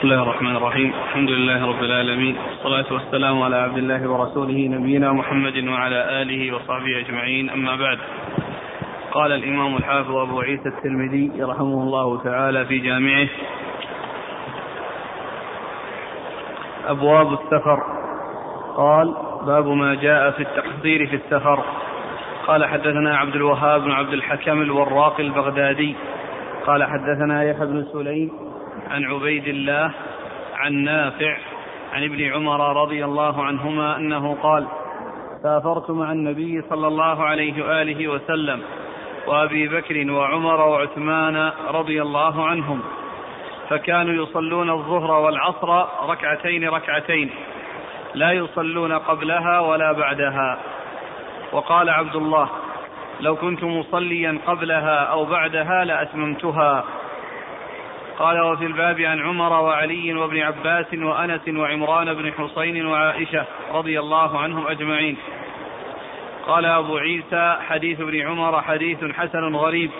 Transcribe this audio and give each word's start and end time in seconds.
بسم 0.00 0.08
الله 0.08 0.22
الرحمن 0.22 0.56
الرحيم. 0.56 0.92
الحمد 1.04 1.30
لله 1.30 1.66
رب 1.66 1.82
العالمين. 1.82 2.36
والصلاة 2.36 2.92
والسلام 2.92 3.42
على 3.42 3.56
عبد 3.56 3.78
الله 3.78 4.10
ورسوله 4.10 4.68
نبينا 4.68 5.12
محمد 5.12 5.68
وعلى 5.68 6.22
آله 6.22 6.56
وصحبه 6.56 7.00
أجمعين. 7.00 7.50
أما 7.50 7.76
بعد. 7.76 7.98
قال 9.12 9.32
الإمام 9.32 9.76
الحافظ 9.76 10.16
أبو 10.16 10.40
عيسى 10.40 10.68
الترمذي 10.68 11.32
رحمه 11.40 11.82
الله 11.82 12.22
تعالى 12.22 12.64
في 12.64 12.78
جامعه 12.78 13.28
أبواب 16.86 17.32
السفر. 17.32 17.78
قال 18.76 19.14
باب 19.46 19.66
ما 19.66 19.94
جاء 19.94 20.30
في 20.30 20.42
التقصير 20.42 21.06
في 21.06 21.16
السفر. 21.16 21.64
قال 22.46 22.64
حدثنا 22.64 23.16
عبد 23.16 23.34
الوهاب 23.34 23.84
بن 23.84 23.90
عبد 23.90 24.12
الحكم 24.12 24.62
الوراق 24.62 25.20
البغدادي. 25.20 25.96
قال 26.66 26.84
حدثنا 26.84 27.44
يحيى 27.44 27.66
بن 27.66 27.84
سليم 27.92 28.30
عن 28.90 29.04
عبيد 29.04 29.48
الله 29.48 29.92
عن 30.54 30.72
نافع 30.72 31.38
عن 31.92 32.04
ابن 32.04 32.32
عمر 32.32 32.82
رضي 32.82 33.04
الله 33.04 33.44
عنهما 33.44 33.96
أنه 33.96 34.34
قال 34.42 34.66
سافرت 35.42 35.90
مع 35.90 36.12
النبي 36.12 36.62
صلى 36.70 36.86
الله 36.86 37.24
عليه 37.24 37.64
وآله 37.64 38.08
وسلم 38.08 38.62
وأبي 39.26 39.68
بكر 39.68 40.10
وعمر 40.12 40.60
وعثمان 40.60 41.52
رضي 41.68 42.02
الله 42.02 42.46
عنهم 42.46 42.80
فكانوا 43.68 44.24
يصلون 44.24 44.70
الظهر 44.70 45.10
والعصر 45.10 45.86
ركعتين 46.08 46.68
ركعتين 46.68 47.30
لا 48.14 48.32
يصلون 48.32 48.92
قبلها 48.92 49.60
ولا 49.60 49.92
بعدها. 49.92 50.58
وقال 51.52 51.90
عبد 51.90 52.16
الله 52.16 52.48
لو 53.20 53.36
كنت 53.36 53.64
مصليا 53.64 54.38
قبلها 54.46 54.96
أو 54.98 55.24
بعدها 55.24 55.84
لأتممتها. 55.84 56.84
قال 58.20 58.40
وفي 58.40 58.66
الباب 58.66 59.00
عن 59.00 59.20
عمر 59.20 59.52
وعلي 59.52 60.14
وابن 60.14 60.38
عباس 60.38 60.86
وأنس 60.94 61.48
وعمران 61.48 62.14
بن 62.14 62.32
حسين 62.32 62.86
وعائشة 62.86 63.44
رضي 63.74 64.00
الله 64.00 64.38
عنهم 64.38 64.66
أجمعين. 64.66 65.16
قال 66.46 66.64
أبو 66.64 66.96
عيسى 66.96 67.56
حديث 67.68 68.00
ابن 68.00 68.20
عمر 68.20 68.62
حديث 68.62 69.04
حسن 69.04 69.54
غريب 69.54 69.90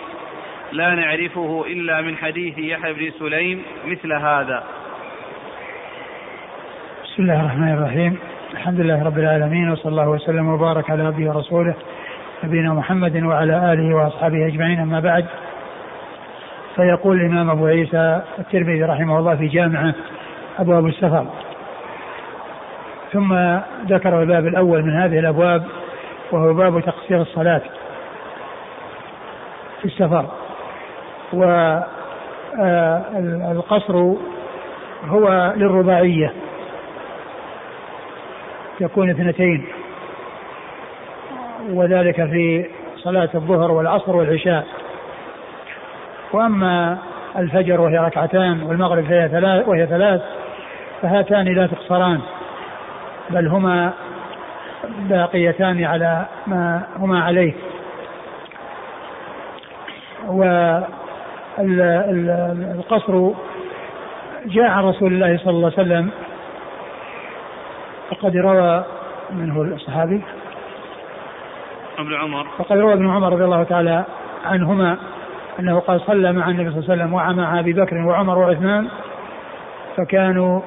لا 0.71 0.95
نعرفه 0.95 1.65
إلا 1.67 2.01
من 2.01 2.17
حديث 2.17 2.57
يحيى 2.57 2.93
بن 2.93 3.11
سليم 3.19 3.63
مثل 3.85 4.13
هذا. 4.13 4.63
بسم 7.03 7.23
الله 7.23 7.39
الرحمن 7.39 7.73
الرحيم. 7.73 8.19
الحمد 8.53 8.79
لله 8.79 9.05
رب 9.05 9.19
العالمين 9.19 9.71
وصلى 9.71 9.91
الله 9.91 10.09
وسلم 10.09 10.47
وبارك 10.47 10.89
على 10.89 11.03
عبده 11.03 11.29
ورسوله 11.29 11.75
نبينا 12.43 12.73
محمد 12.73 13.23
وعلى 13.23 13.73
آله 13.73 13.95
وأصحابه 13.95 14.47
أجمعين. 14.47 14.79
أما 14.79 14.99
بعد 14.99 15.25
فيقول 16.75 17.21
الإمام 17.21 17.49
أبو 17.49 17.65
عيسى 17.65 18.21
الترمذي 18.39 18.83
رحمه 18.83 19.19
الله 19.19 19.35
في 19.35 19.47
جامعه 19.47 19.93
أبواب 20.59 20.87
السفر. 20.87 21.25
ثم 23.13 23.57
ذكر 23.85 24.21
الباب 24.21 24.47
الأول 24.47 24.83
من 24.83 24.95
هذه 24.95 25.19
الأبواب 25.19 25.63
وهو 26.31 26.53
باب 26.53 26.79
تقصير 26.81 27.21
الصلاة 27.21 27.61
في 29.81 29.85
السفر. 29.85 30.25
والقصر 32.93 33.95
هو 35.05 35.53
للرباعية. 35.55 36.33
يكون 38.81 39.09
اثنتين. 39.09 39.65
وذلك 41.69 42.15
في 42.15 42.65
صلاة 42.97 43.29
الظهر 43.35 43.71
والعصر 43.71 44.15
والعشاء. 44.15 44.67
وأما 46.33 46.97
الفجر 47.37 47.81
وهي 47.81 47.97
ركعتان 47.97 48.63
والمغرب 48.63 49.03
فهي 49.05 49.29
ثلاث 49.29 49.67
وهي 49.67 49.87
ثلاث 49.87 50.21
فهاتان 51.01 51.45
لا 51.45 51.67
تقصران 51.67 52.21
بل 53.29 53.47
هما 53.47 53.93
باقيتان 54.99 55.83
على 55.83 56.25
ما 56.47 56.83
هما 56.97 57.23
عليه. 57.23 57.53
والقصر 61.57 63.31
جاء 64.45 64.69
عن 64.69 64.83
رسول 64.83 65.13
الله 65.13 65.37
صلى 65.37 65.49
الله 65.49 65.71
عليه 65.77 65.81
وسلم 65.81 66.09
وقد 68.11 68.37
روى 68.37 68.83
منه 69.31 69.61
الصحابي. 69.61 70.21
ابن 71.99 72.13
عمر. 72.13 72.47
وقد 72.59 72.77
روى 72.77 72.93
ابن 72.93 73.09
عمر 73.09 73.33
رضي 73.33 73.43
الله 73.43 73.63
تعالى 73.63 74.03
عنهما. 74.45 74.97
أنه 75.61 75.79
قال 75.79 76.01
صلى 76.01 76.33
مع 76.33 76.49
النبي 76.49 76.69
صلى 76.71 76.79
الله 76.79 76.91
عليه 76.91 77.03
وسلم 77.03 77.13
ومع 77.13 77.59
أبي 77.59 77.73
بكر 77.73 77.97
وعمر 77.97 78.37
وعثمان 78.37 78.87
فكانوا 79.97 80.61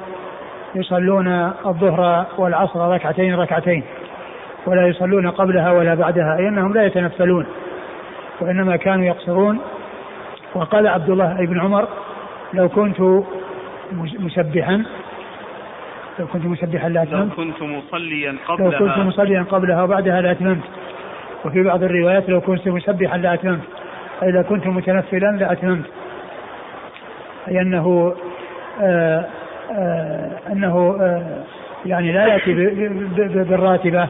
يصلون 0.74 1.28
الظهر 1.66 2.26
والعصر 2.38 2.94
ركعتين 2.94 3.34
ركعتين 3.34 3.82
ولا 4.66 4.86
يصلون 4.86 5.30
قبلها 5.30 5.72
ولا 5.72 5.94
بعدها 5.94 6.36
أي 6.38 6.48
أنهم 6.48 6.74
لا 6.74 6.86
يتنفلون 6.86 7.46
وإنما 8.40 8.76
كانوا 8.76 9.04
يقصرون. 9.04 9.58
وقال 10.54 10.86
عبد 10.86 11.10
الله 11.10 11.46
بن 11.46 11.60
عمر 11.60 11.88
لو 12.54 12.68
كنت 12.68 13.00
مسبحا 13.92 14.84
لو 16.18 16.26
كنت 16.26 16.44
مسبحا 16.46 16.88
لاتممت 16.88 17.38
لو 17.38 17.44
كنت 17.44 17.62
مصليا 17.62 18.36
قبلها. 18.48 18.70
لو 18.70 18.78
كنت 18.78 18.98
مصليا 18.98 19.42
قبلها 19.42 19.82
وبعدها 19.82 20.20
لاتممت 20.20 20.64
وفي 21.44 21.62
بعض 21.62 21.82
الروايات 21.82 22.28
لو 22.28 22.40
كنت 22.40 22.68
مسبحا 22.68 23.18
لاتممت 23.18 23.60
لو 24.22 24.42
كنت 24.42 24.66
متنفلا 24.66 25.26
لاتممت 25.26 25.84
أي 27.48 27.60
أنه 27.60 28.14
آآ 28.80 29.24
آآ 29.72 30.30
أنه 30.52 30.96
آآ 31.00 31.44
يعني 31.86 32.12
لا 32.12 32.26
يأتي 32.26 32.52
بالراتبة 33.44 34.08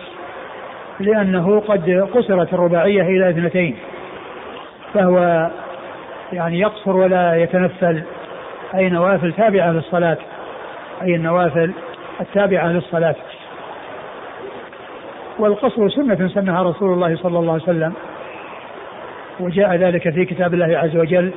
لأنه 1.00 1.60
قد 1.60 2.08
قصرت 2.14 2.54
الرباعية 2.54 3.02
إلى 3.02 3.30
اثنتين. 3.30 3.76
فهو 4.94 5.50
يعني 6.32 6.60
يقصر 6.60 6.96
ولا 6.96 7.34
يتنفل. 7.34 8.02
أي 8.74 8.88
نوافل 8.88 9.32
تابعة 9.32 9.70
للصلاة. 9.70 10.16
أي 11.02 11.14
النوافل 11.14 11.72
التابعة 12.20 12.66
للصلاة. 12.66 13.14
والقصر 15.38 15.88
سنة 15.88 16.28
سنها 16.28 16.62
رسول 16.62 16.92
الله 16.92 17.16
صلى 17.16 17.38
الله 17.38 17.52
عليه 17.52 17.62
وسلم. 17.62 17.92
وجاء 19.40 19.74
ذلك 19.76 20.10
في 20.10 20.24
كتاب 20.24 20.54
الله 20.54 20.78
عز 20.78 20.96
وجل 20.96 21.32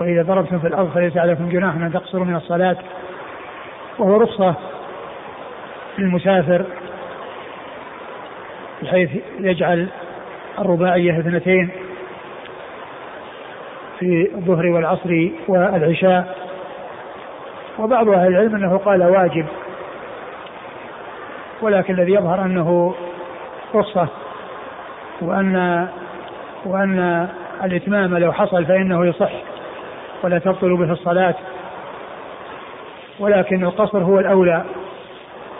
وإذا 0.00 0.22
ضربتم 0.22 0.58
في 0.58 0.66
الأرض 0.66 0.90
فليس 0.94 1.16
عليكم 1.16 1.48
جناح 1.48 1.74
أن 1.74 1.92
تقصروا 1.92 2.24
من 2.24 2.36
الصلاة. 2.36 2.76
وهو 3.98 4.16
رخصة 4.16 4.54
للمسافر 5.98 6.64
بحيث 8.82 9.10
يجعل 9.40 9.88
الرباعية 10.58 11.18
اثنتين 11.18 11.70
في 13.98 14.30
الظهر 14.34 14.66
والعصر 14.66 15.28
والعشاء. 15.48 16.36
وبعض 17.78 18.08
أهل 18.08 18.26
العلم 18.26 18.54
أنه 18.54 18.76
قال 18.76 19.02
واجب 19.02 19.46
ولكن 21.62 21.94
الذي 21.94 22.12
يظهر 22.12 22.44
أنه 22.44 22.94
رخصة 23.74 24.08
وأن 25.20 25.88
وأن 26.64 27.28
الإتمام 27.64 28.16
لو 28.18 28.32
حصل 28.32 28.64
فإنه 28.64 29.06
يصح 29.06 29.32
ولا 30.22 30.38
تبطل 30.38 30.76
به 30.76 30.92
الصلاة. 30.92 31.34
ولكن 33.20 33.64
القصر 33.64 33.98
هو 33.98 34.18
الأولى 34.18 34.64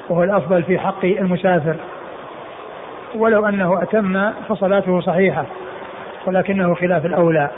وهو 0.09 0.23
الأفضل 0.23 0.63
في 0.63 0.79
حق 0.79 1.05
المسافر. 1.05 1.77
ولو 3.15 3.47
أنه 3.47 3.83
أتم 3.83 4.33
فصلاته 4.49 5.01
صحيحة 5.01 5.45
ولكنه 6.27 6.75
خلاف 6.75 7.07
الأولى. 7.07 7.51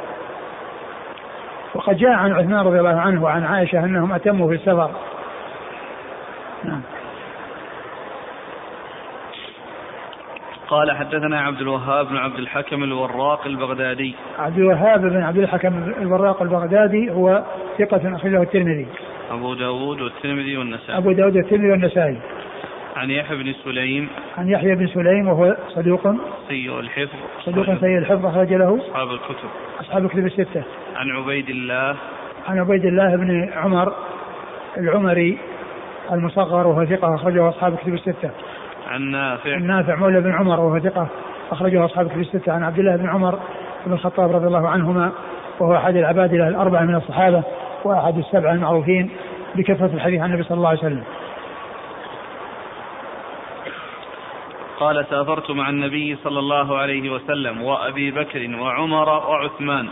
وقد 1.75 1.97
جاء 1.97 2.11
عن 2.11 2.33
عثمان 2.33 2.67
رضي 2.67 2.79
الله 2.79 3.01
عنه 3.01 3.23
وعن 3.23 3.45
عائشة 3.45 3.85
أنهم 3.85 4.13
أتموا 4.13 4.49
في 4.49 4.55
السفر 4.55 4.91
نعم 6.65 6.81
قال 10.69 10.93
حدثنا 10.93 11.41
عبد 11.41 11.61
الوهاب 11.61 12.09
بن 12.09 12.17
عبد 12.17 12.39
الحكم 12.39 12.85
الوراق 12.85 13.47
البغدادي. 13.47 14.15
عبد 14.39 14.59
الوهاب 14.59 15.01
بن 15.01 15.23
عبد 15.23 15.39
الحكم 15.39 15.95
الوراق 16.03 16.43
البغدادي 16.43 17.11
هو 17.11 17.43
ثقة 17.79 18.17
أخرجه 18.17 18.43
الترمذي. 18.43 18.87
أبو 19.31 19.55
داود 19.55 20.01
والترمذي 20.01 20.57
والنسائي. 20.57 20.99
أبو 20.99 21.13
داود 21.13 21.37
والترمذي 21.37 21.71
والنسائي. 21.71 22.19
عن 22.97 23.11
يحيى 23.11 23.37
بن 23.37 23.53
سليم. 23.65 24.09
عن 24.39 24.49
يحيى 24.49 24.75
بن 24.75 24.87
سليم 24.87 25.29
وهو 25.29 25.57
صدوق 25.69 26.03
سيء 26.49 26.81
الحفظ. 26.81 27.19
صدوق 27.45 27.67
سيء 27.67 27.99
الحفظ 27.99 28.27
أخرج 28.27 28.53
له 28.53 28.81
أصحاب 28.89 29.11
الكتب. 29.11 29.49
أصحاب 29.81 30.05
الكتب 30.05 30.27
الستة. 30.27 30.63
عن 30.97 31.11
عبيد 31.11 31.49
الله. 31.49 31.97
عن 32.47 32.59
عبيد 32.59 32.85
الله 32.85 33.17
بن 33.17 33.51
عمر 33.53 33.93
العمري 34.77 35.39
المصغر 36.13 36.67
وهو 36.67 36.85
ثقة 36.85 37.15
أخرجه 37.15 37.49
أصحاب 37.49 37.73
الكتب 37.73 37.95
الستة. 37.95 38.31
عن 38.89 39.11
نافع 39.11 39.59
نافع 39.59 39.97
مولى 39.97 40.21
بن 40.21 40.33
عمر 40.33 40.61
وهو 40.61 40.79
ثقة 40.79 41.09
أخرجه 41.53 41.85
أصحاب 41.85 42.07
الكتب 42.07 42.21
الستة. 42.21 42.53
عن 42.53 42.63
عبد 42.63 42.79
الله 42.79 42.97
بن 42.97 43.09
عمر 43.09 43.39
بن 43.87 43.93
الخطاب 43.93 44.33
رضي 44.33 44.47
الله 44.47 44.69
عنهما 44.69 45.13
وهو 45.61 45.77
أحد 45.77 45.97
العبادلة 45.97 46.49
الأربعة 46.49 46.83
من 46.83 46.95
الصحابة 46.95 47.43
وأحد 47.85 48.19
السبعة 48.19 48.53
المعروفين 48.53 49.11
بكثرة 49.55 49.91
الحديث 49.95 50.21
عن 50.21 50.29
النبي 50.29 50.43
صلى 50.43 50.57
الله 50.57 50.69
عليه 50.69 50.79
وسلم. 50.79 51.05
قال 54.81 55.07
سافرت 55.11 55.51
مع 55.51 55.69
النبي 55.69 56.17
صلى 56.25 56.39
الله 56.39 56.79
عليه 56.79 57.11
وسلم 57.11 57.63
وأبي 57.63 58.11
بكر 58.11 58.57
وعمر 58.61 59.09
وعثمان 59.09 59.89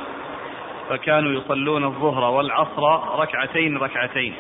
فكانوا 0.89 1.33
يصلون 1.33 1.85
الظهر 1.85 2.25
والعصر 2.25 2.83
ركعتين 3.21 3.77
ركعتين. 3.77 4.35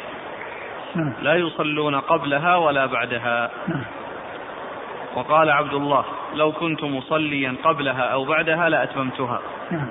نعم. 0.94 1.12
لا 1.22 1.34
يصلون 1.34 1.94
قبلها 1.94 2.56
ولا 2.56 2.86
بعدها. 2.86 3.50
نعم. 3.68 3.84
وقال 5.16 5.50
عبد 5.50 5.74
الله 5.74 6.04
لو 6.34 6.52
كنت 6.52 6.84
مصليا 6.84 7.54
قبلها 7.64 8.02
أو 8.02 8.24
بعدها 8.24 8.68
لأتممتها 8.68 9.40
نعم. 9.70 9.88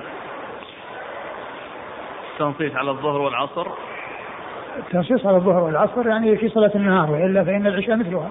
التنصيص 2.32 2.76
على 2.76 2.90
الظهر 2.90 3.20
والعصر. 3.20 3.66
التنصيص 4.78 5.26
على 5.26 5.36
الظهر 5.36 5.62
والعصر 5.62 6.08
يعني 6.08 6.36
في 6.36 6.48
صلاة 6.48 6.70
النهار 6.74 7.10
وإلا 7.10 7.44
فإن 7.44 7.66
العشاء 7.66 7.96
مثلها. 7.96 8.28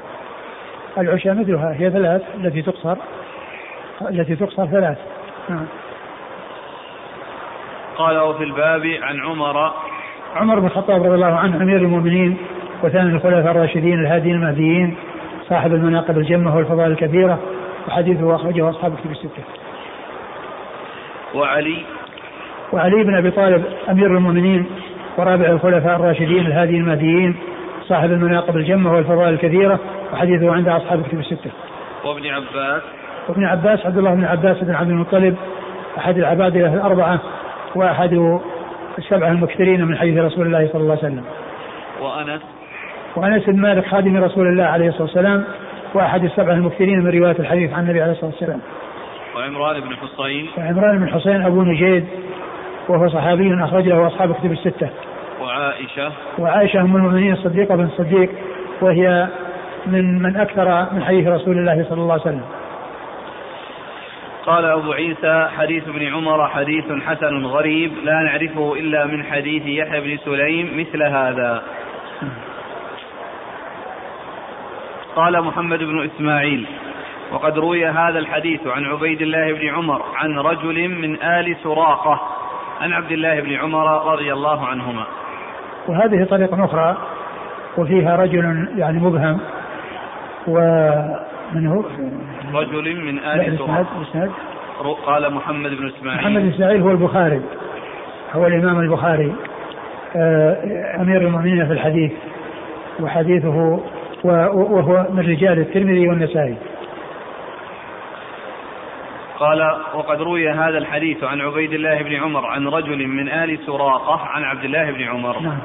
العشاء 0.97 1.33
مثلها 1.33 1.73
هي 1.73 1.89
ثلاث 1.89 2.21
التي 2.35 2.61
تقصر 2.61 2.95
التي 4.01 4.35
تقصر 4.35 4.67
ثلاث. 4.67 4.97
نعم. 5.49 5.65
قال 7.97 8.17
وفي 8.17 8.43
الباب 8.43 8.85
عن 9.01 9.19
عمر. 9.19 9.71
عمر 10.35 10.59
بن 10.59 10.65
الخطاب 10.65 11.03
رضي 11.03 11.15
الله 11.15 11.35
عنه 11.35 11.63
أمير 11.63 11.77
المؤمنين 11.77 12.38
وثاني 12.83 13.15
الخلفاء 13.15 13.51
الراشدين 13.51 13.99
الهاديين 13.99 14.35
المهديين 14.35 14.95
صاحب 15.51 15.74
المناقب 15.74 16.18
الجمة 16.18 16.56
والفضائل 16.56 16.92
الكثيره 16.92 17.39
وحديثه 17.88 18.36
أخرجه 18.36 18.69
أصحاب 18.69 18.95
كتب 18.95 19.12
الستة. 19.12 19.44
وعلي 21.36 21.77
وعلي 22.74 23.03
بن 23.03 23.15
أبي 23.15 23.31
طالب 23.31 23.63
أمير 23.89 24.18
المؤمنين 24.18 24.65
ورابع 25.18 25.45
الخلفاء 25.45 25.95
الراشدين 25.95 26.45
الهاديين 26.45 26.81
المهديين 26.81 27.36
صاحب 27.88 28.12
المناقب 28.12 28.57
الجمة 28.57 28.94
والفضائل 28.94 29.33
الكثيره 29.33 29.80
وحديثه 30.13 30.53
عند 30.53 30.68
أصحاب 30.68 31.03
كتب 31.03 31.19
الستة. 31.19 31.51
وابن 32.06 32.27
عباس 32.27 32.81
وابن 33.30 33.45
عباس 33.45 33.86
عبد 33.86 33.98
الله 33.98 34.13
بن 34.13 34.25
عباس 34.25 34.57
بن 34.63 34.75
عبد 34.75 34.89
المطلب 34.89 35.36
أحد 35.98 36.18
العبادله 36.18 36.74
الأربعة 36.74 37.19
وأحد 37.75 38.39
السبعه 38.98 39.31
المكثرين 39.31 39.86
من 39.86 39.98
حديث 39.98 40.18
رسول 40.18 40.48
الله 40.48 40.69
صلى 40.74 40.81
الله 40.81 40.98
عليه 41.03 41.13
وسلم. 41.13 41.24
وأنس 42.01 42.42
وانس 43.15 43.45
بن 43.45 43.61
مالك 43.61 43.85
خادم 43.85 44.17
رسول 44.17 44.47
الله 44.47 44.63
عليه 44.63 44.87
الصلاة 44.87 45.03
والسلام 45.03 45.43
وأحد 45.93 46.23
السبعة 46.23 46.53
المكثرين 46.53 46.99
من 46.99 47.19
رواية 47.19 47.39
الحديث 47.39 47.73
عن 47.73 47.83
النبي 47.83 48.01
عليه 48.01 48.11
الصلاة 48.11 48.31
والسلام. 48.31 48.61
وعمران 49.35 49.79
بن 49.79 49.95
حصين 49.95 50.47
وعمران 50.57 50.99
بن 50.99 51.09
حصين 51.09 51.41
أبو 51.45 51.63
نجيد 51.63 52.05
وهو 52.89 53.09
صحابي 53.09 53.63
اخرج 53.63 53.87
له 53.87 54.07
أصحاب 54.07 54.33
كتب 54.33 54.51
الستة. 54.51 54.89
وعائشة 55.41 56.11
وعائشة 56.39 56.81
أم 56.81 56.95
المؤمنين 56.95 57.33
الصديقة 57.33 57.75
بن 57.75 57.83
الصديق 57.83 58.29
وهي 58.81 59.27
من 59.87 60.21
من 60.21 60.35
أكثر 60.35 60.93
من 60.93 61.03
حديث 61.03 61.27
رسول 61.27 61.57
الله 61.57 61.85
صلى 61.89 62.01
الله 62.01 62.13
عليه 62.13 62.21
وسلم. 62.21 62.43
قال 64.45 64.65
أبو 64.65 64.91
عيسى 64.91 65.47
حديث 65.57 65.87
ابن 65.87 66.07
عمر 66.13 66.47
حديث 66.47 66.85
حسن 67.07 67.45
غريب 67.45 67.91
لا 68.03 68.13
نعرفه 68.13 68.73
إلا 68.73 69.05
من 69.05 69.23
حديث 69.23 69.63
يحيى 69.65 70.01
بن 70.01 70.17
سليم 70.25 70.79
مثل 70.79 71.03
هذا 71.03 71.63
قال 75.15 75.41
محمد 75.41 75.79
بن 75.79 76.03
إسماعيل 76.05 76.67
وقد 77.31 77.57
روي 77.57 77.85
هذا 77.85 78.19
الحديث 78.19 78.67
عن 78.67 78.85
عبيد 78.85 79.21
الله 79.21 79.53
بن 79.53 79.67
عمر 79.67 80.01
عن 80.15 80.39
رجل 80.39 80.89
من 80.89 81.21
آل 81.21 81.55
سراقة 81.63 82.21
عن 82.81 82.93
عبد 82.93 83.11
الله 83.11 83.39
بن 83.39 83.53
عمر 83.53 84.13
رضي 84.13 84.33
الله 84.33 84.67
عنهما. 84.67 85.03
وهذه 85.87 86.23
طريقة 86.23 86.65
أخرى 86.65 86.97
وفيها 87.77 88.15
رجل 88.15 88.67
يعني 88.77 88.99
مبهم 88.99 89.39
ومن 90.47 91.67
هو؟ 91.67 91.83
رجل 92.53 92.95
من 92.95 93.19
آل 93.19 93.57
سراقة. 93.57 94.29
قال 95.05 95.33
محمد 95.33 95.71
بن 95.71 95.87
إسماعيل. 95.87 96.21
محمد 96.21 96.41
بن 96.41 96.49
إسماعيل 96.49 96.81
هو 96.81 96.91
البخاري 96.91 97.41
هو 98.33 98.47
الإمام 98.47 98.79
البخاري. 98.79 99.33
آه، 100.15 101.01
أمير 101.01 101.21
المؤمنين 101.21 101.67
في 101.67 101.73
الحديث 101.73 102.11
وحديثه 102.99 103.79
وهو 104.23 105.06
من 105.09 105.19
رجال 105.19 105.59
الترمذي 105.59 106.07
والنسائي. 106.07 106.57
قال 109.39 109.77
وقد 109.94 110.21
روي 110.21 110.50
هذا 110.50 110.77
الحديث 110.77 111.23
عن 111.23 111.41
عبيد 111.41 111.73
الله 111.73 112.01
بن 112.01 112.15
عمر 112.15 112.45
عن 112.45 112.68
رجل 112.68 113.07
من 113.07 113.29
آل 113.29 113.59
سراقة 113.65 114.19
عن 114.27 114.44
عبد 114.44 114.63
الله 114.63 114.91
بن 114.91 115.03
عمر. 115.03 115.39
نعم. 115.39 115.59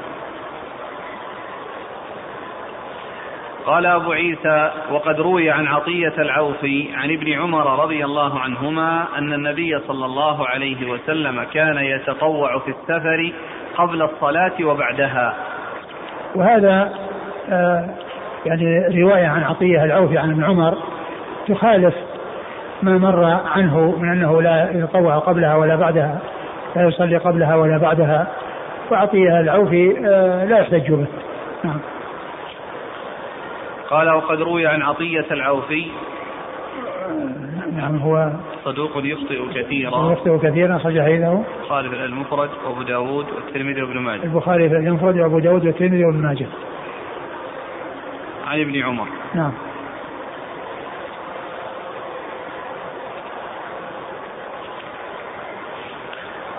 قال 3.65 3.85
أبو 3.85 4.11
عيسى 4.11 4.71
وقد 4.91 5.19
روي 5.19 5.51
عن 5.51 5.67
عطية 5.67 6.13
العوفي 6.17 6.89
عن 6.95 7.11
ابن 7.11 7.33
عمر 7.33 7.83
رضي 7.83 8.05
الله 8.05 8.39
عنهما 8.39 9.05
أن 9.17 9.33
النبي 9.33 9.79
صلى 9.87 10.05
الله 10.05 10.47
عليه 10.47 10.89
وسلم 10.89 11.43
كان 11.43 11.77
يتطوع 11.77 12.59
في 12.59 12.71
السفر 12.71 13.31
قبل 13.77 14.01
الصلاة 14.01 14.53
وبعدها. 14.61 15.33
وهذا 16.35 16.93
آه 17.49 17.89
يعني 18.47 19.01
رواية 19.03 19.27
عن 19.27 19.43
عطية 19.43 19.83
العوفي 19.83 20.17
عن 20.17 20.31
ابن 20.31 20.43
عمر 20.43 20.77
تخالف 21.47 21.95
ما 22.83 22.97
مر 22.97 23.25
عنه 23.45 23.95
من 23.99 24.09
أنه 24.09 24.41
لا 24.41 24.71
يتطوع 24.71 25.17
قبلها 25.17 25.55
ولا 25.55 25.75
بعدها 25.75 26.19
لا 26.75 26.87
يصلي 26.87 27.17
قبلها 27.17 27.55
ولا 27.55 27.77
بعدها 27.77 28.27
وعطية 28.91 29.39
العوفي 29.39 29.97
آه، 30.05 30.45
لا 30.45 30.59
يحتج 30.59 30.91
به. 30.91 31.05
نعم. 31.63 31.79
قال 33.89 34.09
وقد 34.09 34.41
روي 34.41 34.67
عن 34.67 34.81
عطية 34.81 35.25
العوفي. 35.31 35.87
نعم 37.77 37.97
هو 37.97 38.31
صدوق 38.65 38.91
يخطئ 38.95 39.49
كثيرا. 39.55 40.11
يخطئ 40.11 40.37
كثيرا 40.37 40.75
أخرج 40.75 41.01
حديثه 41.01 41.43
البخاري 41.61 41.89
في 41.89 41.95
المفرد 41.95 42.49
وأبو 42.65 42.81
داود 42.81 43.25
والترمذي 43.35 43.81
وابن 43.81 43.99
ماجه. 43.99 44.23
البخاري 44.23 44.69
في 44.69 44.75
المفرد 44.75 45.19
وأبو 45.19 45.39
داود 45.39 45.65
والترمذي 45.65 46.05
وابن 46.05 46.21
ماجه. 46.21 46.47
عن 48.47 48.59
ابن 48.59 48.83
عمر. 48.83 49.07
نعم. 49.35 49.51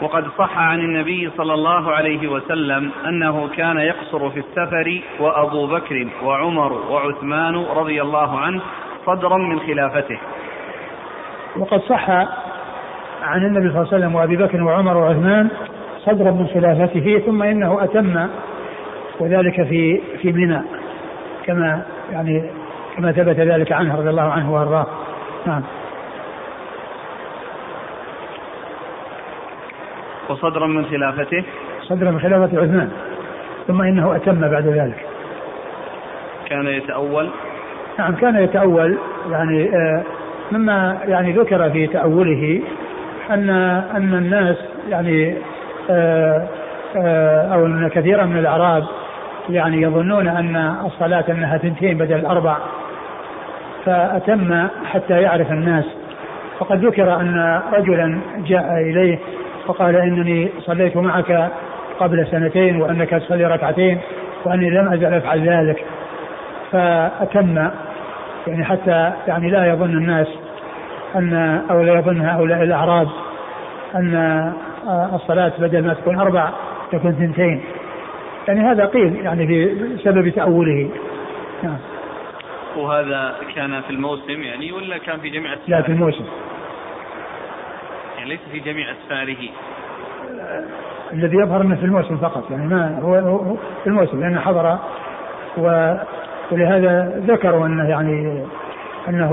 وقد 0.03 0.25
صح 0.39 0.59
عن 0.59 0.81
النبي 0.81 1.31
صلى 1.37 1.55
الله 1.55 1.93
عليه 1.93 2.29
وسلم 2.29 2.91
أنه 3.07 3.49
كان 3.57 3.79
يقصر 3.79 4.31
في 4.31 4.39
السفر 4.39 5.01
وأبو 5.21 5.67
بكر 5.67 6.09
وعمر 6.25 6.73
وعثمان 6.73 7.57
رضي 7.57 8.03
الله 8.03 8.39
عنه 8.39 8.61
صدرا 9.07 9.37
من 9.37 9.61
خلافته. 9.61 10.19
وقد 11.57 11.81
صح 11.81 12.11
عن 13.23 13.47
النبي 13.47 13.69
صلى 13.69 13.83
الله 13.83 13.95
عليه 13.95 13.99
وسلم 13.99 14.15
وأبي 14.15 14.37
بكر 14.37 14.63
وعمر 14.63 14.97
وعثمان 14.97 15.49
صدرا 15.99 16.31
من 16.31 16.47
خلافته 16.47 17.23
ثم 17.27 17.43
إنه 17.43 17.85
أتم 17.85 18.29
وذلك 19.21 19.63
في 19.69 20.01
في 20.23 20.33
منى. 20.33 20.78
كما 21.49 21.83
يعني 22.13 22.43
كما 22.97 23.13
ثبت 23.13 23.41
ذلك 23.41 23.73
عنه 23.73 23.97
رضي 23.97 24.11
الله 24.11 24.23
عنه 24.33 24.53
وأرضاه. 24.55 24.87
نعم. 25.47 25.63
وصدرا 30.29 30.67
من 30.67 30.85
خلافته؟ 30.85 31.45
صدرا 31.83 32.11
من 32.11 32.21
خلافة 32.21 32.61
عثمان. 32.63 32.91
ثم 33.67 33.83
إنه 33.83 34.17
أتم 34.17 34.41
بعد 34.41 34.67
ذلك. 34.67 35.07
كان 36.47 36.67
يتأول؟ 36.67 37.31
نعم 37.99 38.15
كان 38.15 38.37
يتأول. 38.37 38.99
يعني 39.31 39.77
آه 39.77 40.03
مما 40.53 40.99
يعني 41.05 41.33
ذكر 41.33 41.71
في 41.71 41.87
تأوله 41.87 42.63
أن 43.31 43.51
أن 43.97 44.15
الناس 44.15 44.57
يعني 44.89 45.35
آه 45.91 46.49
آه 46.97 47.55
أو 47.55 47.67
أن 47.67 47.89
كثيرا 47.89 48.25
من 48.25 48.39
الأعراب 48.39 48.85
يعني 49.51 49.83
يظنون 49.83 50.29
أن 50.29 50.75
الصلاة 50.85 51.25
أنها 51.29 51.57
تنتين 51.57 51.99
بدل 51.99 52.15
الأربع. 52.15 52.57
فأتم 53.85 54.69
حتى 54.93 55.23
يعرف 55.23 55.53
الناس. 55.53 55.85
وقد 56.61 56.85
ذكر 56.85 57.21
أن 57.21 57.61
رجلا 57.73 58.21
جاء 58.47 58.81
إليه 58.81 59.19
فقال 59.67 59.97
إنني 59.97 60.49
صليت 60.59 60.97
معك 60.97 61.51
قبل 62.01 62.27
سنتين 62.27 62.81
وأنك 62.83 63.11
تصلي 63.11 63.45
ركعتين 63.45 63.99
وأني 64.45 64.71
لم 64.71 64.93
أزل 64.93 65.15
أفعل 65.15 65.49
ذلك. 65.49 65.85
فأتم 66.73 67.69
يعني 68.47 68.65
حتى 68.65 69.13
يعني 69.29 69.51
لا 69.51 69.67
يظن 69.67 69.91
الناس 69.91 70.27
أن 71.17 71.61
أو 71.71 71.83
لا 71.83 71.95
يظن 71.95 72.21
هؤلاء 72.21 72.63
الأعراب 72.63 73.09
أن 73.95 74.53
الصلاة 75.15 75.53
بدل 75.59 75.87
ما 75.87 75.95
تكون 75.95 76.19
أربع 76.19 76.49
تكون 76.93 77.13
ثنتين. 77.13 77.61
يعني 78.49 78.61
هذا 78.61 78.85
قيل 78.85 79.17
يعني 79.17 79.47
في 79.47 79.77
سبب 80.05 80.29
تأوله. 80.29 80.91
نعم. 81.63 81.79
وهذا 82.77 83.35
كان 83.55 83.81
في 83.81 83.91
الموسم 83.91 84.43
يعني 84.43 84.73
ولا 84.73 84.99
كان 84.99 85.21
في 85.21 85.31
جميع 85.31 85.53
أسفاره؟ 85.53 85.71
لا 85.71 85.83
في 85.83 85.93
الموسم. 85.93 86.25
يعني 88.19 88.31
ليس 88.31 88.41
في 88.53 88.59
جميع 88.59 88.87
أسفاره. 88.93 89.37
الذي 91.13 91.37
يظهر 91.37 91.61
إنه 91.61 91.77
في 91.77 91.85
الموسم 91.85 92.17
فقط 92.17 92.51
يعني 92.51 92.67
ما 92.67 92.99
هو, 92.99 93.15
هو 93.15 93.57
في 93.85 93.87
الموسم 93.87 94.21
لأنه 94.21 94.41
حضر 94.41 94.79
و 95.59 95.95
ولهذا 96.53 97.23
ذكروا 97.27 97.67
أنه 97.67 97.89
يعني 97.89 98.45
أنه 99.09 99.33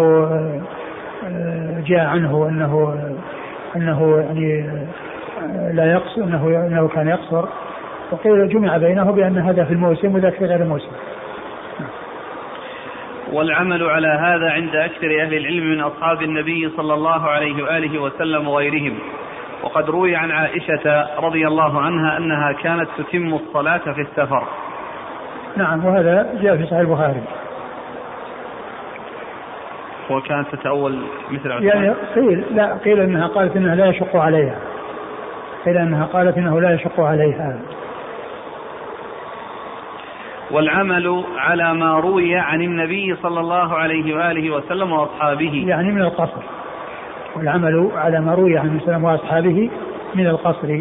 آه، 1.25 1.83
جاء 1.85 2.05
عنه 2.05 2.47
أنه 2.49 2.95
أنه 3.75 4.17
يعني 4.17 4.69
آه، 5.43 5.71
لا 5.71 5.91
يقصر 5.91 6.23
أنه 6.23 6.67
أنه 6.67 6.87
كان 6.87 7.07
يقصر. 7.07 7.45
وقيل 8.11 8.49
جمع 8.49 8.77
بينه 8.77 9.11
بأن 9.11 9.37
هذا 9.37 9.63
في 9.63 9.73
الموسم 9.73 10.15
وذاك 10.15 10.33
في 10.33 10.45
غير 10.45 10.61
الموسم. 10.61 10.91
والعمل 13.33 13.83
على 13.83 14.07
هذا 14.07 14.51
عند 14.51 14.75
أكثر 14.75 15.21
أهل 15.21 15.33
العلم 15.33 15.71
من 15.71 15.81
أصحاب 15.81 16.21
النبي 16.21 16.69
صلى 16.77 16.93
الله 16.93 17.21
عليه 17.21 17.63
وآله 17.63 18.01
وسلم 18.01 18.47
وغيرهم. 18.47 18.99
وقد 19.63 19.89
روي 19.89 20.15
عن 20.15 20.31
عائشة 20.31 21.07
رضي 21.19 21.47
الله 21.47 21.81
عنها 21.81 22.17
أنها 22.17 22.51
كانت 22.51 22.87
تتم 22.97 23.33
الصلاة 23.33 23.77
في 23.77 24.01
السفر. 24.01 24.43
نعم 25.57 25.85
وهذا 25.85 26.29
جاء 26.41 26.57
في 26.57 26.65
صحيح 26.65 26.79
البخاري. 26.79 27.21
وكانت 30.09 30.47
تتأول 30.55 30.99
مثل 31.31 31.51
عثمان. 31.51 31.63
يعني 31.63 31.93
قيل 32.15 32.43
لا 32.51 32.73
قيل 32.73 32.99
إنها 32.99 33.27
قالت 33.27 33.55
إنها 33.55 33.75
لا 33.75 33.85
يشق 33.85 34.15
عليها. 34.15 34.55
قيل 35.65 35.77
إنها 35.77 36.05
قالت 36.05 36.37
إنه 36.37 36.61
لا 36.61 36.73
يشق 36.73 36.99
عليها. 36.99 37.59
والعمل 40.55 41.23
على 41.37 41.73
ما 41.73 41.99
روي 41.99 42.35
عن 42.35 42.61
النبي 42.61 43.15
صلى 43.15 43.39
الله 43.39 43.73
عليه 43.73 44.15
وآله 44.15 44.49
وسلم 44.49 44.91
وأصحابه. 44.91 45.65
يعني 45.67 45.91
من 45.91 46.01
القصر. 46.01 46.41
والعمل 47.35 47.91
على 47.95 48.21
ما 48.21 48.33
روي 48.33 48.57
عن 48.57 48.67
النبي 48.67 49.05
وأصحابه 49.05 49.69
من 50.15 50.27
القصر. 50.27 50.79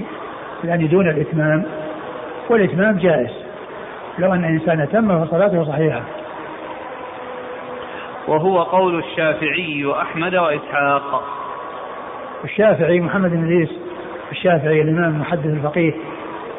يعني 0.64 0.86
دون 0.86 1.08
الإتمام 1.08 1.64
والإتمام 2.50 2.98
جائز. 2.98 3.30
لو 4.18 4.34
أن 4.34 4.44
إنسان 4.44 4.80
أتم 4.80 5.24
فصلاته 5.24 5.64
صحيحة. 5.64 6.00
وهو 8.28 8.62
قول 8.62 8.98
الشافعي 8.98 9.84
وأحمد 9.84 10.34
وإسحاق. 10.34 11.24
الشافعي 12.44 13.00
محمد 13.00 13.30
بن 13.30 13.44
إدريس 13.44 13.70
الشافعي 14.32 14.82
الإمام 14.82 15.14
المحدث 15.14 15.46
الفقيه 15.46 15.94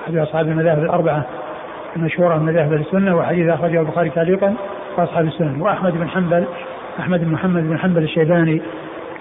أحد 0.05 0.15
أصحاب 0.15 0.47
المذاهب 0.47 0.83
الأربعة. 0.83 1.25
المشهورة 1.95 2.37
من 2.37 2.45
مذاهب 2.45 2.73
السنة 2.73 3.15
وحديث 3.15 3.49
أخرجه 3.49 3.79
البخاري 3.79 4.09
تعليقا 4.09 4.55
وأصحاب 4.97 5.25
السنة. 5.25 5.63
وأحمد 5.63 5.93
بن 5.93 6.09
حنبل 6.09 6.45
أحمد 6.99 7.25
بن 7.25 7.31
محمد 7.31 7.63
بن 7.69 7.79
حنبل 7.79 8.03
الشيباني 8.03 8.61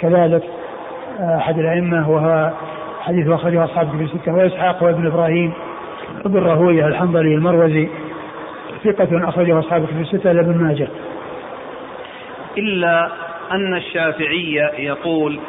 كذلك 0.00 0.42
آه، 1.20 1.36
أحد 1.36 1.58
الأئمة 1.58 2.10
وهو 2.10 2.52
حديث 3.00 3.28
أخرجه 3.28 3.64
أصحاب 3.64 3.88
كتب 3.88 4.00
الستة. 4.00 4.34
وإسحاق 4.34 4.82
وابن 4.82 5.06
إبراهيم 5.06 5.52
ابن 6.24 6.38
راهويه 6.38 6.86
الحنظلي 6.86 7.34
المروزي 7.34 7.88
ثقة 8.84 9.28
أخرجه 9.28 9.58
أصحاب 9.58 9.86
كتب 9.86 10.00
الستة 10.00 10.32
لابن 10.32 10.64
ماجه. 10.64 10.88
إلا 12.58 13.10
أن 13.52 13.74
الشافعي 13.74 14.54
يقول 14.78 15.40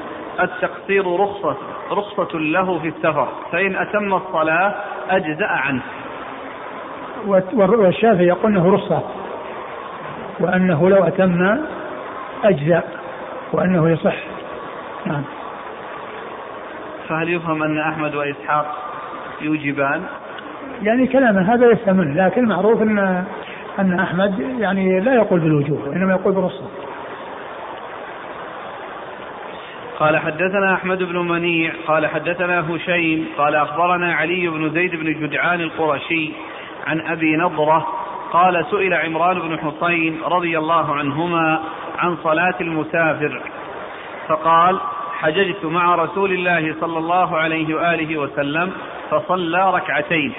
التقصير 0.42 1.20
رخصة 1.20 1.58
رخصة 1.92 2.40
له 2.40 2.80
في 2.80 2.88
السفر 2.88 3.28
فإن 3.52 3.76
أتم 3.76 4.14
الصلاة 4.14 4.76
أجزأ 5.10 5.48
عنه. 5.48 5.82
والشافعي 7.54 8.28
يقول 8.28 8.52
إنه 8.52 8.74
رخصة 8.74 9.04
وأنه 10.40 10.90
لو 10.90 11.04
أتم 11.04 11.58
اجزا 12.44 12.84
وأنه 13.54 13.90
يصح 13.90 14.16
نعم 15.06 15.24
فهل 17.08 17.30
يفهم 17.30 17.64
أن 17.64 17.80
أحمد 17.80 18.16
وإسحاق 18.16 18.76
يوجبان؟ 19.42 20.04
يعني 20.82 21.08
كلامه 21.08 21.54
هذا 21.54 21.72
يفهم 21.72 22.02
لكن 22.02 22.46
معروف 22.46 22.82
ان 22.82 23.26
أن 23.80 24.00
أحمد 24.00 24.40
يعني 24.60 25.00
لا 25.00 25.14
يقول 25.16 25.40
بالوجوب 25.40 25.88
وإنما 25.88 26.12
يقول 26.14 26.34
بالرخصة. 26.34 26.66
قال 30.00 30.18
حدثنا 30.18 30.74
أحمد 30.74 31.04
بن 31.04 31.18
منيع 31.18 31.72
قال 31.88 32.08
حدثنا 32.08 32.76
هشيم 32.76 33.26
قال 33.38 33.56
أخبرنا 33.56 34.14
علي 34.14 34.48
بن 34.48 34.70
زيد 34.70 34.96
بن 34.96 35.28
جدعان 35.28 35.62
القرشي 35.62 36.32
عن 36.86 37.02
أبي 37.02 37.36
نضرة 37.36 37.88
قال 38.32 38.66
سئل 38.72 38.94
عمران 38.94 39.40
بن 39.40 39.60
حصين 39.60 40.22
رضي 40.24 40.58
الله 40.58 40.96
عنهما 40.96 41.62
عن 41.98 42.18
صلاة 42.24 42.56
المسافر 42.62 43.42
فقال 44.28 44.80
حججت 45.20 45.66
مع 45.66 45.96
رسول 45.96 46.32
الله 46.32 46.76
صلى 46.82 46.98
الله 46.98 47.38
عليه 47.38 47.76
وآله 47.76 48.18
وسلم 48.18 48.72
فصلى 49.12 49.72
ركعتين 49.74 50.34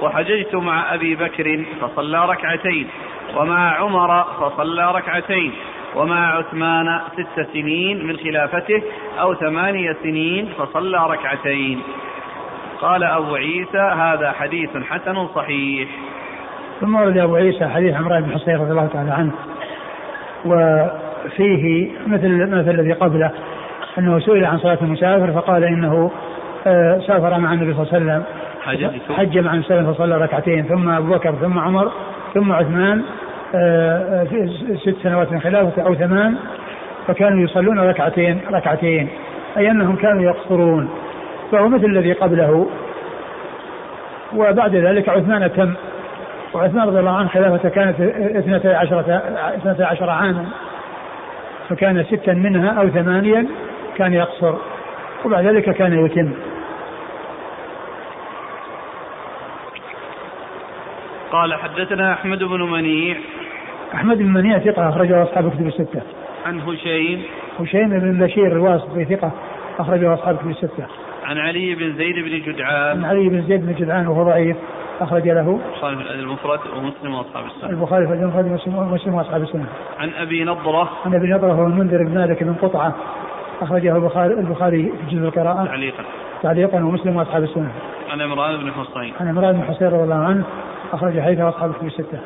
وحججت 0.00 0.54
مع 0.54 0.94
أبي 0.94 1.14
بكر 1.14 1.64
فصلى 1.80 2.26
ركعتين 2.28 2.88
ومع 3.36 3.76
عمر 3.76 4.24
فصلى 4.24 4.92
ركعتين 4.92 5.52
ومع 5.94 6.36
عثمان 6.36 7.00
ست 7.12 7.46
سنين 7.52 8.06
من 8.06 8.16
خلافته 8.16 8.82
أو 9.20 9.34
ثمانية 9.34 9.96
سنين 10.02 10.52
فصلى 10.58 11.06
ركعتين. 11.10 11.82
قال 12.80 13.04
أبو 13.04 13.34
عيسى 13.34 13.78
هذا 13.78 14.32
حديث 14.32 14.70
حسن 14.76 15.26
صحيح. 15.34 15.88
ثم 16.80 16.94
ورد 16.94 17.18
أبو 17.18 17.36
عيسى 17.36 17.66
حديث 17.66 17.94
عمران 17.94 18.22
بن 18.22 18.32
حصين 18.32 18.56
رضي 18.56 18.70
الله 18.70 18.86
تعالى 18.86 19.10
عنه. 19.10 19.32
وفيه 20.44 21.90
مثل 22.06 22.50
مثل 22.50 22.70
الذي 22.70 22.92
قبله 22.92 23.30
أنه 23.98 24.18
سئل 24.18 24.44
عن 24.44 24.58
صلاة 24.58 24.78
المسافر 24.82 25.32
فقال 25.32 25.64
إنه 25.64 26.10
آه، 26.66 26.98
سافر 26.98 27.38
مع 27.38 27.52
النبي 27.52 27.74
صلى 27.74 27.82
الله 27.82 27.92
عليه 27.92 28.06
وسلم. 28.06 28.24
حج 29.16 29.38
مع 29.38 29.50
النبي 29.52 29.66
صلى 29.66 29.78
الله 29.78 29.88
عليه 29.88 29.92
وسلم 29.92 29.92
فصلى 29.92 30.18
ركعتين 30.18 30.64
ثم 30.64 30.88
أبو 30.88 31.14
بكر 31.14 31.32
ثم 31.32 31.58
عمر 31.58 31.92
ثم 32.34 32.52
عثمان 32.52 33.02
آه، 33.54 34.24
في 34.24 34.48
ست 34.76 34.96
سنوات 35.02 35.32
من 35.32 35.40
خلافته 35.40 35.82
أو 35.82 35.94
ثمان 35.94 36.34
فكانوا 37.06 37.44
يصلون 37.44 37.78
ركعتين 37.78 38.40
ركعتين 38.52 39.08
أي 39.56 39.70
أنهم 39.70 39.96
كانوا 39.96 40.22
يقصرون. 40.22 40.88
فهو 41.52 41.68
مثل 41.68 41.84
الذي 41.84 42.12
قبله. 42.12 42.66
وبعد 44.34 44.74
ذلك 44.74 45.08
عثمان 45.08 45.52
تم 45.52 45.74
وعثمان 46.54 46.88
رضي 46.88 46.98
الله 46.98 47.16
عنه 47.16 47.28
خلافته 47.28 47.68
كانت 47.68 48.00
اثنتي 48.36 48.68
عشرة 48.68 49.22
اثنتي 49.56 49.84
عشر 49.84 50.10
عاما 50.10 50.46
فكان 51.68 52.04
ستا 52.04 52.32
منها 52.32 52.80
أو 52.80 52.88
ثمانيا 52.88 53.46
كان 53.96 54.14
يقصر 54.14 54.54
وبعد 55.24 55.46
ذلك 55.46 55.70
كان 55.70 56.06
يتم. 56.06 56.32
قال 61.32 61.54
حدثنا 61.54 62.12
أحمد 62.12 62.38
بن 62.38 62.62
منيع. 62.62 63.16
أحمد 63.94 64.18
بن 64.18 64.32
منيع 64.32 64.58
ثقة 64.58 64.88
أخرجه 64.88 65.22
أصحاب 65.22 65.50
كتب 65.50 65.66
الستة. 65.66 66.02
عن 66.46 66.60
هشيم. 66.60 67.22
هشيم 67.60 67.88
بن 67.88 68.26
بشير 68.26 68.52
الواسطي 68.52 69.04
ثقة 69.04 69.30
أخرجه 69.78 70.14
أصحاب 70.14 70.36
كتب 70.36 70.50
الستة. 70.50 70.86
عن 71.26 71.38
علي 71.38 71.74
بن 71.74 71.96
زيد 71.96 72.14
بن 72.14 72.52
جدعان. 72.52 73.04
عن 73.04 73.04
علي 73.04 73.28
بن 73.28 73.42
زيد 73.42 73.66
بن 73.66 73.74
جدعان 73.74 74.06
وهو 74.06 74.24
ضعيف 74.24 74.56
أخرج 75.00 75.28
له 75.28 75.60
البخاري 75.70 75.96
في 75.96 76.14
المفرد 76.14 76.60
ومسلم 76.76 77.14
وأصحاب 77.14 77.44
السنة. 77.46 77.70
البخاري 77.70 78.06
في 78.06 78.12
المفرد 78.12 78.60
ومسلم 78.66 79.14
وأصحاب 79.14 79.42
السنة. 79.42 79.66
عن 79.98 80.10
أبي 80.10 80.44
نضرة. 80.44 80.90
عن 81.06 81.14
أبي 81.14 81.26
نضرة 81.26 81.52
هو 81.52 81.66
المنذر 81.66 82.04
بن 82.04 82.14
مالك 82.14 82.44
بن 82.44 82.54
قطعة 82.54 82.94
أخرجه 83.62 83.96
البخاري 83.96 84.34
البخاري 84.34 84.82
في 84.82 85.16
جزء 85.16 85.24
القراءة. 85.24 85.64
تعليقا. 85.64 86.04
تعليقا 86.42 86.78
ومسلم 86.78 87.16
وأصحاب 87.16 87.42
السنة. 87.42 87.72
عن 88.10 88.20
عمران 88.20 88.56
بن 88.56 88.72
حصين 88.72 89.12
عن 89.20 89.28
عمران 89.28 89.52
بن 89.52 89.62
حصين 89.62 89.88
رضي 89.88 90.04
الله 90.04 90.24
عنه 90.24 90.44
أخرج 90.92 91.20
حديثه 91.20 91.46
وأصحاب 91.46 91.70
الكتب 91.70 91.86
الستة. 91.86 92.18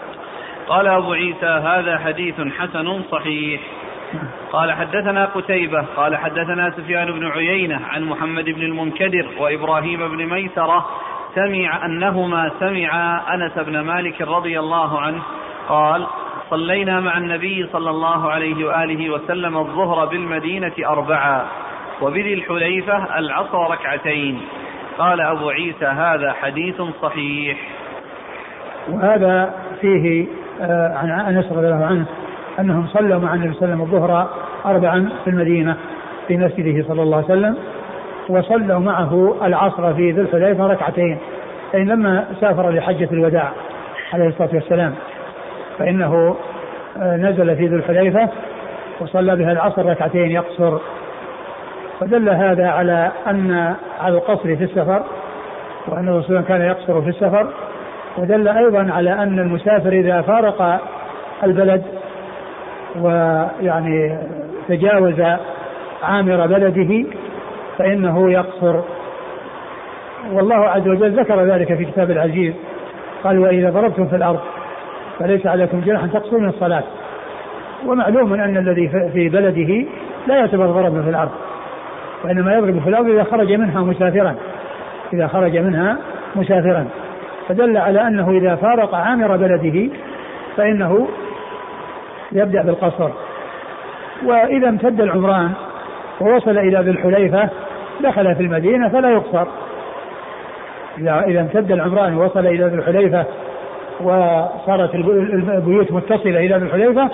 قال 0.69 0.87
أبو 0.87 1.13
عيسى 1.13 1.47
هذا 1.47 1.99
حديث 1.99 2.35
حسن 2.35 3.03
صحيح. 3.11 3.61
قال 4.53 4.73
حدثنا 4.73 5.25
قتيبة 5.25 5.83
قال 5.97 6.17
حدثنا 6.17 6.71
سفيان 6.71 7.13
بن 7.13 7.27
عيينة 7.27 7.81
عن 7.91 8.05
محمد 8.05 8.45
بن 8.45 8.63
المنكدر 8.63 9.27
وإبراهيم 9.39 10.09
بن 10.09 10.27
ميسرة 10.27 10.87
سمع 11.35 11.87
أنهما 11.87 12.51
سمعا 12.61 13.35
أنس 13.35 13.59
بن 13.59 13.81
مالك 13.81 14.23
رضي 14.23 14.59
الله 14.59 15.01
عنه 15.01 15.23
قال 15.69 16.07
صلينا 16.51 17.01
مع 17.01 17.19
النبي 17.19 17.69
صلى 17.73 17.91
الله 17.91 18.31
عليه 18.31 18.65
وآله 18.65 19.11
وسلم 19.11 19.57
الظهر 19.57 20.07
بالمدينة 20.07 20.73
أربعا 20.87 21.47
وبذي 22.03 22.35
الحليفة 22.35 23.19
العصر 23.19 23.71
ركعتين. 23.71 24.41
قال 24.99 25.21
أبو 25.21 25.51
عيسى 25.51 25.87
هذا 25.87 26.33
حديث 26.33 26.83
صحيح. 27.03 27.59
وهذا 28.89 29.55
فيه 29.81 30.27
آه، 30.61 30.99
عن 30.99 31.11
أنس 31.11 31.53
رضي 31.53 31.67
الله 31.67 31.87
عنه 31.87 32.07
أنهم 32.61 32.87
صلوا 32.87 33.19
مع 33.19 33.35
النبي 33.35 33.55
صلى 33.55 33.65
الله 33.65 33.75
عليه 33.75 33.85
وسلم 33.85 33.97
الظهر 33.97 34.29
اربعا 34.67 35.09
في 35.25 35.31
المدينة 35.31 35.77
في 36.29 36.37
مسجده 36.37 36.89
صلى 36.89 37.03
الله 37.03 37.17
عليه 37.17 37.27
وسلم 37.27 37.57
وصلوا 38.29 38.79
معه 38.79 39.37
العصر 39.43 39.95
في 39.95 40.11
ذي 40.11 40.21
الحليفة 40.21 40.67
ركعتين 40.67 41.19
اي 41.75 41.85
لما 41.85 42.25
سافر 42.41 42.71
لحجة 42.71 43.09
الوداع 43.13 43.53
عليه 44.13 44.29
الصلاة 44.29 44.51
والسلام 44.53 44.95
فإنه 45.79 46.37
آه، 46.97 47.17
نزل 47.17 47.57
في 47.57 47.67
ذي 47.67 47.75
الحليفة 47.75 48.29
وصلى 49.01 49.37
بها 49.37 49.53
العصر 49.53 49.87
ركعتين 49.87 50.31
يقصر. 50.31 50.79
فدل 52.01 52.29
هذا 52.29 52.69
على 52.69 53.11
أن 53.27 53.75
على 54.01 54.15
القصر 54.15 54.57
في 54.57 54.65
السفر 54.65 55.03
وأن 55.89 56.09
الرسول 56.09 56.41
كان 56.41 56.63
يقصر 56.63 57.03
في 57.03 57.09
السفر 57.09 57.47
ودل 58.19 58.49
أيضا 58.49 58.93
على 58.93 59.13
أن 59.13 59.39
المسافر 59.39 59.93
إذا 59.93 60.21
فارق 60.23 60.81
البلد 61.45 61.83
ويعني 62.97 64.19
تجاوز 64.69 65.21
عامر 66.03 66.47
بلده 66.47 67.05
فإنه 67.79 68.33
يقصر. 68.33 68.81
والله 70.33 70.57
عز 70.57 70.89
وجل 70.89 71.21
ذكر 71.21 71.45
ذلك 71.45 71.75
في 71.75 71.85
كتاب 71.85 72.11
العزيز. 72.11 72.55
قال 73.25 73.39
وإذا 73.39 73.71
ضربتم 73.71 74.07
في 74.07 74.17
الأرض 74.17 74.41
فليس 75.19 75.47
عليكم 75.47 75.81
جناح 75.81 76.03
أن 76.03 76.13
تقصروا 76.13 76.41
من 76.41 76.49
الصلاة. 76.49 76.83
ومعلوم 77.87 78.35
أن 78.35 78.57
الذي 78.57 78.89
في 78.89 79.29
بلده 79.29 79.87
لا 80.27 80.37
يعتبر 80.37 80.67
ضربا 80.67 81.03
في 81.03 81.11
الأرض 81.11 81.31
وإنما 82.25 82.55
يضرب 82.55 82.79
في 82.79 82.89
الأرض 82.89 83.09
إذا 83.09 83.25
خرج 83.25 83.53
منها 83.53 83.81
مسافرا. 83.81 84.35
إذا 85.13 85.27
خرج 85.27 85.57
منها 85.57 85.97
مسافرا. 86.37 86.87
فدل 87.49 87.77
على 87.77 88.07
أنه 88.07 88.31
إذا 88.31 88.55
فارق 88.55 88.95
عامر 88.95 89.37
بلده 89.37 89.89
فإنه 90.57 91.09
يبدأ 92.33 92.63
بالقصر. 92.63 93.11
وإذا 94.25 94.69
امتد 94.69 95.01
العمران 95.01 95.53
ووصل 96.21 96.59
إلى 96.59 96.79
ذي 96.79 96.91
الحليفة 96.91 97.49
دخل 98.01 98.35
في 98.35 98.43
المدينة 98.43 98.89
فلا 98.89 99.11
يقصر. 99.11 99.47
إذا 100.99 101.25
إذا 101.27 101.41
امتد 101.41 101.73
العمران 101.73 102.17
ووصل 102.17 102.47
إلى 102.47 102.65
ذي 102.65 102.75
الحليفة 102.75 103.25
وصارت 104.01 104.95
البيوت 104.95 105.93
متصلة 105.93 106.41
إلى 106.41 106.57
ذي 106.57 106.65
الحليفة 106.65 107.11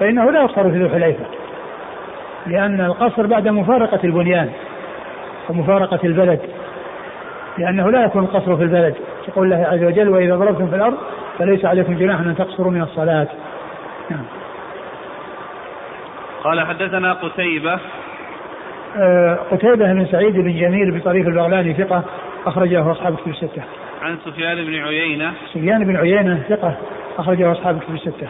فإنه 0.00 0.30
لا 0.30 0.40
يقصر 0.40 0.62
في 0.62 0.78
ذي 0.78 0.84
الحليفة. 0.84 1.24
لأن 2.46 2.80
القصر 2.80 3.26
بعد 3.26 3.48
مفارقة 3.48 4.00
البنيان 4.04 4.48
ومفارقة 5.50 6.00
البلد. 6.04 6.40
لأنه 7.58 7.90
لا 7.90 8.04
يكون 8.04 8.22
القصر 8.22 8.56
في 8.56 8.62
البلد. 8.62 8.94
يقول 9.28 9.52
الله 9.52 9.66
عز 9.66 9.84
وجل 9.84 10.08
وإذا 10.08 10.36
ضربتم 10.36 10.66
في 10.66 10.76
الأرض 10.76 10.96
فليس 11.38 11.64
عليكم 11.64 11.94
جناح 11.94 12.20
أن 12.20 12.36
تقصروا 12.38 12.72
من 12.72 12.82
الصلاة. 12.82 13.26
نعم. 14.10 14.24
قال 16.46 16.66
حدثنا 16.66 17.12
قتيبة 17.12 17.78
آه، 18.96 19.38
قتيبة 19.50 19.92
بن 19.92 20.06
سعيد 20.06 20.34
بن 20.34 20.60
جميل 20.60 20.98
بطريق 20.98 21.26
البغلاني 21.26 21.74
ثقة 21.74 22.04
أخرجه 22.46 22.90
أصحاب 22.90 23.16
كتب 23.16 23.28
الستة. 23.28 23.62
عن 24.02 24.16
سفيان 24.24 24.64
بن 24.64 24.74
عيينة 24.74 25.32
سفيان 25.54 25.84
بن 25.84 25.96
عيينة 25.96 26.42
ثقة 26.48 26.76
أخرجه 27.18 27.52
أصحاب 27.52 27.78
كتب 27.78 27.94
الستة. 27.94 28.28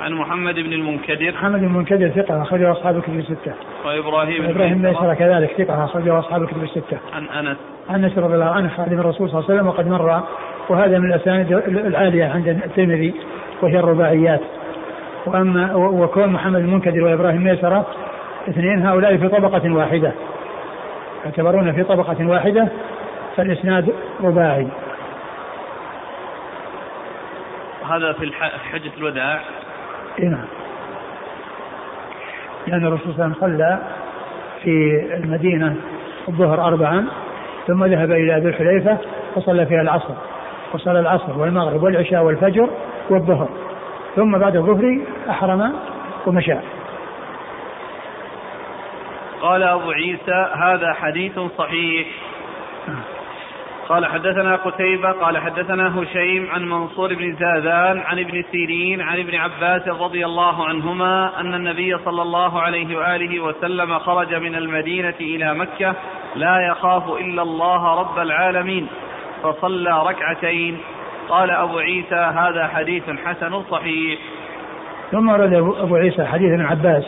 عن 0.00 0.12
محمد 0.12 0.54
بن 0.54 0.72
المنكدر 0.72 1.32
محمد 1.32 1.60
بن 1.60 1.66
المنكدر 1.66 2.08
ثقة 2.08 2.42
أخرجه 2.42 2.72
أصحاب 2.72 2.96
الكتب 2.96 3.18
الستة. 3.18 3.52
وإبراهيم 3.84 4.44
إبراهيم 4.44 4.82
بن 4.82 4.88
يسار 4.88 5.14
كذلك 5.14 5.50
ثقة 5.58 5.84
أخرجه 5.84 6.18
أصحاب 6.18 6.42
الكتب 6.42 6.62
الستة. 6.62 6.98
عن 7.12 7.46
أنس 7.46 7.56
عن 7.88 8.04
أنس 8.04 8.18
رضي 8.18 8.34
الله 8.34 8.50
عنه 8.50 8.68
خادم 8.68 9.00
الرسول 9.00 9.30
صلى 9.30 9.38
الله 9.38 9.50
عليه 9.50 9.60
وسلم 9.60 9.66
وقد 9.66 9.88
مر 9.88 10.22
وهذا 10.68 10.98
من 10.98 11.12
الأسانيد 11.12 11.52
العالية 11.68 12.24
عند 12.24 12.48
الترمذي 12.48 13.14
وهي 13.62 13.78
الرباعيات. 13.78 14.40
وأما 15.26 15.74
وكون 15.74 16.28
محمد 16.28 16.60
المنكدر 16.60 17.04
وإبراهيم 17.04 17.44
ميسرة 17.44 17.86
اثنين 18.48 18.86
هؤلاء 18.86 19.16
في 19.16 19.28
طبقة 19.28 19.74
واحدة. 19.74 20.12
يعتبرون 21.24 21.72
في 21.72 21.84
طبقة 21.84 22.26
واحدة 22.26 22.68
فالإسناد 23.36 23.94
رباعي 24.22 24.68
هذا 27.90 28.12
في 28.12 28.32
حجة 28.72 28.90
الوداع؟ 28.98 29.40
اي 30.20 30.28
نعم. 30.28 30.44
لأن 32.66 32.86
الرسول 32.86 33.14
صلى 33.14 33.24
الله 33.24 33.24
عليه 33.24 33.36
وسلم 33.36 33.56
صلى 33.56 33.78
في 34.62 35.04
المدينة 35.14 35.76
الظهر 36.28 36.66
أربعا 36.66 37.06
ثم 37.66 37.84
ذهب 37.84 38.12
إلى 38.12 38.40
ذي 38.40 38.48
الحليفة 38.48 38.98
فصلى 39.34 39.66
فيها 39.66 39.80
العصر. 39.80 40.14
وصلى 40.72 41.00
العصر 41.00 41.38
والمغرب 41.38 41.82
والعشاء 41.82 42.22
والفجر 42.22 42.70
والظهر. 43.10 43.48
ثم 44.16 44.38
بعد 44.38 44.56
الظهر 44.56 44.98
أحرم 45.30 45.72
ومشى. 46.26 46.56
قال 49.42 49.62
أبو 49.62 49.90
عيسى 49.90 50.48
هذا 50.54 50.92
حديث 50.92 51.38
صحيح. 51.58 52.06
قال 53.88 54.06
حدثنا 54.06 54.56
قتيبة 54.56 55.12
قال 55.12 55.38
حدثنا 55.38 55.98
هشيم 55.98 56.48
عن 56.50 56.68
منصور 56.68 57.14
بن 57.14 57.36
زادان 57.36 57.98
عن 57.98 58.18
ابن 58.18 58.44
سيرين 58.52 59.00
عن 59.00 59.18
ابن 59.18 59.34
عباس 59.34 59.88
رضي 59.88 60.26
الله 60.26 60.66
عنهما 60.66 61.40
أن 61.40 61.54
النبي 61.54 61.98
صلى 62.04 62.22
الله 62.22 62.60
عليه 62.60 62.98
وآله 62.98 63.40
وسلم 63.40 63.98
خرج 63.98 64.34
من 64.34 64.54
المدينة 64.54 65.14
إلى 65.20 65.54
مكة 65.54 65.94
لا 66.36 66.60
يخاف 66.60 67.10
إلا 67.10 67.42
الله 67.42 68.00
رب 68.00 68.18
العالمين 68.18 68.86
فصلى 69.42 70.02
ركعتين. 70.06 70.78
قال 71.28 71.50
أبو 71.50 71.78
عيسى 71.78 72.14
هذا 72.14 72.66
حديث 72.66 73.02
حسن 73.24 73.62
صحيح. 73.70 74.18
ثم 75.12 75.28
ورد 75.28 75.52
أبو 75.52 75.96
عيسى 75.96 76.24
حديث 76.24 76.52
ابن 76.52 76.64
عباس 76.64 77.04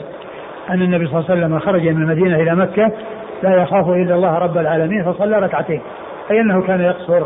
أن 0.71 0.83
النبي 0.83 1.07
صلى 1.07 1.19
الله 1.19 1.31
عليه 1.31 1.41
وسلم 1.41 1.59
خرج 1.59 1.89
من 1.89 2.03
المدينة 2.03 2.37
إلى 2.37 2.55
مكة 2.55 2.93
لا 3.43 3.63
يخاف 3.63 3.89
إلا 3.89 4.15
الله 4.15 4.39
رب 4.39 4.59
العالمين 4.59 5.05
فصلى 5.05 5.39
ركعتين. 5.39 5.81
أي 6.31 6.41
أنه 6.41 6.63
كان 6.63 6.81
يقصر 6.81 7.23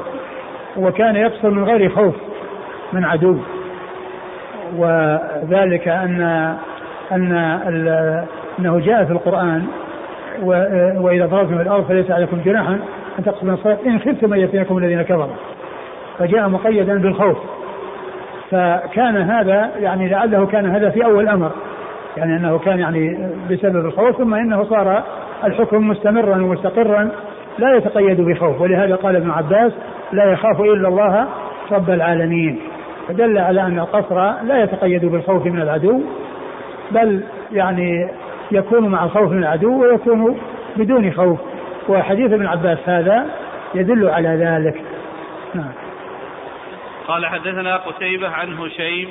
وكان 0.77 1.17
يقصر 1.17 1.51
من 1.51 1.65
غير 1.65 1.91
خوف 1.91 2.15
من 2.93 3.05
عدو. 3.05 3.39
وذلك 4.77 5.89
أن 5.89 6.21
أن 7.13 7.33
أنه 8.59 8.81
جاء 8.81 9.05
في 9.05 9.13
القرآن 9.13 9.67
وإذا 11.01 11.27
ضربتم 11.27 11.61
الأرض 11.61 11.85
فليس 11.89 12.11
عليكم 12.11 12.41
جناحا 12.45 12.79
أن 13.19 13.25
تقصروا 13.25 13.55
الصلاة. 13.55 13.79
إن 13.87 13.99
خفتم 13.99 14.33
أن 14.33 14.41
يأتيكم 14.41 14.79
الذين 14.79 15.03
كفروا. 15.03 15.37
فجاء 16.21 16.49
مقيدا 16.49 16.99
بالخوف. 16.99 17.39
فكان 18.51 19.17
هذا 19.17 19.71
يعني 19.77 20.09
لعله 20.09 20.47
كان 20.47 20.67
هذا 20.67 20.91
في 20.91 21.05
أول 21.05 21.25
الأمر. 21.25 21.51
يعني 22.17 22.37
أنه 22.37 22.59
كان 22.59 22.79
يعني 22.79 23.19
بسبب 23.51 23.87
الخوف 23.87 24.17
ثم 24.17 24.35
إنه 24.35 24.65
صار 24.65 25.03
الحكم 25.45 25.89
مستمرا 25.89 26.37
ومستقرا 26.37 27.11
لا 27.59 27.77
يتقيد 27.77 28.21
بخوف. 28.21 28.61
ولهذا 28.61 28.95
قال 28.95 29.17
ابن 29.17 29.31
عباس 29.31 29.73
لا 30.13 30.33
يخاف 30.33 30.61
إلا 30.61 30.89
الله 30.89 31.27
رب 31.73 31.91
العالمين. 31.91 32.61
فدل 33.09 33.39
على 33.39 33.63
أن 33.63 33.79
القصر 33.79 34.17
لا 34.43 34.63
يتقيد 34.63 35.05
بالخوف 35.05 35.47
من 35.47 35.61
العدو 35.61 36.01
بل 36.91 37.21
يعني 37.53 38.09
يكون 38.53 38.89
مع 38.89 39.05
الخوف 39.05 39.33
من 39.33 39.39
العدو 39.39 39.83
ويكون 39.83 40.39
بدون 40.77 41.13
خوف. 41.13 41.39
وحديث 41.89 42.33
ابن 42.33 42.47
عباس 42.47 42.79
هذا 42.87 43.27
يدل 43.75 44.09
على 44.09 44.29
ذلك. 44.29 44.83
نعم. 45.55 45.90
قال 47.11 47.27
حدثنا 47.27 47.77
قتيبة 47.77 48.29
عن 48.29 48.59
هشيم 48.59 49.09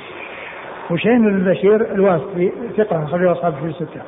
هشيم 0.90 1.22
بن 1.22 1.50
بشير 1.50 1.94
الواسطي 1.94 2.52
ثقة 2.76 3.04
أخرجه 3.04 3.32
أصحاب 3.32 3.54
في 3.54 3.64
الستة. 3.64 4.02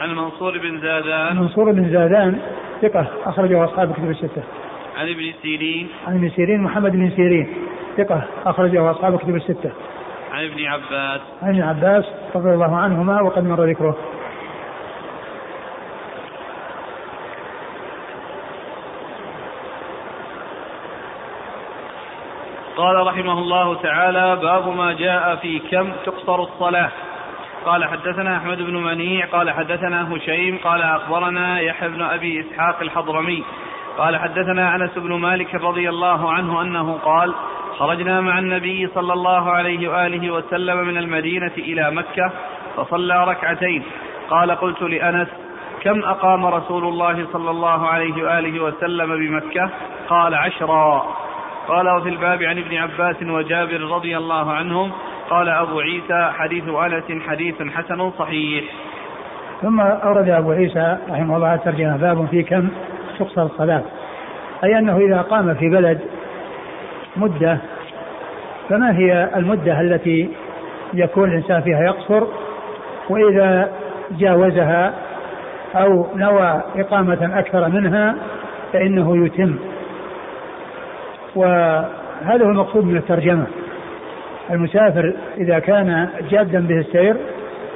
عن 0.00 0.14
منصور 0.14 0.58
بن 0.58 0.80
زادان 0.80 1.36
منصور 1.36 1.72
بن 1.72 1.90
زادان 1.90 2.38
ثقة 2.82 3.06
أخرجه 3.26 3.64
أصحاب 3.64 3.92
كتب 3.92 4.10
الستة. 4.10 4.42
عن 4.96 5.08
ابن 5.08 5.32
سيرين 5.42 5.88
عن 6.06 6.16
ابن 6.16 6.30
سيرين 6.30 6.60
محمد 6.60 6.92
بن 6.92 7.10
سيرين 7.10 7.48
ثقة 7.96 8.24
أخرجه 8.46 8.90
أصحاب 8.90 9.18
كتب 9.18 9.36
الستة. 9.36 9.70
عن 10.32 10.44
ابن 10.44 10.64
عباس 10.64 11.20
عن 11.42 11.48
ابن 11.48 11.62
عباس 11.62 12.04
رضي 12.34 12.50
الله 12.54 12.76
عنهما 12.76 13.20
وقد 13.20 13.44
مر 13.44 13.64
ذكره. 13.64 13.96
قال 22.76 23.06
رحمه 23.06 23.32
الله 23.32 23.74
تعالى 23.74 24.36
باب 24.36 24.76
ما 24.76 24.92
جاء 24.92 25.36
في 25.36 25.58
كم 25.58 25.92
تقصر 26.06 26.42
الصلاة. 26.42 26.90
قال 27.64 27.84
حدثنا 27.84 28.36
أحمد 28.36 28.62
بن 28.62 28.76
منيع 28.76 29.26
قال 29.26 29.50
حدثنا 29.50 30.14
هشيم 30.14 30.58
قال 30.64 30.82
أخبرنا 30.82 31.60
يحيى 31.60 31.88
بن 31.88 32.02
أبي 32.02 32.40
إسحاق 32.40 32.80
الحضرمي. 32.82 33.44
قال 33.98 34.16
حدثنا 34.16 34.74
أنس 34.74 34.98
بن 34.98 35.12
مالك 35.14 35.54
رضي 35.54 35.88
الله 35.88 36.32
عنه 36.32 36.62
أنه 36.62 36.98
قال 37.04 37.34
خرجنا 37.78 38.20
مع 38.20 38.38
النبي 38.38 38.88
صلى 38.94 39.12
الله 39.12 39.50
عليه 39.50 39.88
وآله 39.88 40.30
وسلم 40.30 40.76
من 40.76 40.96
المدينة 40.96 41.52
إلى 41.58 41.90
مكة 41.90 42.32
فصلى 42.76 43.24
ركعتين. 43.24 43.82
قال 44.30 44.50
قلت 44.50 44.82
لأنس 44.82 45.28
كم 45.82 46.04
أقام 46.04 46.46
رسول 46.46 46.84
الله 46.84 47.26
صلى 47.32 47.50
الله 47.50 47.88
عليه 47.88 48.22
وآله 48.24 48.60
وسلم 48.60 49.16
بمكة؟ 49.16 49.70
قال 50.08 50.34
عشرا. 50.34 51.23
قال 51.68 51.88
وفي 51.88 52.08
الباب 52.08 52.42
عن 52.42 52.58
ابن 52.58 52.76
عباس 52.76 53.22
وجابر 53.22 53.80
رضي 53.80 54.16
الله 54.16 54.52
عنهم 54.52 54.90
قال 55.30 55.48
أبو 55.48 55.80
عيسى 55.80 56.30
حديث 56.38 56.64
أنس 56.68 57.22
حديث 57.22 57.62
حسن 57.62 58.10
صحيح. 58.10 58.64
ثم 59.62 59.80
أورد 59.80 60.28
أبو 60.28 60.50
عيسى 60.50 60.98
رحمه 61.10 61.36
الله 61.36 61.54
الترجمة 61.54 61.96
باب 61.96 62.26
في 62.30 62.42
كم 62.42 62.68
تقصر 63.18 63.42
الصلاة 63.42 63.82
أي 64.64 64.78
أنه 64.78 64.96
إذا 64.96 65.20
قام 65.20 65.54
في 65.54 65.68
بلد 65.68 66.00
مدة 67.16 67.58
فما 68.68 68.98
هي 68.98 69.30
المدة 69.36 69.80
التي 69.80 70.30
يكون 70.94 71.30
الإنسان 71.30 71.62
فيها 71.62 71.80
يقصر؟ 71.80 72.26
وإذا 73.08 73.72
جاوزها 74.10 74.94
أو 75.74 76.06
نوى 76.14 76.62
إقامة 76.76 77.38
أكثر 77.38 77.68
منها 77.68 78.16
فإنه 78.72 79.26
يتم. 79.26 79.58
وهذا 81.36 82.44
هو 82.44 82.50
المقصود 82.50 82.84
من 82.84 82.96
الترجمة. 82.96 83.46
المسافر 84.50 85.14
إذا 85.38 85.58
كان 85.58 86.08
جادا 86.30 86.60
به 86.60 86.78
السير 86.78 87.16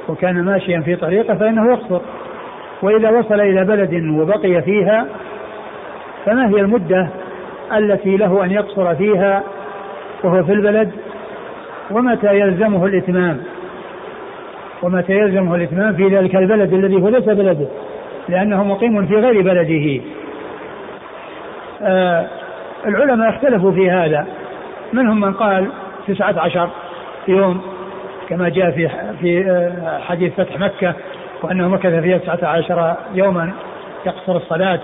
وكان 0.09 0.43
ماشيا 0.43 0.81
في 0.81 0.95
طريقه 0.95 1.35
فإنه 1.35 1.71
يقصر. 1.71 2.01
وإذا 2.81 3.09
وصل 3.09 3.39
إلى 3.39 3.65
بلد 3.65 3.93
وبقي 3.93 4.61
فيها 4.61 5.05
فما 6.25 6.49
هي 6.49 6.61
المدة 6.61 7.09
التي 7.77 8.17
له 8.17 8.43
أن 8.43 8.51
يقصر 8.51 8.95
فيها 8.95 9.43
وهو 10.23 10.43
في 10.43 10.53
البلد؟ 10.53 10.91
ومتى 11.91 12.39
يلزمه 12.39 12.85
الإتمام؟ 12.85 13.39
ومتى 14.83 15.13
يلزمه 15.13 15.55
الإتمام 15.55 15.93
في 15.93 16.07
ذلك 16.07 16.35
البلد 16.35 16.73
الذي 16.73 16.95
هو 16.95 17.09
ليس 17.09 17.25
بلده؟ 17.25 17.67
لأنه 18.29 18.63
مقيم 18.63 19.05
في 19.05 19.15
غير 19.15 19.41
بلده. 19.41 20.01
آه 21.81 22.27
العلماء 22.85 23.29
اختلفوا 23.29 23.71
في 23.71 23.91
هذا. 23.91 24.27
منهم 24.93 25.19
من 25.19 25.33
قال 25.33 25.67
تسعة 26.07 26.39
عشر 26.39 26.69
يوم 27.27 27.61
كما 28.29 28.49
جاء 28.49 28.71
في 28.71 28.89
في 29.21 29.51
آه، 29.51 29.99
حديث 29.99 30.33
فتح 30.33 30.59
مكة 30.59 30.93
وأنه 31.43 31.67
مكث 31.67 31.93
فيها 31.93 32.17
تسعة 32.17 32.49
عشر 32.49 32.95
يوما 33.13 33.51
يقصر 34.05 34.35
الصلاة. 34.35 34.79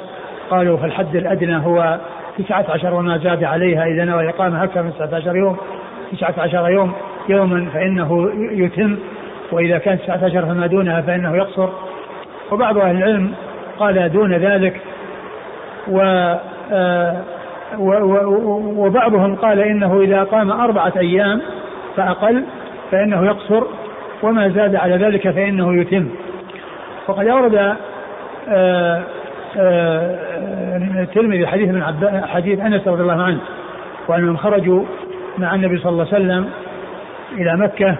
قالوا 0.49 0.77
فالحد 0.77 1.15
الأدنى 1.15 1.57
هو 1.57 1.97
تسعة 2.37 2.65
عشر 2.69 2.93
وما 2.93 3.17
زاد 3.17 3.43
عليها 3.43 3.85
إذا 3.85 4.05
نوى 4.05 4.29
إقامة 4.29 4.63
أكثر 4.63 4.83
من 4.83 4.93
تسعة 4.93 5.15
عشر 5.15 5.35
يوم. 5.35 5.57
تسعة 6.11 6.33
عشر 6.37 6.69
يوم 6.69 6.93
يوما 7.29 7.69
فإنه 7.73 8.31
يتم 8.51 8.97
وإذا 9.51 9.77
كان 9.77 9.99
تسعة 9.99 10.25
عشر 10.25 10.45
فما 10.45 10.67
دونها 10.67 11.01
فإنه 11.01 11.35
يقصر. 11.35 11.69
وبعض 12.51 12.77
أهل 12.77 12.97
العلم 12.97 13.33
قال 13.79 14.11
دون 14.11 14.33
ذلك 14.33 14.81
و 15.87 16.01
آه، 16.71 17.15
وبعضهم 18.77 19.35
قال 19.35 19.59
إنه 19.59 20.01
إذا 20.01 20.23
قام 20.23 20.51
أربعة 20.51 20.93
أيام 20.97 21.41
فأقل 21.95 22.43
فإنه 22.91 23.25
يقصر 23.25 23.63
وما 24.23 24.49
زاد 24.49 24.75
على 24.75 24.95
ذلك 24.95 25.29
فإنه 25.29 25.81
يتم. 25.81 26.07
وقد 27.07 27.27
أورد 27.27 27.75
آه، 28.49 29.03
آه، 29.57 30.17
الترمذي 30.77 31.47
حديث 31.47 31.69
من 31.69 31.83
حديث 32.23 32.59
أنس 32.59 32.87
رضي 32.87 33.01
الله 33.01 33.23
عنه 33.23 33.39
وانهم 34.07 34.37
خرجوا 34.37 34.83
مع 35.37 35.55
النبي 35.55 35.77
صلى 35.77 35.91
الله 35.91 36.07
عليه 36.13 36.15
وسلم 36.15 36.49
إلى 37.31 37.57
مكة 37.57 37.95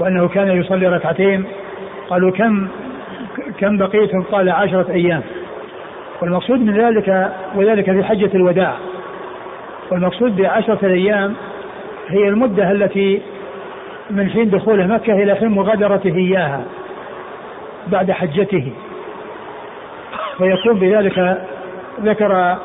وأنه 0.00 0.28
كان 0.28 0.60
يصلي 0.60 0.86
ركعتين. 0.86 1.44
قالوا 2.08 2.30
كم 2.30 2.68
كم 3.58 3.76
بقيتم؟ 3.76 4.22
قال 4.22 4.50
عشرة 4.50 4.86
أيام. 4.90 5.22
والمقصود 6.22 6.60
من 6.60 6.74
ذلك 6.74 7.32
وذلك 7.54 7.92
في 7.92 8.04
حجة 8.04 8.30
الوداع. 8.34 8.74
والمقصود 9.90 10.36
بعشرة 10.36 10.86
أيام 10.86 11.34
هي 12.08 12.28
المدة 12.28 12.70
التي 12.70 13.22
من 14.10 14.30
حين 14.30 14.50
دخوله 14.50 14.86
مكة 14.86 15.12
إلى 15.12 15.34
حين 15.34 15.48
مغادرته 15.48 16.16
إياها 16.16 16.64
بعد 17.86 18.10
حجته. 18.10 18.72
فيكون 20.38 20.78
بذلك 20.78 21.38
ذكر 22.02 22.56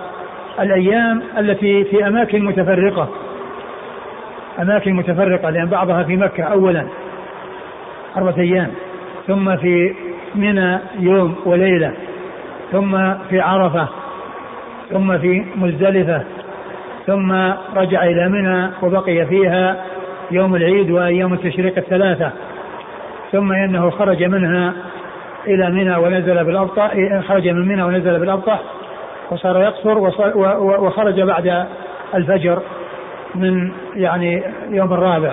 الأيام 0.59 1.21
التي 1.37 1.83
في 1.83 2.07
أماكن 2.07 2.45
متفرقة. 2.45 3.09
أماكن 4.61 4.93
متفرقة 4.93 5.49
لأن 5.49 5.65
بعضها 5.65 6.03
في 6.03 6.15
مكة 6.15 6.43
أولا 6.43 6.85
أربعة 8.17 8.37
أيام 8.37 8.71
ثم 9.27 9.55
في 9.57 9.95
منى 10.35 10.79
يوم 10.99 11.35
وليلة 11.45 11.93
ثم 12.71 13.13
في 13.29 13.39
عرفة 13.39 13.87
ثم 14.89 15.17
في 15.17 15.45
مزدلفة 15.55 16.23
ثم 17.09 17.31
رجع 17.75 18.03
إلى 18.03 18.29
منى 18.29 18.69
وبقي 18.81 19.25
فيها 19.25 19.75
يوم 20.31 20.55
العيد 20.55 20.91
وأيام 20.91 21.33
التشريق 21.33 21.77
الثلاثة. 21.77 22.31
ثم 23.31 23.51
إنه 23.51 23.89
خرج 23.89 24.23
منها 24.23 24.73
إلى 25.47 25.69
منى 25.69 25.95
ونزل 25.95 26.43
بالأبطح 26.43 26.91
خرج 27.27 27.47
من 27.47 27.67
منى 27.67 27.83
ونزل 27.83 28.19
بالأبطح 28.19 28.59
وصار 29.31 29.61
يقصر 29.61 29.97
وخرج 30.83 31.21
بعد 31.21 31.65
الفجر 32.15 32.61
من 33.35 33.71
يعني 33.95 34.43
يوم 34.69 34.93
الرابع 34.93 35.31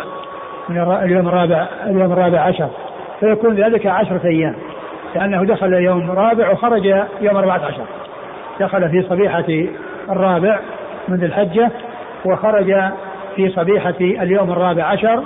من 0.69 0.79
اليوم 0.79 1.29
الرابع 1.29 1.67
اليوم 1.87 2.13
الرابع 2.13 2.41
عشر. 2.41 2.69
فيكون 3.21 3.55
ذلك 3.55 3.87
عشرة 3.87 4.21
أيام 4.25 4.55
لأنه 5.15 5.45
دخل 5.45 5.73
يوم 5.73 6.11
رابع 6.11 6.51
وخرج 6.51 6.85
يوم 7.21 7.37
أربعة 7.37 7.61
عشر. 7.65 7.85
دخل 8.61 8.89
في 8.91 9.03
صبيحة 9.03 9.67
الرابع 10.11 10.59
من 11.09 11.25
الحجة 11.25 11.71
وخرج 12.25 12.75
في 13.37 13.49
صبيحة 13.49 13.95
اليوم 14.01 14.51
الرابع 14.53 14.85
عشر 14.85 15.23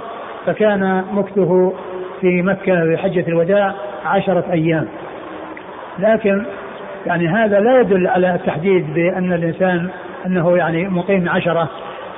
فكان 0.47 1.05
مكثه 1.13 1.73
في 2.21 2.43
مكة 2.43 2.85
في 2.85 2.97
حجة 2.97 3.25
الوداع 3.29 3.75
عشرة 4.05 4.45
أيام. 4.53 4.89
لكن 5.99 6.45
يعني 7.07 7.29
هذا 7.29 7.61
لا 7.61 7.81
يدل 7.81 8.07
على 8.07 8.35
التحديد 8.35 8.95
بأن 8.95 9.33
الإنسان 9.33 9.89
أنه 10.27 10.57
يعني 10.57 10.89
مقيم 10.89 11.29
عشرة 11.29 11.69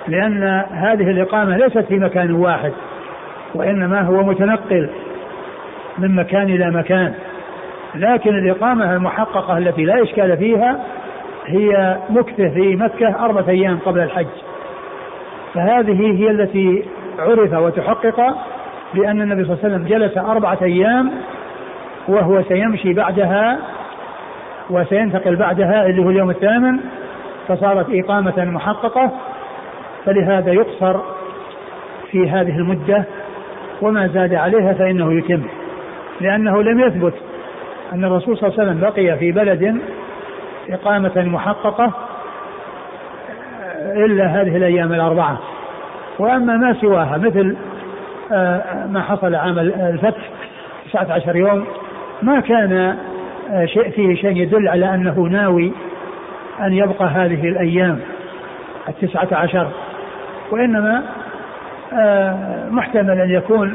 لأن 0.08 0.64
هذه 0.70 1.10
الإقامة 1.10 1.56
ليست 1.56 1.78
في 1.78 1.98
مكان 1.98 2.32
واحد 2.32 2.72
وإنما 3.54 4.00
هو 4.00 4.22
متنقل 4.22 4.90
من 5.98 6.14
مكان 6.14 6.42
إلى 6.42 6.70
مكان. 6.70 7.14
لكن 7.94 8.34
الإقامة 8.34 8.92
المحققة 8.96 9.58
التي 9.58 9.84
لا 9.84 10.02
إشكال 10.02 10.36
فيها 10.36 10.80
هي 11.46 11.98
مكثة 12.10 12.48
في 12.48 12.76
مكة 12.76 13.24
أربعة 13.24 13.48
أيام 13.48 13.78
قبل 13.86 14.00
الحج. 14.00 14.26
فهذه 15.54 16.12
هي 16.18 16.30
التي 16.30 16.84
عرف 17.18 17.52
وتحقق 17.52 18.36
بأن 18.94 19.22
النبي 19.22 19.44
صلى 19.44 19.52
الله 19.52 19.64
عليه 19.64 19.74
وسلم 19.74 19.86
جلس 19.88 20.18
أربعة 20.18 20.58
أيام 20.62 21.10
وهو 22.08 22.42
سيمشي 22.42 22.92
بعدها 22.92 23.58
وسينتقل 24.70 25.36
بعدها 25.36 25.86
اللي 25.86 26.02
هو 26.04 26.10
اليوم 26.10 26.30
الثامن 26.30 26.80
فصارت 27.48 27.86
إقامة 27.90 28.44
محققة. 28.44 29.10
فلهذا 30.04 30.52
يقصر 30.52 31.00
في 32.10 32.30
هذه 32.30 32.56
المدة 32.58 33.04
وما 33.82 34.06
زاد 34.06 34.34
عليها 34.34 34.72
فإنه 34.72 35.12
يتم 35.12 35.42
لأنه 36.20 36.62
لم 36.62 36.80
يثبت 36.80 37.14
أن 37.92 38.04
الرسول 38.04 38.38
صلى 38.38 38.48
الله 38.48 38.60
عليه 38.60 38.70
وسلم 38.70 38.80
بقي 38.80 39.18
في 39.18 39.32
بلد 39.32 39.80
إقامة 40.70 41.12
محققة 41.16 41.92
إلا 43.96 44.26
هذه 44.26 44.56
الأيام 44.56 44.92
الأربعة. 44.92 45.38
وأما 46.18 46.56
ما 46.56 46.74
سواها 46.80 47.18
مثل 47.18 47.56
آه، 48.32 48.86
ما 48.86 49.02
حصل 49.02 49.34
عام 49.34 49.58
الفتح 49.58 50.30
19 50.92 51.36
يوم 51.36 51.64
ما 52.22 52.40
كان 52.40 52.96
آه، 53.50 53.64
شيء 53.64 53.90
فيه 53.90 54.14
شيء 54.14 54.36
يدل 54.36 54.68
على 54.68 54.94
أنه 54.94 55.20
ناوي 55.20 55.72
أن 56.60 56.72
يبقى 56.72 57.04
هذه 57.04 57.48
الأيام 57.48 58.00
التسعة 58.88 59.28
عشر. 59.32 59.68
وإنما 60.50 61.02
آه، 61.92 62.68
محتمل 62.70 63.20
أن 63.20 63.30
يكون 63.30 63.74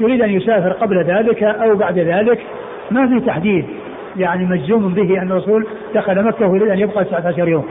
يريد 0.00 0.22
أن 0.22 0.30
يسافر 0.30 0.72
قبل 0.72 1.04
ذلك 1.04 1.42
أو 1.42 1.76
بعد 1.76 1.98
ذلك. 1.98 2.40
ما 2.90 3.08
في 3.08 3.26
تحديد. 3.26 3.66
يعني 4.16 4.44
مجزوم 4.44 4.94
به 4.94 5.22
أن 5.22 5.32
الرسول 5.32 5.66
دخل 5.94 6.24
مكة 6.24 6.46
ويريد 6.46 6.68
أن 6.68 6.78
يبقى 6.78 7.04
19 7.04 7.48
يوم. 7.48 7.64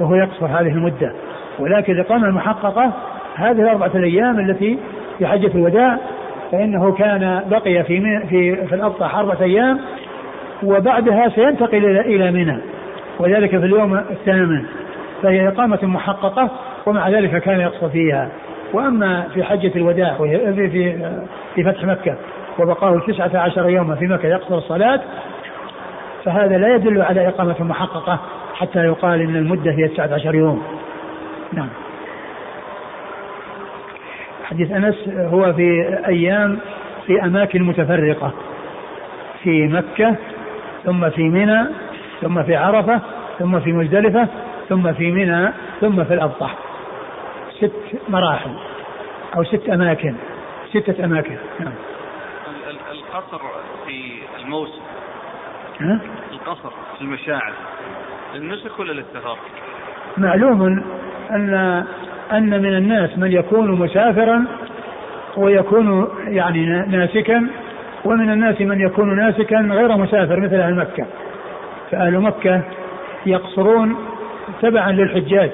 وهو 0.00 0.14
يقصر 0.14 0.46
هذه 0.46 0.68
المدة. 0.72 1.12
ولكن 1.58 1.92
الإقامة 1.92 2.26
المحققة 2.26 2.92
هذه 3.34 3.60
الأربعة 3.62 3.90
الأيام 3.94 4.38
التي 4.38 4.78
في 5.18 5.26
حجة 5.26 5.50
الوداع 5.54 5.98
فإنه 6.52 6.92
كان 6.92 7.42
بقي 7.50 7.84
في 7.84 8.20
في 8.28 8.66
في 8.66 8.74
الأبطح 8.74 9.16
أربعة 9.16 9.42
أيام 9.42 9.80
وبعدها 10.62 11.28
سينتقل 11.28 11.98
إلى 11.98 12.30
منى. 12.30 12.58
وذلك 13.18 13.50
في 13.50 13.56
اليوم 13.66 13.94
الثامن. 13.94 14.62
فهي 15.22 15.48
إقامة 15.48 15.78
محققة 15.82 16.50
ومع 16.86 17.08
ذلك 17.08 17.42
كان 17.42 17.60
يقصر 17.60 17.88
فيها. 17.88 18.28
وأما 18.72 19.24
في 19.34 19.42
حجه 19.42 19.72
الوداع 19.76 20.14
في 20.14 20.68
في 20.68 20.96
في 21.54 21.64
فتح 21.64 21.84
مكة 21.84 22.14
وبقاه 22.58 23.00
تسعة 23.06 23.30
عشر 23.34 23.68
يوما 23.68 23.94
في 23.94 24.06
مكة 24.06 24.28
يقصر 24.28 24.58
الصلاة 24.58 25.00
فهذا 26.24 26.58
لا 26.58 26.74
يدل 26.74 27.02
على 27.02 27.28
إقامة 27.28 27.56
محققة 27.60 28.20
حتى 28.54 28.78
يقال 28.78 29.20
إن 29.20 29.36
المدة 29.36 29.72
هي 29.72 29.88
تسعة 29.88 30.14
عشر 30.14 30.34
يوم. 30.34 30.62
نعم. 31.52 31.68
حديث 34.44 34.72
أنس 34.72 35.08
هو 35.08 35.52
في 35.52 35.98
أيام 36.06 36.58
في 37.06 37.24
أماكن 37.24 37.62
متفرقة 37.62 38.32
في 39.42 39.68
مكة 39.68 40.16
ثم 40.84 41.10
في 41.10 41.22
منى 41.22 41.66
ثم 42.20 42.42
في 42.42 42.56
عرفة 42.56 43.00
ثم 43.38 43.60
في 43.60 43.72
مزدلفة 43.72 44.28
ثم 44.68 44.92
في 44.92 45.10
منى 45.10 45.52
ثم 45.80 46.04
في 46.04 46.14
الأبطح. 46.14 46.54
ست 47.58 47.72
مراحل 48.08 48.50
أو 49.36 49.44
ست 49.44 49.68
أماكن 49.68 50.14
ستة 50.70 51.04
أماكن. 51.04 51.36
نعم. 51.60 51.72
القصر 53.20 53.40
في 53.86 54.12
الموسم. 54.42 54.80
القصر 56.32 56.70
في 56.98 57.00
المشاعر. 57.00 57.52
للنسك 58.34 58.78
ولا 58.78 58.92
للسفر؟ 58.92 59.36
معلوم 60.18 60.62
أن 61.30 61.84
أن 62.32 62.62
من 62.62 62.76
الناس 62.76 63.18
من 63.18 63.32
يكون 63.32 63.70
مسافرا 63.70 64.44
ويكون 65.36 66.08
يعني 66.28 66.66
ناسكا 66.66 67.46
ومن 68.04 68.30
الناس 68.30 68.60
من 68.60 68.80
يكون 68.80 69.16
ناسكا 69.16 69.60
غير 69.60 69.96
مسافر 69.96 70.40
مثل 70.40 70.60
أهل 70.60 70.74
مكة. 70.74 71.06
فأهل 71.90 72.20
مكة 72.20 72.62
يقصرون 73.26 73.96
تبعا 74.62 74.92
للحجاج. 74.92 75.50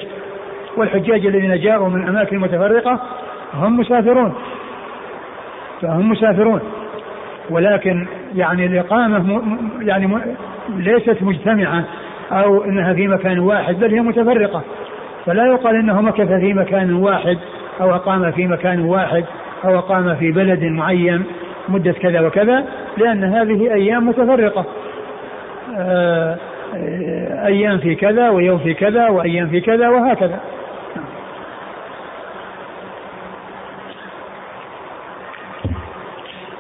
والحجاج 0.77 1.27
الذين 1.27 1.61
جاءوا 1.61 1.89
من 1.89 2.09
أماكن 2.09 2.39
متفرقة 2.39 3.01
هم 3.55 3.81
مسافرون. 3.81 4.35
فهم 5.83 6.11
مسافرون. 6.11 6.61
ولكن 7.51 8.07
يعني 8.35 8.67
الإقامة 8.67 9.43
يعني 9.81 10.19
ليست 10.77 11.23
مجتمعة 11.23 11.85
أو 12.33 12.65
أنها 12.65 12.95
في 12.95 13.09
مكان 13.09 13.39
واحد 13.39 13.81
بل 13.81 13.95
هي 13.95 14.01
متفرقة. 14.01 14.63
فلا 15.27 15.47
يقال 15.47 15.77
أنه 15.77 16.01
مكث 16.01 16.33
في 16.33 16.55
مكان 16.55 16.93
واحد 16.93 17.39
أو 17.81 17.95
أقام 17.95 18.31
في 18.33 18.47
مكان 18.47 18.81
واحد 18.81 19.25
أو 19.65 19.79
أقام 19.79 20.15
في 20.15 20.33
بلد 20.33 20.65
معين 20.65 21.25
مدة 21.69 21.93
كذا 21.93 22.21
وكذا 22.21 22.65
لأن 22.97 23.25
هذه 23.25 23.75
أيام 23.75 24.09
متفرقة. 24.09 24.65
آه، 25.79 26.37
أيام 27.47 27.79
في 27.79 27.95
كذا 27.95 28.29
ويوم 28.29 28.59
في 28.59 28.75
كذا 28.75 29.09
وأيام 29.09 29.49
في 29.49 29.61
كذا 29.61 29.89
وهكذا. 29.89 30.41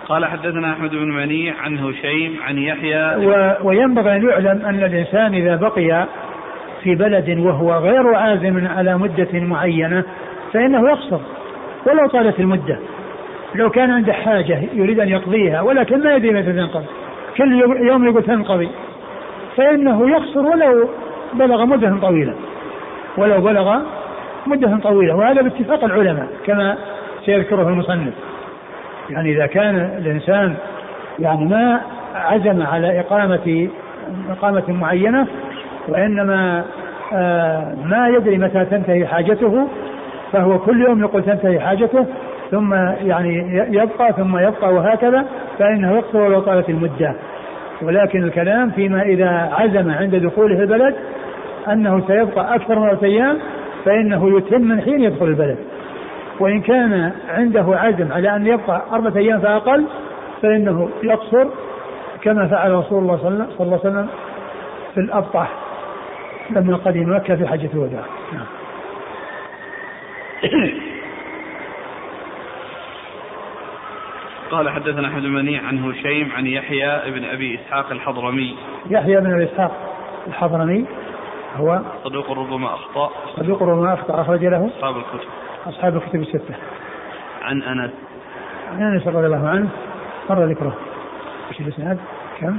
قال 0.08 0.26
حدثنا 0.26 0.72
أحمد 0.72 0.90
بن 0.90 1.08
منيع 1.08 1.54
عن 1.60 1.78
هشيم 1.78 2.36
عن 2.42 2.58
يحيى. 2.58 3.16
و... 3.16 3.52
وينبغي 3.62 4.16
أن 4.16 4.28
يعلم 4.28 4.66
أن 4.66 4.84
الإنسان 4.84 5.34
إذا 5.34 5.56
بقي 5.56 6.06
في 6.82 6.94
بلد 6.94 7.38
وهو 7.38 7.72
غير 7.72 8.14
عازم 8.14 8.66
على 8.66 8.98
مدة 8.98 9.28
معينة 9.32 10.04
فإنه 10.52 10.88
يقصر 10.88 11.20
ولو 11.86 12.08
طالت 12.08 12.40
المدة. 12.40 12.78
لو 13.54 13.70
كان 13.70 13.90
عنده 13.90 14.12
حاجة 14.12 14.62
يريد 14.72 15.00
أن 15.00 15.08
يقضيها 15.08 15.60
ولكن 15.60 16.04
ما 16.04 16.14
يدري 16.14 16.32
متى 16.32 16.52
تنقضي. 16.52 16.86
كل 17.36 17.52
يوم 17.88 18.08
يقول 18.08 18.22
تنقضي. 18.22 18.68
فإنه 19.56 20.10
يقصر 20.10 20.40
ولو 20.40 20.88
بلغ 21.34 21.64
مدة 21.64 21.96
طويلة. 22.00 22.34
ولو 23.16 23.40
بلغ 23.40 23.78
مدة 24.46 24.78
طويلة. 24.82 25.16
وهذا 25.16 25.42
باتفاق 25.42 25.84
العلماء 25.84 26.28
كما 26.46 26.76
سيذكره 27.24 27.68
المصنف. 27.68 28.14
يعني 29.10 29.32
إذا 29.32 29.46
كان 29.46 29.76
الإنسان 29.76 30.54
يعني 31.18 31.44
ما 31.44 31.80
عزم 32.14 32.62
على 32.62 33.00
إقامة 33.00 33.68
إقامة 34.30 34.62
معينة 34.68 35.26
وإنما 35.88 36.64
آه 37.12 37.74
ما 37.84 38.08
يدري 38.08 38.38
متى 38.38 38.64
تنتهي 38.64 39.06
حاجته 39.06 39.68
فهو 40.32 40.58
كل 40.58 40.80
يوم 40.80 41.00
يقول 41.00 41.22
تنتهي 41.22 41.60
حاجته 41.60 42.06
ثم 42.50 42.74
يعني 43.06 43.58
يبقى 43.70 44.12
ثم 44.12 44.38
يبقى 44.38 44.74
وهكذا 44.74 45.24
فإنه 45.58 45.92
يقصر 45.96 46.20
ولو 46.20 46.40
طالت 46.40 46.70
المدة. 46.70 47.14
ولكن 47.82 48.24
الكلام 48.24 48.70
فيما 48.70 49.02
إذا 49.02 49.50
عزم 49.52 49.90
عند 49.90 50.14
دخوله 50.16 50.60
البلد 50.60 50.94
أنه 51.72 52.06
سيبقى 52.06 52.54
أكثر 52.54 52.78
من 52.78 52.98
أيام 53.02 53.38
فإنه 53.84 54.38
يتم 54.38 54.62
من 54.62 54.80
حين 54.80 55.00
يدخل 55.00 55.26
البلد. 55.26 55.56
وإن 56.40 56.60
كان 56.60 57.12
عنده 57.28 57.64
عزم 57.68 58.12
على 58.12 58.36
أن 58.36 58.46
يبقى 58.46 58.82
أربعة 58.92 59.16
أيام 59.16 59.40
فأقل 59.40 59.86
فإنه 60.42 60.90
يقصر 61.02 61.46
كما 62.22 62.48
فعل 62.48 62.72
رسول 62.72 63.02
الله 63.02 63.16
صلى 63.16 63.28
الله 63.60 63.80
عليه 63.84 63.90
وسلم 63.90 64.08
في 64.94 65.00
الأبطح 65.00 65.48
لما 66.50 66.76
قدم 66.76 67.16
مكة 67.16 67.36
في 67.36 67.46
حجة 67.46 67.70
الوداع. 67.74 68.04
نعم. 68.32 68.46
قال 74.50 74.70
حدثنا 74.70 75.08
أحمد 75.08 75.24
المنيع 75.24 75.62
عن 75.62 75.84
هشيم 75.84 76.32
عن 76.36 76.46
يحيى 76.46 77.10
بن 77.10 77.24
أبي 77.24 77.60
إسحاق 77.60 77.90
الحضرمي. 77.90 78.56
يحيى 78.90 79.20
بن 79.20 79.34
أبي 79.34 79.44
إسحاق 79.44 79.72
الحضرمي 80.26 80.84
هو 81.56 81.80
صدوق 82.04 82.30
ربما 82.30 82.66
أخطأ. 82.66 83.10
صدوق 83.36 83.62
ربما 83.62 83.94
أخطأ 83.94 84.20
أخرج 84.20 84.44
له. 84.44 84.70
أصحاب 84.76 84.96
الكتب. 84.96 85.28
أصحاب 85.66 85.96
الكتب 85.96 86.20
الستة. 86.20 86.54
عن 87.42 87.62
أنس. 87.62 87.90
عن 88.72 88.82
أنس 88.82 89.06
رضي 89.06 89.26
الله 89.26 89.48
عنه. 89.48 89.68
مر 90.30 90.44
ذكره. 90.44 90.76
وش 91.50 91.60
الإسناد 91.60 91.98
كم؟ 92.40 92.56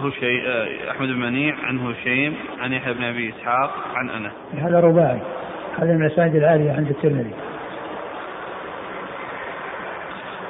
هو 0.00 0.10
شيء 0.10 0.42
آه، 0.46 0.90
أحمد 0.90 1.08
بن 1.08 1.20
منيع 1.20 1.54
عن 1.64 1.78
هشيم 1.78 2.34
عن 2.60 2.72
يحيى 2.72 2.94
بن 2.94 3.04
أبي 3.04 3.28
إسحاق 3.28 3.74
عن 3.94 4.10
أنس. 4.10 4.32
هذا 4.58 4.80
رباعي. 4.80 5.20
هذا 5.78 5.94
من 5.94 6.06
الأسانيد 6.06 6.36
العالية 6.36 6.72
عند 6.72 6.90
الترمذي. 6.90 7.34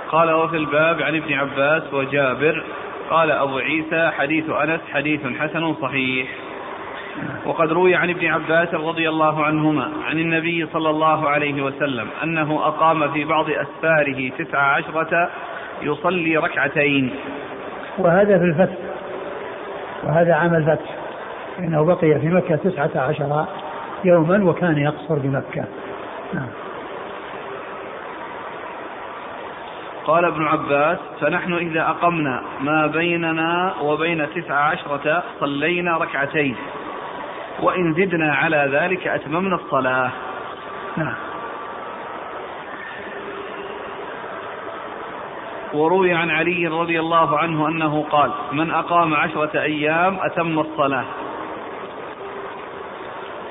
قال 0.08 0.30
وفي 0.30 0.56
الباب 0.56 1.02
عن 1.02 1.16
ابن 1.16 1.32
عباس 1.32 1.94
وجابر 1.94 2.64
قال 3.10 3.30
أبو 3.30 3.58
عيسى 3.58 4.10
حديث 4.18 4.50
أنس 4.50 4.80
حديث 4.92 5.20
حسن 5.40 5.74
صحيح. 5.74 6.28
وقد 7.46 7.72
روي 7.72 7.94
عن 7.94 8.10
ابن 8.10 8.26
عباس 8.26 8.74
رضي 8.74 9.08
الله 9.08 9.44
عنهما 9.44 9.90
عن 10.04 10.18
النبي 10.18 10.66
صلى 10.72 10.90
الله 10.90 11.28
عليه 11.28 11.62
وسلم 11.62 12.08
أنه 12.22 12.66
أقام 12.66 13.12
في 13.12 13.24
بعض 13.24 13.46
أسفاره 13.50 14.30
تسع 14.38 14.58
عشرة 14.58 15.30
يصلي 15.82 16.36
ركعتين. 16.36 17.10
وهذا 17.98 18.38
في 18.38 18.44
الفتح. 18.44 18.76
وهذا 20.04 20.34
عام 20.34 20.54
الفتح. 20.54 20.94
إنه 21.58 21.84
بقي 21.84 22.20
في 22.20 22.28
مكة 22.28 22.56
تسعة 22.56 22.90
عشر 22.96 23.46
يوما 24.04 24.50
وكان 24.50 24.78
يقصر 24.78 25.18
بمكة. 25.18 25.64
نعم. 26.34 26.48
قال 30.04 30.24
ابن 30.24 30.46
عباس 30.46 30.98
فنحن 31.20 31.52
إذا 31.52 31.80
أقمنا 31.80 32.42
ما 32.60 32.86
بيننا 32.86 33.74
وبين 33.82 34.26
تسع 34.34 34.54
عشرة 34.54 35.22
صلينا 35.40 35.96
ركعتين. 35.96 36.56
وإن 37.62 37.94
زدنا 37.94 38.34
على 38.34 38.70
ذلك 38.72 39.06
أتممنا 39.06 39.54
الصلاة. 39.54 40.10
نعم. 40.96 41.14
وروي 45.74 46.12
عن 46.12 46.30
علي 46.30 46.66
رضي 46.66 47.00
الله 47.00 47.38
عنه 47.38 47.68
أنه 47.68 48.04
قال 48.10 48.30
من 48.52 48.70
أقام 48.70 49.14
عشرة 49.14 49.62
أيام 49.62 50.16
أتم 50.20 50.58
الصلاة. 50.58 51.04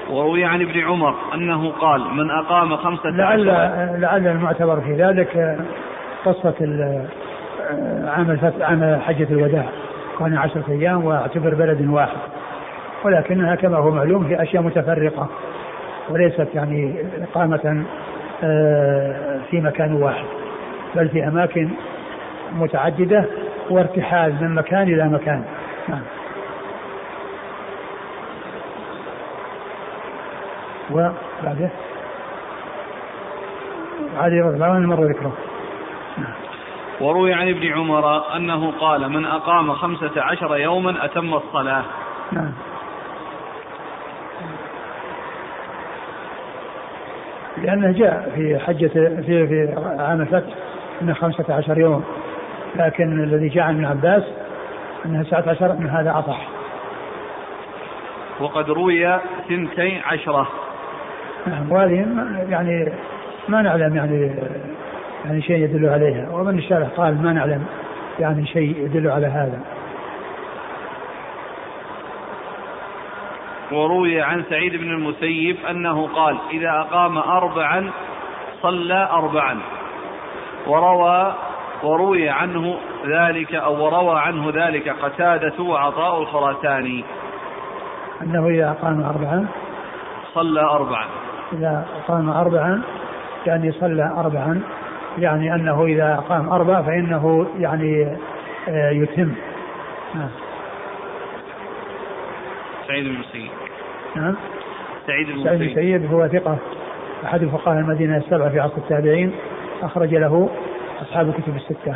وروي 0.10 0.45
عن 0.45 0.62
ابن 0.62 0.80
عمر 0.80 1.15
أنه 1.34 1.72
قال 1.72 2.02
من 2.02 2.32
أقام 2.32 2.78
خمسة 2.78 3.10
لعل 3.10 3.45
لعل 4.02 4.28
المعتبر 4.28 4.82
في 4.82 4.93
ذلك 4.93 5.60
قصة 6.26 6.56
عام 8.08 8.32
الفتح 8.32 8.69
عام 8.69 9.02
حجة 9.08 9.28
الوداع. 9.32 9.65
كان 10.19 10.38
عشرة 10.38 10.63
أيام 10.69 11.06
وأعتبر 11.06 11.54
بلد 11.56 11.88
واحد. 11.89 12.38
ولكنها 13.03 13.55
كما 13.55 13.77
هو 13.77 13.91
معلوم 13.91 14.27
في 14.27 14.41
أشياء 14.41 14.63
متفرقة 14.63 15.29
وليست 16.09 16.47
يعني 16.53 16.95
إقامة 17.23 17.85
آه، 18.43 19.39
في 19.49 19.62
مكان 19.62 19.93
واحد 19.93 20.25
بل 20.95 21.09
في 21.09 21.27
أماكن 21.27 21.69
متعددة 22.53 23.25
وارتحال 23.69 24.35
من 24.41 24.55
مكان 24.55 24.81
إلى 24.81 25.09
مكان. 25.09 25.43
نعم. 25.88 26.01
وبعده؟ 30.91 31.69
علي 34.17 34.41
رضي 34.41 34.55
الله 34.55 34.65
عنه 34.65 34.88
مر 34.88 35.03
ذكره؟ 35.03 35.33
نعم. 36.17 36.33
وروي 37.01 37.33
عن 37.33 37.49
ابن 37.49 37.73
عمر 37.73 38.35
أنه 38.35 38.71
قال 38.71 39.09
من 39.09 39.25
أقام 39.25 39.73
خمسة 39.73 40.21
عشر 40.21 40.57
يوما 40.57 41.05
أتم 41.05 41.33
الصلاة. 41.33 41.83
نعم. 42.31 42.51
لأنه 47.63 47.91
جاء 47.91 48.32
في 48.36 48.60
حجة 48.60 48.88
في 48.88 49.48
في 49.48 49.76
عام 50.00 50.22
الفتح 50.22 50.54
أنه 51.02 51.13
خمسة 51.13 51.54
عشر 51.54 51.78
يوم. 51.78 52.04
لكن 52.76 53.24
الذي 53.24 53.48
جاء 53.48 53.63
عن 53.63 53.76
ابن 53.76 53.86
عباس 53.86 54.24
أنها 55.06 55.24
تسعة 55.24 55.43
عشر 55.50 55.72
أن 55.72 55.88
هذا 55.88 56.12
أصح. 56.19 56.48
وقد 58.39 58.69
روي 58.69 59.19
ثنتي 59.50 60.02
عشرة. 60.06 60.48
نعم 61.48 61.72
وهذه 61.72 62.08
يعني 62.50 62.91
ما 63.48 63.62
نعلم 63.62 63.95
يعني 63.95 64.32
يعني 65.26 65.41
شيء 65.41 65.63
يدل 65.63 65.89
عليها. 65.89 66.30
ومن 66.32 66.58
الشارح 66.58 66.88
قال 66.98 67.22
ما 67.22 67.34
نعلم 67.34 67.65
يعني 68.19 68.45
شيء 68.45 68.86
يدل 68.86 69.10
على 69.10 69.28
هذا. 69.28 69.60
وروي 73.71 74.21
عن 74.21 74.43
سعيد 74.49 74.75
بن 74.75 74.91
المسيب 74.91 75.58
أنه 75.69 76.08
قال 76.08 76.38
إذا 76.51 76.69
أقام 76.69 77.17
أربعا 77.17 77.91
صلى 78.62 79.10
أربعا. 79.12 79.60
وروى 80.67 81.36
وروي 81.84 82.29
عنه 82.29 82.77
ذلك 83.05 83.55
أو 83.55 83.86
وروى 83.86 84.19
عنه 84.19 84.49
ذلك 84.49 84.89
قتادة 84.89 85.63
وعطاء 85.63 86.21
الخراساني 86.21 87.03
أنه 88.21 88.47
إذا 88.47 88.69
أقام 88.71 89.01
أربعا 89.01 89.47
صلى 90.34 90.62
أربعا. 90.62 91.05
إذا 91.53 91.88
أقام 92.03 92.29
أربعا 92.29 92.82
يعني 93.45 93.71
صلى 93.71 94.13
أربعا 94.17 94.62
يعني 95.17 95.55
أنه 95.55 95.86
إذا 95.86 96.13
أقام 96.13 96.49
أربع 96.49 96.82
فإنه 96.82 97.47
يعني 97.60 98.17
آه، 98.69 98.89
يتم. 98.89 99.34
نعم 100.15 100.48
سعيد 102.89 103.04
بن 103.04 103.12
المسيب. 103.12 103.49
نعم. 104.15 104.36
سعيد 105.08 105.28
بن 105.28 105.43
سعيد 105.43 105.60
بن 105.60 105.65
المسيب. 105.65 106.13
هو 106.13 106.28
ثقة 106.28 106.58
أحد 107.25 107.45
فقهاء 107.45 107.80
المدينة 107.80 108.17
السبعة 108.17 108.49
في 108.49 108.60
عصر 108.60 108.78
التابعين 108.78 109.36
أخرج 109.82 110.15
له 110.15 110.49
أصحاب 111.02 111.30
الكتب 111.30 111.56
الستة. 111.56 111.95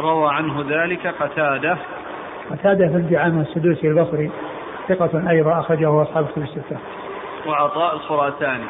روى 0.00 0.34
عنه 0.34 0.64
ذلك 0.68 1.06
قتادة. 1.06 1.78
قتادة 2.50 2.86
بن 2.86 3.08
دعامة 3.10 3.40
السدوسي 3.40 3.88
البصري 3.88 4.30
ثقة 4.88 5.30
أيضا 5.30 5.60
أخرجه 5.60 6.02
أصحاب 6.02 6.24
الكتب 6.24 6.42
الستة. 6.42 6.76
وعطاء 7.46 7.94
الخراساني. 7.94 8.64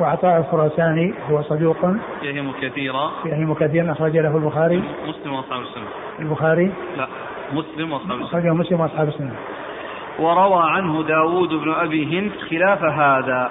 وعطاء 0.00 0.38
الخراساني 0.38 1.14
هو 1.30 1.42
صدوق. 1.42 1.76
يهم 2.22 2.52
كثيرا. 2.62 3.10
يهم 3.26 3.54
كثيرا 3.54 3.92
أخرج 3.92 4.16
له 4.16 4.36
البخاري. 4.36 4.82
مسلم 5.06 5.32
وأصحاب 5.32 5.60
السنة. 5.60 5.88
البخاري. 6.18 6.72
لا 6.96 7.06
مسلم 7.52 7.92
وأصحاب 7.92 8.12
السنة. 8.12 8.26
أخرجه 8.26 8.54
مسلم 8.54 8.80
وأصحاب 8.80 9.08
السنة. 9.08 9.32
وروى 10.20 10.62
عنه 10.62 11.02
داود 11.02 11.48
بن 11.48 11.74
أبي 11.74 12.18
هند 12.18 12.32
خلاف 12.50 12.82
هذا. 12.82 13.50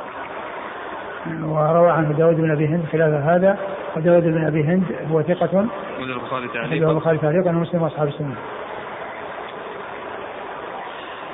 وروى 1.42 1.90
عنه 1.90 2.12
داود 2.12 2.36
بن 2.36 2.52
أبي 2.52 2.68
هند 2.68 2.86
خلاف 2.92 3.14
هذا 3.14 3.58
وداود 3.98 4.24
بن 4.24 4.46
أبي 4.46 4.64
هند 4.64 4.84
هو 5.12 5.22
ثقة. 5.22 5.66
البخاري 6.00 6.48
تعليقا. 6.48 6.92
البخاري 6.92 7.18
تعليقا 7.18 7.50
ومسلم 7.50 7.82
وأصحاب 7.82 8.08
السنة. 8.08 8.36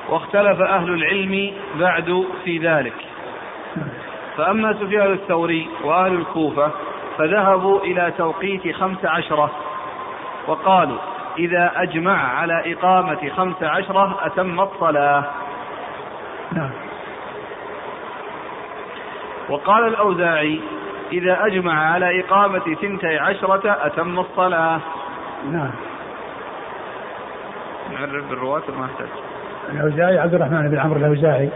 واختلف 0.10 0.62
أهل 0.62 0.94
العلم 0.94 1.52
بعد 1.80 2.26
في 2.44 2.58
ذلك. 2.58 2.94
فأما 4.38 4.74
سفيان 4.74 5.14
الثوري 5.14 5.68
وأهل 5.84 6.14
الكوفة 6.14 6.72
فذهبوا 7.18 7.80
إلى 7.80 8.14
توقيت 8.18 8.76
خمس 8.76 9.06
عشرة 9.06 9.52
وقالوا 10.48 10.98
إذا 11.38 11.72
أجمع 11.76 12.40
على 12.40 12.74
إقامة 12.74 13.30
خمس 13.30 13.64
عشرة 13.64 14.20
أتم 14.26 14.60
الصلاة. 14.60 15.24
نعم. 16.52 16.72
وقال 19.50 19.88
الأوزاعي 19.88 20.60
إذا 21.12 21.46
أجمع 21.46 21.92
على 21.92 22.20
إقامة 22.20 22.76
ثنتي 22.82 23.18
عشرة 23.18 23.78
أتم 23.86 24.20
الصلاة. 24.20 24.80
نعم. 25.52 25.72
نعرف 27.92 28.30
بالرواة 28.30 28.64
ما 28.78 28.86
أحتاج 28.86 29.08
الأوزاعي 29.72 30.20
عبد 30.20 30.34
الرحمن 30.34 30.70
بن 30.70 30.80
عمرو 30.80 31.00
الأوزاعي 31.00 31.50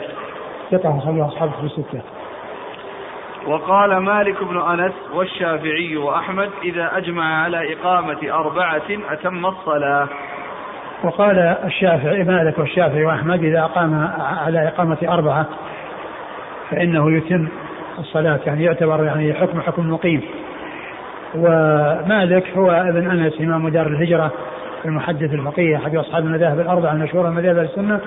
ثقة 0.71 0.99
خلوا 0.99 1.27
أصحابه 1.27 1.51
في 1.51 1.63
الستة. 1.63 2.01
وقال 3.47 3.97
مالك 3.97 4.43
بن 4.43 4.57
أنس 4.57 4.93
والشافعي 5.13 5.97
وأحمد 5.97 6.49
إذا 6.63 6.97
أجمع 6.97 7.43
على 7.43 7.73
إقامة 7.73 8.17
أربعة 8.23 8.81
أتم 9.09 9.45
الصلاة. 9.45 10.07
وقال 11.03 11.39
الشافعي 11.65 12.23
مالك 12.23 12.59
والشافعي 12.59 13.05
وأحمد 13.05 13.43
إذا 13.43 13.59
أقام 13.59 14.11
على 14.45 14.67
إقامة 14.67 14.97
أربعة 15.03 15.45
فإنه 16.71 17.17
يتم 17.17 17.47
الصلاة 17.99 18.39
يعني 18.45 18.63
يعتبر 18.63 19.03
يعني 19.03 19.33
حكم 19.33 19.61
حكم 19.61 19.91
مقيم. 19.91 20.21
ومالك 21.35 22.57
هو 22.57 22.71
ابن 22.71 23.11
أنس 23.11 23.41
إمام 23.41 23.69
دار 23.69 23.87
الهجرة 23.87 24.31
المحدث 24.85 25.33
الفقيه 25.33 25.77
أحد 25.77 25.95
أصحاب 25.95 26.25
المذاهب 26.25 26.59
الأربعة 26.59 26.91
المشهورة 26.91 27.29
مذاهب 27.29 27.57
السنة 27.57 27.99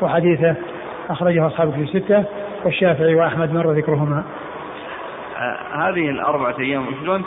وحديثه 0.00 0.54
أخرجه 1.10 1.46
أصحاب 1.46 1.70
في 1.70 1.80
الستة 1.80 2.24
والشافعي 2.64 3.14
وأحمد 3.14 3.54
مر 3.54 3.72
ذكرهما. 3.72 4.24
هذه 5.72 6.10
الأربعة 6.10 6.58
أيام 6.58 6.86
شلون 7.00 7.24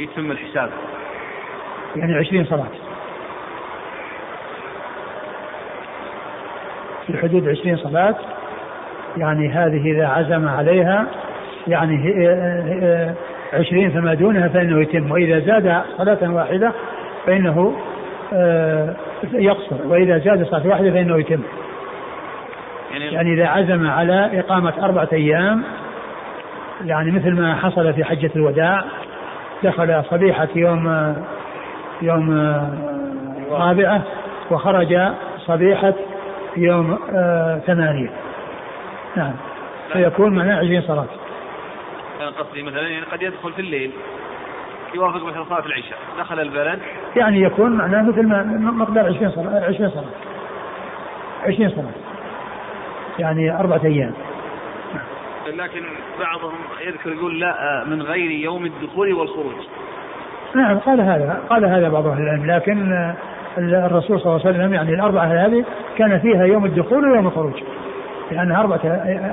يتم 0.00 0.30
الحساب؟ 0.30 0.70
يعني 1.96 2.14
عشرين 2.14 2.44
صلاة 2.44 2.66
في 7.06 7.18
حدود 7.18 7.48
عشرين 7.48 7.76
صلاة 7.76 8.14
يعني 9.16 9.48
هذه 9.48 9.92
إذا 9.92 10.06
عزم 10.06 10.48
عليها 10.48 11.06
يعني 11.66 11.96
عشرين 13.52 13.90
فما 13.90 14.14
دونها 14.14 14.48
فإنه 14.48 14.80
يتم 14.80 15.10
وإذا 15.10 15.38
زاد 15.38 15.82
صلاة 15.98 16.34
واحدة 16.34 16.72
فإنه 17.26 17.76
آه، 18.32 18.96
يقصر 19.32 19.86
وإذا 19.86 20.18
زاد 20.18 20.46
صلاة 20.46 20.66
واحدة 20.66 20.90
فإنه 20.90 21.18
يتم 21.18 21.42
يعني, 22.92 23.04
يعني 23.04 23.34
إذا 23.34 23.46
عزم 23.46 23.90
على 23.90 24.40
إقامة 24.40 24.72
أربعة 24.82 25.08
أيام 25.12 25.62
يعني 26.84 27.10
مثل 27.10 27.30
ما 27.30 27.54
حصل 27.54 27.94
في 27.94 28.04
حجة 28.04 28.30
الوداع 28.36 28.84
دخل 29.62 30.04
صبيحة 30.10 30.48
يوم 30.54 31.14
يوم 32.02 32.30
رابعة 33.50 34.02
وخرج 34.50 34.98
صبيحة 35.46 35.94
يوم 36.56 36.98
آه، 37.14 37.58
ثمانية. 37.66 38.10
نعم. 39.16 39.32
فيكون 39.92 40.34
معناه 40.34 40.58
عشرين 40.58 40.82
صلاة. 40.82 41.06
أنا 42.20 42.30
قصدي 42.30 42.62
مثلا 42.62 42.88
يعني 42.88 43.04
قد 43.04 43.22
يدخل 43.22 43.52
في 43.52 43.60
الليل 43.60 43.90
يوافق 44.94 45.24
مثلا 45.24 45.44
صلاة 45.44 45.66
العشاء 45.66 45.98
دخل 46.18 46.40
البلد. 46.40 46.78
يعني 47.16 47.42
يكون 47.42 47.72
معناه 47.72 48.02
مثل 48.02 48.26
ما 48.26 48.42
مقدار 48.70 49.06
20 49.06 49.30
صلاة 49.30 49.64
20 49.64 49.90
صلاة. 49.90 50.10
20 51.46 51.70
صلاة. 51.70 51.92
يعني 53.18 53.60
أربعة 53.60 53.80
أيام. 53.84 54.12
لكن 55.56 55.82
بعضهم 56.20 56.54
يذكر 56.86 57.12
يقول 57.12 57.40
لا 57.40 57.84
من 57.86 58.02
غير 58.02 58.30
يوم 58.30 58.66
الدخول 58.66 59.12
والخروج. 59.12 59.54
نعم 60.54 60.78
قال 60.78 61.00
هذا 61.00 61.42
قال 61.50 61.64
هذا 61.64 61.88
بعض 61.88 62.06
أهل 62.06 62.22
العلم 62.22 62.46
لكن 62.46 63.14
الرسول 63.58 64.20
صلى 64.20 64.32
الله 64.32 64.46
عليه 64.46 64.58
وسلم 64.58 64.74
يعني 64.74 64.94
الأربعة 64.94 65.24
هذه 65.24 65.64
كان 65.98 66.18
فيها 66.18 66.44
يوم 66.44 66.64
الدخول 66.64 67.10
ويوم 67.10 67.26
الخروج. 67.26 67.62
لانها 68.30 68.60
أربعة 68.60 68.80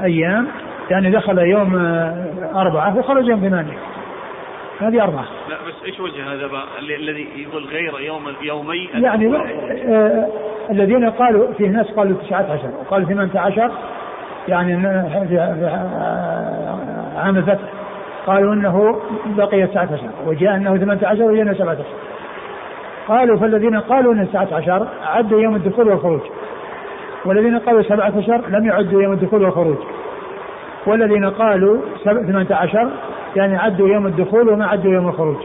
أيام 0.04 0.48
يعني 0.90 1.12
دخل 1.12 1.38
يوم 1.38 1.76
أربعة 2.56 2.98
وخرج 2.98 3.28
يوم 3.28 3.40
ثمانية. 3.40 3.78
هذه 4.80 5.04
أربعة. 5.04 5.26
لا 5.50 5.56
بس 5.68 5.86
إيش 5.86 6.00
وجه 6.00 6.34
هذا 6.34 6.50
الذي 6.80 7.28
يقول 7.36 7.64
غير 7.64 8.00
يوم 8.00 8.24
يومي؟ 8.42 8.90
يعني 8.94 9.36
آه 9.36 10.28
الذين 10.70 11.10
قالوا 11.10 11.54
فيه 11.54 11.68
ناس 11.68 11.88
قالوا 11.92 12.18
19 12.22 12.70
وقالوا 12.80 13.08
18 13.08 13.72
يعني 14.48 14.82
في 15.28 15.40
عام 17.18 17.38
الفتح 17.38 17.70
قالوا 18.28 18.54
إنه 18.54 19.00
بقي 19.26 19.68
19 19.68 20.00
وجاء 20.28 20.56
إنه 20.56 20.78
18 20.78 21.24
وجاء 21.24 21.54
17 21.54 21.84
قالوا 23.08 23.38
فالذين 23.38 23.80
قالوا 23.80 24.14
انه 24.14 24.24
19 24.24 24.88
عدوا 25.06 25.42
يوم 25.42 25.56
الدخول 25.56 25.88
والخروج 25.88 26.22
والذين 27.26 27.60
قالوا 27.60 27.82
17 27.82 28.42
لم 28.48 28.66
يعدوا 28.66 29.02
يوم 29.02 29.14
الدخول 29.14 29.44
والخروج. 29.44 29.78
والذين 30.86 31.30
قالوا 31.30 31.82
18 32.04 32.90
يعني 33.36 33.58
عدوا 33.58 33.90
يوم 33.90 34.08
الدخول 34.08 34.50
وما 34.50 34.68
عدوا 34.68 34.94
يوم 34.94 35.08
الخروج. 35.08 35.38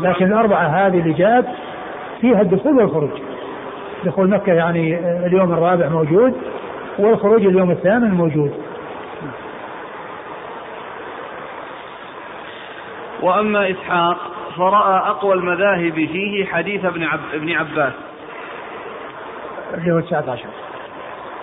لكن 0.00 0.26
الأربعة 0.26 0.66
هذه 0.66 1.00
اللي 1.00 1.12
جاءت 1.12 1.46
فيها 2.20 2.40
الدخول 2.40 2.76
والخروج. 2.76 3.10
دخول 4.04 4.30
مكة 4.30 4.52
يعني 4.52 4.98
اليوم 5.26 5.52
الرابع 5.52 5.88
موجود 5.88 6.34
والخروج 6.98 7.46
اليوم 7.46 7.70
الثامن 7.70 8.10
موجود. 8.10 8.54
وأما 13.22 13.70
إسحاق 13.70 14.16
فرأى 14.56 14.98
أقوى 14.98 15.34
المذاهب 15.34 15.94
فيه 15.94 16.46
حديث 16.46 16.84
ابن 16.84 17.04
عب 17.04 17.20
ابن 17.34 17.52
عباس. 17.52 17.92
اللي 19.74 19.92
هو 19.92 20.00
19 20.00 20.44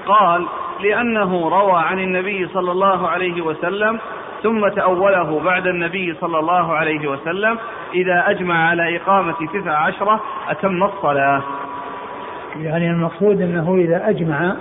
قال 0.05 0.45
لأنه 0.84 1.49
روى 1.49 1.82
عن 1.82 1.99
النبي 1.99 2.47
صلى 2.53 2.71
الله 2.71 3.07
عليه 3.07 3.41
وسلم 3.41 3.99
ثم 4.43 4.67
تأوله 4.67 5.39
بعد 5.39 5.67
النبي 5.67 6.15
صلى 6.21 6.39
الله 6.39 6.73
عليه 6.73 7.07
وسلم 7.07 7.57
إذا 7.93 8.23
أجمع 8.28 8.69
على 8.69 8.97
إقامة 8.97 9.36
تسع 9.53 9.78
عشرة 9.78 10.19
أتم 10.49 10.84
الصلاة. 10.84 11.41
يعني 12.62 12.89
المقصود 12.89 13.41
أنه 13.41 13.76
إذا 13.76 14.10
أجمع 14.10 14.56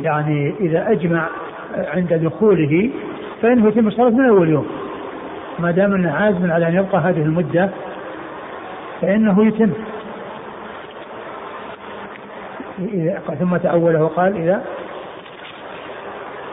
يعني 0.00 0.54
إذا 0.60 0.92
أجمع 0.92 1.28
عند 1.76 2.14
دخوله 2.14 2.90
فإنه 3.42 3.68
يتم 3.68 3.88
الصلاة 3.88 4.10
من 4.10 4.28
أول 4.28 4.48
يوم. 4.48 4.66
ما 5.58 5.70
دام 5.70 5.94
أنه 5.94 6.12
عازم 6.12 6.52
على 6.52 6.68
أن 6.68 6.74
يبقى 6.74 7.00
هذه 7.00 7.22
المدة 7.22 7.70
فإنه 9.00 9.46
يتم. 9.46 9.72
ثم 13.38 13.56
تأوله 13.56 14.04
وقال 14.04 14.36
إذا 14.36 14.64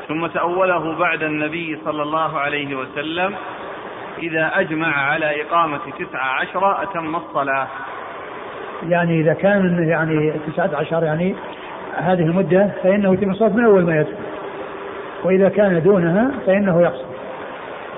ثم 0.07 0.27
تأوله 0.27 0.97
بعد 0.97 1.23
النبي 1.23 1.79
صلى 1.85 2.03
الله 2.03 2.39
عليه 2.39 2.75
وسلم 2.75 3.35
إذا 4.17 4.51
أجمع 4.53 4.95
على 4.95 5.41
إقامة 5.41 5.79
تسعة 5.99 6.25
عشر 6.41 6.83
أتم 6.83 7.15
الصلاة. 7.15 7.67
يعني 8.89 9.21
إذا 9.21 9.33
كان 9.33 9.87
يعني 9.87 10.33
تسعة 10.47 10.69
عشر 10.73 11.03
يعني 11.03 11.35
هذه 11.97 12.21
المدة 12.21 12.69
فإنه 12.83 13.13
يتم 13.13 13.29
الصلاة 13.31 13.49
من 13.49 13.65
أول 13.65 13.83
ما 13.83 13.99
يدخل. 13.99 14.13
وإذا 15.23 15.49
كان 15.49 15.81
دونها 15.81 16.31
فإنه 16.45 16.81
يقصر. 16.81 17.05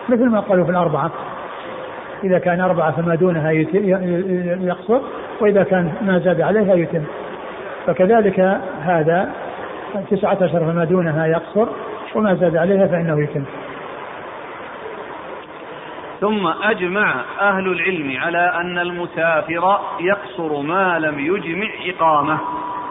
مثل 0.10 0.26
ما 0.26 0.40
قالوا 0.40 0.66
في 0.66 0.72
الأربعة. 0.72 1.12
إذا 2.24 2.40
كان 2.40 2.62
أربعة 2.62 2.92
فما 2.92 3.16
دونها 3.16 3.52
يقصر 4.62 5.00
وإذا 5.42 5.64
كان 5.64 5.92
ما 6.02 6.20
زاد 6.20 6.42
عليها 6.42 6.76
يتم. 6.76 7.04
فكذلك 7.88 8.40
هذا 8.82 9.30
تسعة 10.12 10.38
عشر 10.42 10.60
فما 10.60 10.86
دونها 10.86 11.26
يقصر 11.26 11.68
وما 12.16 12.36
زاد 12.36 12.58
عليها 12.58 12.88
فإنه 12.88 13.24
يتم. 13.24 13.44
ثم 16.20 16.48
أجمع 16.64 17.16
أهل 17.42 17.68
العلم 17.68 18.18
على 18.18 18.54
أن 18.56 18.80
المسافر 18.80 19.80
يقصر 20.00 20.62
ما 20.62 21.00
لم 21.00 21.20
يجمع 21.20 21.68
إقامة 21.86 22.38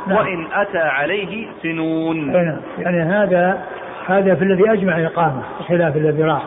نعم. 0.07 0.17
وإن 0.17 0.47
أتى 0.53 0.79
عليه 0.79 1.47
سنون. 1.63 2.33
نعم. 2.33 2.61
يعني 2.79 3.03
هذا 3.03 3.63
هذا 4.07 4.35
في 4.35 4.45
الذي 4.45 4.73
أجمع 4.73 5.07
إقامة 5.07 5.43
بخلاف 5.61 5.97
الذي 5.97 6.23
راح. 6.23 6.43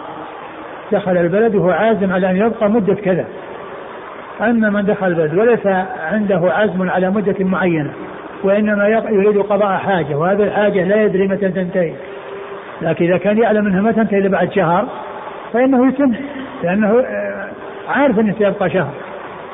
دخل 0.92 1.18
البلد 1.18 1.56
وهو 1.56 1.70
عازم 1.70 2.14
على 2.14 2.30
أن 2.30 2.38
يبقى 2.38 2.70
مدة 2.70 2.94
كذا. 2.94 3.26
أما 4.42 4.70
من 4.70 4.86
دخل 4.86 5.08
البلد 5.08 5.38
وليس 5.38 5.68
عنده 6.12 6.42
عزم 6.44 6.90
على 6.90 7.10
مدة 7.10 7.46
معينة 7.46 7.94
وإنما 8.44 8.88
يريد 8.88 9.38
قضاء 9.38 9.78
حاجة 9.78 10.16
وهذه 10.16 10.44
الحاجة 10.44 10.84
لا 10.84 11.04
يدري 11.04 11.28
متى 11.28 11.50
تنتهي. 11.50 11.94
لكن 12.82 13.06
إذا 13.06 13.18
كان 13.18 13.38
يعلم 13.38 13.68
أنها 13.68 13.82
ما 13.82 13.92
تنتهي 13.92 14.20
إلا 14.20 14.30
بعد 14.30 14.52
شهر 14.52 14.88
فإنه 15.54 15.88
يتم. 15.88 16.14
لأنه 16.64 17.00
آه، 17.00 17.50
عارف 17.88 18.20
أنه 18.20 18.34
سيبقى 18.38 18.70
شهر 18.70 18.94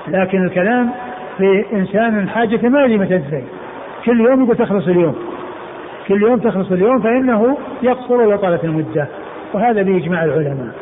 لكن 0.07 0.45
الكلام 0.45 0.89
في 1.37 1.65
إنسان 1.73 2.29
حاجة 2.29 2.69
ما 2.69 2.83
يدري 2.83 2.97
متى 2.97 3.19
تنتهي 3.19 3.43
كل 4.05 4.19
يوم 4.21 4.43
يقول 4.43 4.57
تخلص 4.57 4.87
اليوم. 4.87 5.15
كل 6.07 6.21
يوم 6.21 6.39
تخلص 6.39 6.71
اليوم 6.71 7.01
فإنه 7.01 7.57
يقصر 7.81 8.13
ولو 8.13 8.37
طالت 8.37 8.63
المدة. 8.63 9.07
وهذا 9.53 9.81
بإجماع 9.81 10.23
العلماء. 10.23 10.75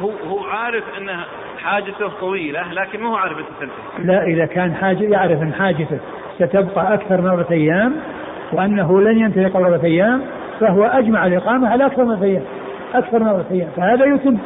هو 0.00 0.10
هو 0.10 0.44
عارف 0.44 0.84
أن 0.98 1.10
حاجته 1.58 2.08
طويلة 2.20 2.72
لكن 2.72 3.00
ما 3.00 3.08
هو 3.08 3.16
عارف 3.16 3.36
تنتهي. 3.36 4.04
لا 4.04 4.24
إذا 4.24 4.46
كان 4.46 4.74
حاجة 4.74 5.02
يعرف 5.02 5.42
أن 5.42 5.52
حاجته 5.52 5.98
ستبقى 6.38 6.94
أكثر 6.94 7.20
من 7.20 7.28
اربعه 7.28 7.50
أيام 7.50 7.96
وأنه 8.52 9.00
لن 9.00 9.18
ينتهي 9.18 9.46
قبل 9.46 9.64
اربعه 9.64 9.84
أيام 9.84 10.22
فهو 10.60 10.84
أجمع 10.84 11.26
الإقامة 11.26 11.68
على 11.68 11.86
أكثر 11.86 12.04
من 12.04 12.22
أيام. 12.22 12.42
أكثر 12.94 13.18
من 13.18 13.44
أيام 13.50 13.68
فهذا 13.76 14.04
يتم 14.04 14.38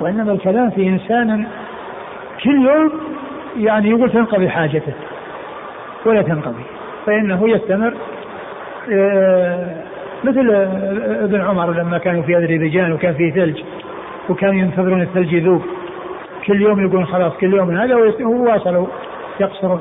وإنما 0.00 0.32
الكلام 0.32 0.70
في 0.70 0.88
إنسان 0.88 1.46
كل 2.44 2.66
يوم 2.66 2.92
يعني 3.56 3.90
يقول 3.90 4.10
تنقضي 4.10 4.48
حاجته 4.48 4.92
ولا 6.06 6.22
تنقضي 6.22 6.62
فإنه 7.06 7.48
يستمر 7.48 7.94
آه، 8.92 9.76
مثل 10.24 10.50
ابن 11.24 11.40
عمر 11.40 11.72
لما 11.72 11.98
كانوا 11.98 12.22
في 12.22 12.36
أذربيجان 12.36 12.92
وكان 12.92 13.14
في 13.14 13.30
ثلج 13.30 13.62
وكانوا 14.28 14.54
ينتظرون 14.54 15.02
الثلج 15.02 15.32
يذوب 15.32 15.62
كل 16.46 16.62
يوم 16.62 16.80
يقولون 16.80 17.06
خلاص 17.06 17.32
كل 17.32 17.54
يوم 17.54 17.70
هذا 17.70 17.94
وواصلوا 18.20 18.86
يقصرون 19.40 19.80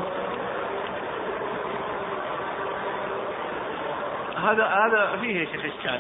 هذا 4.52 4.64
هذا 4.64 5.18
فيه 5.22 5.40
يا 5.40 5.46
شيخ 5.46 5.66
إشكال. 5.66 6.00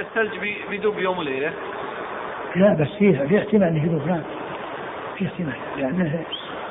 الثلج 0.00 0.30
بيذوب 0.70 0.98
يوم 0.98 1.18
وليلة. 1.18 1.52
لا 2.56 2.76
بس 2.80 2.88
فيه 2.98 3.18
في 3.18 3.38
احتمال 3.38 3.68
إنه 3.68 3.84
يذوب 3.84 4.06
نعم 4.06 4.22
في 5.16 5.26
احتمال 5.26 5.54
لأنه 5.76 6.24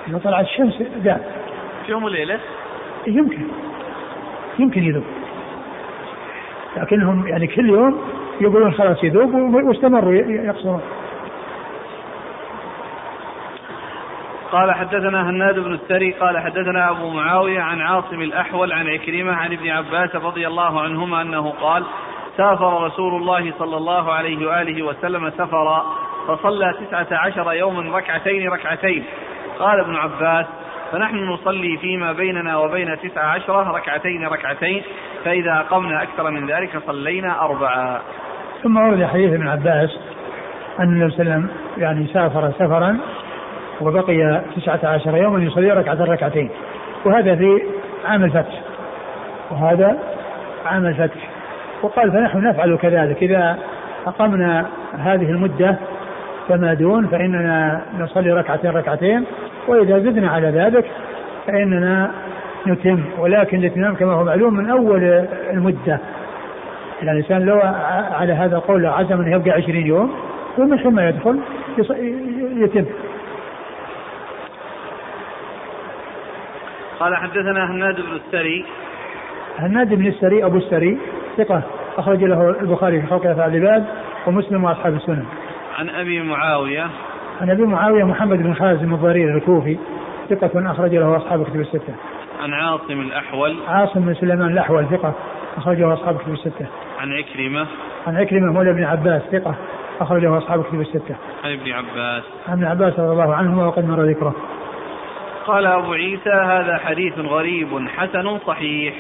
إذا 0.08 0.18
طلعت 0.18 0.46
الشمس 0.46 0.82
ذاب 1.04 1.22
في 1.86 1.92
يوم 1.92 2.04
وليلة؟ 2.04 2.40
يمكن. 3.08 3.48
يمكن 4.60 4.84
يذوب 4.84 5.04
لكنهم 6.78 7.28
يعني 7.28 7.48
كل 7.48 7.70
يوم 7.70 8.02
يقولون 8.42 8.74
خلاص 8.74 9.04
يذوب 9.04 9.34
واستمروا 9.54 10.14
يقصرون. 10.14 10.82
قال 14.54 14.72
حدثنا 14.72 15.30
هناد 15.30 15.60
بن 15.60 15.74
السري 15.74 16.12
قال 16.12 16.40
حدثنا 16.40 16.90
أبو 16.90 17.10
معاوية 17.10 17.62
عن 17.62 17.82
عاصم 17.82 18.22
الأحول 18.22 18.74
عن 18.74 18.88
عكرمة 18.88 19.34
عن 19.34 19.54
ابن 19.54 19.70
عباس 19.70 20.16
رضي 20.16 20.48
الله 20.48 20.82
عنهما 20.82 21.22
أنه 21.22 21.50
قال 21.50 21.84
سافر 22.38 22.84
رسول 22.84 23.22
الله 23.22 23.54
صلى 23.60 23.78
الله 23.78 24.14
عليه 24.14 24.48
وآله 24.48 24.84
وسلم 24.84 25.30
سفرا 25.30 25.86
فصلى 26.28 26.74
تسعة 26.82 27.08
عشر 27.12 27.54
يوما 27.54 27.98
ركعتين 27.98 28.50
ركعتين. 28.50 29.04
قال 29.60 29.80
ابن 29.80 29.96
عباس 29.96 30.46
فنحن 30.92 31.16
نصلي 31.16 31.78
فيما 31.78 32.12
بيننا 32.12 32.58
وبين 32.58 32.98
تسعة 33.00 33.26
عشرة 33.26 33.72
ركعتين 33.72 34.28
ركعتين 34.28 34.84
فإذا 35.26 35.60
أقمنا 35.60 36.04
أكثر 36.04 36.32
من 36.32 36.48
ذلك 36.48 36.78
صلينا 36.88 37.42
أربعة. 37.42 38.02
ثم 38.64 38.78
ورد 38.78 39.04
حديث 39.04 39.34
ابن 39.34 39.48
عباس 39.48 40.00
أن 40.80 40.84
النبي 40.84 41.12
صلى 41.12 41.22
الله 41.22 41.34
عليه 41.34 41.46
وسلم 41.46 41.50
يعني 41.78 42.08
سافر 42.08 42.52
سفرا 42.52 42.98
وبقي 43.88 44.42
تسعة 44.56 44.80
عشر 44.84 45.18
يوما 45.18 45.44
يصلي 45.44 45.72
ركعة 45.72 46.04
ركعتين. 46.04 46.50
وهذا 47.06 47.36
في 47.36 47.62
عام 48.06 48.24
الفتح. 48.24 48.62
وهذا 49.52 49.98
عام 50.66 50.86
الفتح. 50.86 51.30
وقال 51.82 52.12
فنحن 52.12 52.48
نفعل 52.48 52.78
كذلك. 52.78 53.24
إذا 53.24 53.58
أقمنا 54.08 54.66
هذه 55.00 55.30
المدة 55.30 55.76
فما 56.50 56.74
دون 56.74 57.08
فإننا 57.08 57.82
نصلي 58.00 58.32
ركعتين 58.32 58.72
ركعتين. 58.72 59.24
وإذا 59.68 60.00
زدنا 60.00 60.30
على 60.30 60.48
ذلك 60.48 60.86
فإننا 61.48 62.12
نتم. 62.68 63.00
ولكن 63.20 63.58
الاتمام 63.58 63.96
كما 63.96 64.14
هو 64.14 64.24
معلوم 64.24 64.54
من 64.54 64.70
أول 64.70 65.04
المدة. 65.54 66.00
يعني 67.02 67.20
الإنسان 67.20 67.42
لو 67.42 67.60
على 68.12 68.34
هذا 68.34 68.56
القول 68.56 68.86
عزم 68.86 69.22
أنه 69.22 69.36
يبقى 69.36 69.52
عشرين 69.52 69.88
يوم 69.88 70.14
ومن 70.58 70.78
ثم 70.78 71.00
يدخل 71.00 71.40
يتم. 72.58 72.86
قال 77.00 77.16
حدثنا 77.16 77.72
هناد 77.72 77.96
بن 77.96 78.16
السري 78.26 78.66
هناد 79.60 79.94
بن 79.94 80.08
السري 80.08 80.46
أبو 80.46 80.58
السري 80.58 80.98
ثقة 81.38 81.62
أخرج 81.98 82.24
له 82.24 82.50
البخاري 82.50 83.02
في 83.02 83.08
خلق 83.08 83.26
أفعال 83.26 83.56
العباد 83.56 83.86
ومسلم 84.28 84.64
وأصحاب 84.64 84.94
السنن. 84.94 85.26
عن 85.80 85.90
أبي 85.90 86.22
معاوية 86.22 86.88
عن 87.42 87.50
أبي 87.50 87.66
معاوية 87.66 88.04
محمد 88.04 88.38
بن 88.38 88.54
خازم 88.54 88.94
الضرير 88.94 89.38
الكوفي 89.38 89.78
ثقة 90.30 90.72
أخرج 90.72 90.96
له 90.96 91.18
أصحاب 91.18 91.44
كتب 91.44 91.60
الستة. 91.60 91.94
عن 92.44 92.54
عاصم 92.54 93.02
الأحول 93.02 93.56
عاصم 93.68 94.00
بن 94.00 94.14
سليمان 94.14 94.52
الأحول 94.52 94.86
ثقة 94.86 95.14
أخرجه 95.58 95.94
أصحاب 95.94 96.18
كتب 96.18 96.34
الستة. 96.34 96.66
عن 97.00 97.12
عكرمة 97.12 97.68
عن 98.08 98.18
عكرمة 98.18 98.54
مولى 98.54 98.70
ابن 98.70 98.84
عباس 98.84 99.22
ثقة 99.32 99.56
أخرجه 100.02 100.38
أصحاب 100.38 100.64
كتب 100.64 100.82
الستة. 100.82 101.16
عن 101.44 101.52
ابن 101.52 101.72
عباس 101.72 102.24
عن 102.48 102.54
ابن 102.54 102.66
عباس 102.66 103.00
رضي 103.00 103.12
الله 103.12 103.36
عنهما 103.36 103.66
وقد 103.66 103.86
مر 103.86 104.04
ذكره. 104.04 104.36
قال 105.46 105.66
أبو 105.66 105.94
عيسى 105.94 106.30
هذا 106.30 106.78
حديث 106.86 107.20
غريب 107.20 107.88
حسن 107.98 108.40
صحيح. 108.40 108.94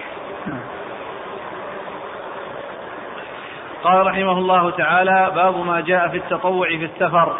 قال 3.83 4.07
رحمه 4.07 4.37
الله 4.37 4.69
تعالى 4.69 5.31
باب 5.35 5.65
ما 5.65 5.81
جاء 5.81 6.07
في 6.07 6.17
التطوع 6.17 6.67
في 6.67 6.85
السفر. 6.85 7.37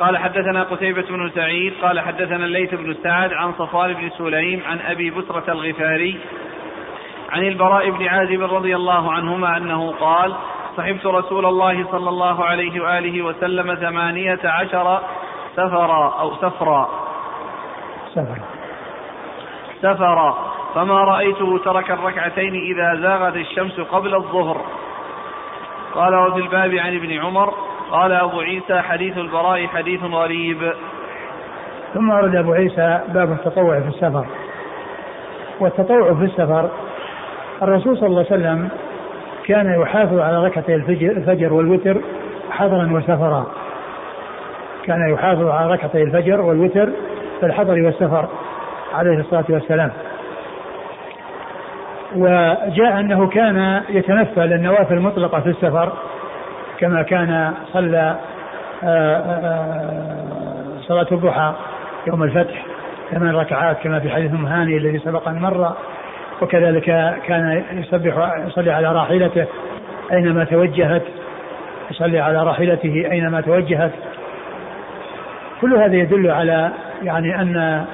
قال 0.00 0.18
حدثنا 0.18 0.62
قتيبة 0.62 1.02
بن 1.02 1.30
سعيد 1.34 1.74
قال 1.82 2.00
حدثنا 2.00 2.44
الليث 2.44 2.74
بن 2.74 2.94
سعد 3.02 3.32
عن 3.32 3.52
صفوان 3.52 3.92
بن 3.92 4.10
سليم 4.18 4.62
عن 4.66 4.80
أبي 4.80 5.10
بسرة 5.10 5.52
الغفاري 5.52 6.20
عن 7.30 7.42
البراء 7.42 7.90
بن 7.90 8.06
عازب 8.06 8.42
رضي 8.42 8.76
الله 8.76 9.12
عنهما 9.12 9.56
أنه 9.56 9.94
قال 10.00 10.34
صحبت 10.76 11.06
رسول 11.06 11.46
الله 11.46 11.86
صلى 11.92 12.08
الله 12.08 12.44
عليه 12.44 12.80
وآله 12.80 13.22
وسلم 13.22 13.74
ثمانية 13.74 14.40
عشر 14.44 15.00
سفرا 15.56 16.20
أو 16.20 16.34
سفرا. 16.34 17.11
سفر. 18.14 18.38
سفر. 19.82 20.34
فما 20.74 21.04
رأيته 21.04 21.58
ترك 21.64 21.90
الركعتين 21.90 22.54
إذا 22.54 23.00
زاغت 23.00 23.36
الشمس 23.36 23.80
قبل 23.80 24.14
الظهر. 24.14 24.56
قال 25.94 26.14
وفي 26.14 26.40
الباب 26.40 26.74
عن 26.74 26.96
ابن 26.96 27.20
عمر. 27.20 27.54
قال 27.90 28.12
أبو 28.12 28.40
عيسى 28.40 28.80
حديث 28.80 29.18
البراء 29.18 29.66
حديث 29.66 30.02
غريب. 30.02 30.72
ثم 31.94 32.10
ورد 32.10 32.34
أبو 32.34 32.52
عيسى 32.52 33.00
باب 33.08 33.32
التطوع 33.32 33.80
في 33.80 33.88
السفر. 33.88 34.26
والتطوع 35.60 36.14
في 36.14 36.24
السفر 36.24 36.70
الرسول 37.62 37.96
صلى 37.96 38.06
الله 38.06 38.26
عليه 38.30 38.42
وسلم 38.42 38.68
كان 39.44 39.80
يحافظ 39.82 40.18
على 40.18 40.44
ركعتي 40.44 40.74
الفجر 40.74 41.52
والوتر 41.52 42.00
حضرا 42.50 42.92
وسفرا. 42.92 43.46
كان 44.84 45.12
يحافظ 45.14 45.48
على 45.48 45.72
ركعتي 45.72 46.02
الفجر 46.02 46.40
والوتر 46.40 46.88
في 47.42 47.48
الحضر 47.48 47.82
والسفر 47.82 48.28
عليه 48.94 49.18
الصلاة 49.18 49.44
والسلام. 49.48 49.90
وجاء 52.16 53.00
أنه 53.00 53.26
كان 53.26 53.82
يتنفل 53.88 54.52
النوافل 54.52 54.94
المطلقة 54.94 55.40
في 55.40 55.48
السفر 55.48 55.92
كما 56.78 57.02
كان 57.02 57.54
صلى 57.72 58.16
آه، 58.84 59.16
آه، 59.16 60.80
صلاة 60.80 61.06
الضحى 61.12 61.54
يوم 62.06 62.22
الفتح 62.22 62.64
ثمان 63.10 63.34
ركعات 63.34 63.76
كما 63.82 64.00
في 64.00 64.10
حديث 64.10 64.34
هاني 64.34 64.76
الذي 64.76 64.98
سبق 64.98 65.28
أن 65.28 65.38
مر. 65.38 65.72
وكذلك 66.42 66.84
كان 67.26 67.64
يسبح 67.72 68.36
يصلي 68.46 68.70
على 68.70 68.92
راحلته 68.92 69.46
أينما 70.12 70.44
توجهت 70.44 71.02
يصلي 71.90 72.20
على 72.20 72.42
راحلته 72.42 73.08
أينما 73.10 73.40
توجهت. 73.40 73.92
كل 75.60 75.74
هذا 75.74 75.96
يدل 75.96 76.30
على 76.30 76.72
يعني 77.02 77.40
أن 77.40 77.84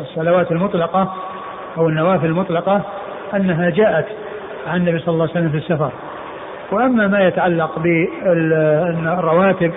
الصلوات 0.00 0.52
المطلقة 0.52 1.14
أو 1.78 1.88
النوافل 1.88 2.26
المطلقة 2.26 2.82
أنها 3.34 3.70
جاءت 3.70 4.06
عن 4.66 4.76
النبي 4.76 4.98
صلى 4.98 5.12
الله 5.12 5.28
عليه 5.28 5.32
وسلم 5.32 5.48
في 5.48 5.56
السفر. 5.56 5.90
وأما 6.72 7.06
ما 7.06 7.20
يتعلق 7.20 7.78
بالرواتب 7.78 9.72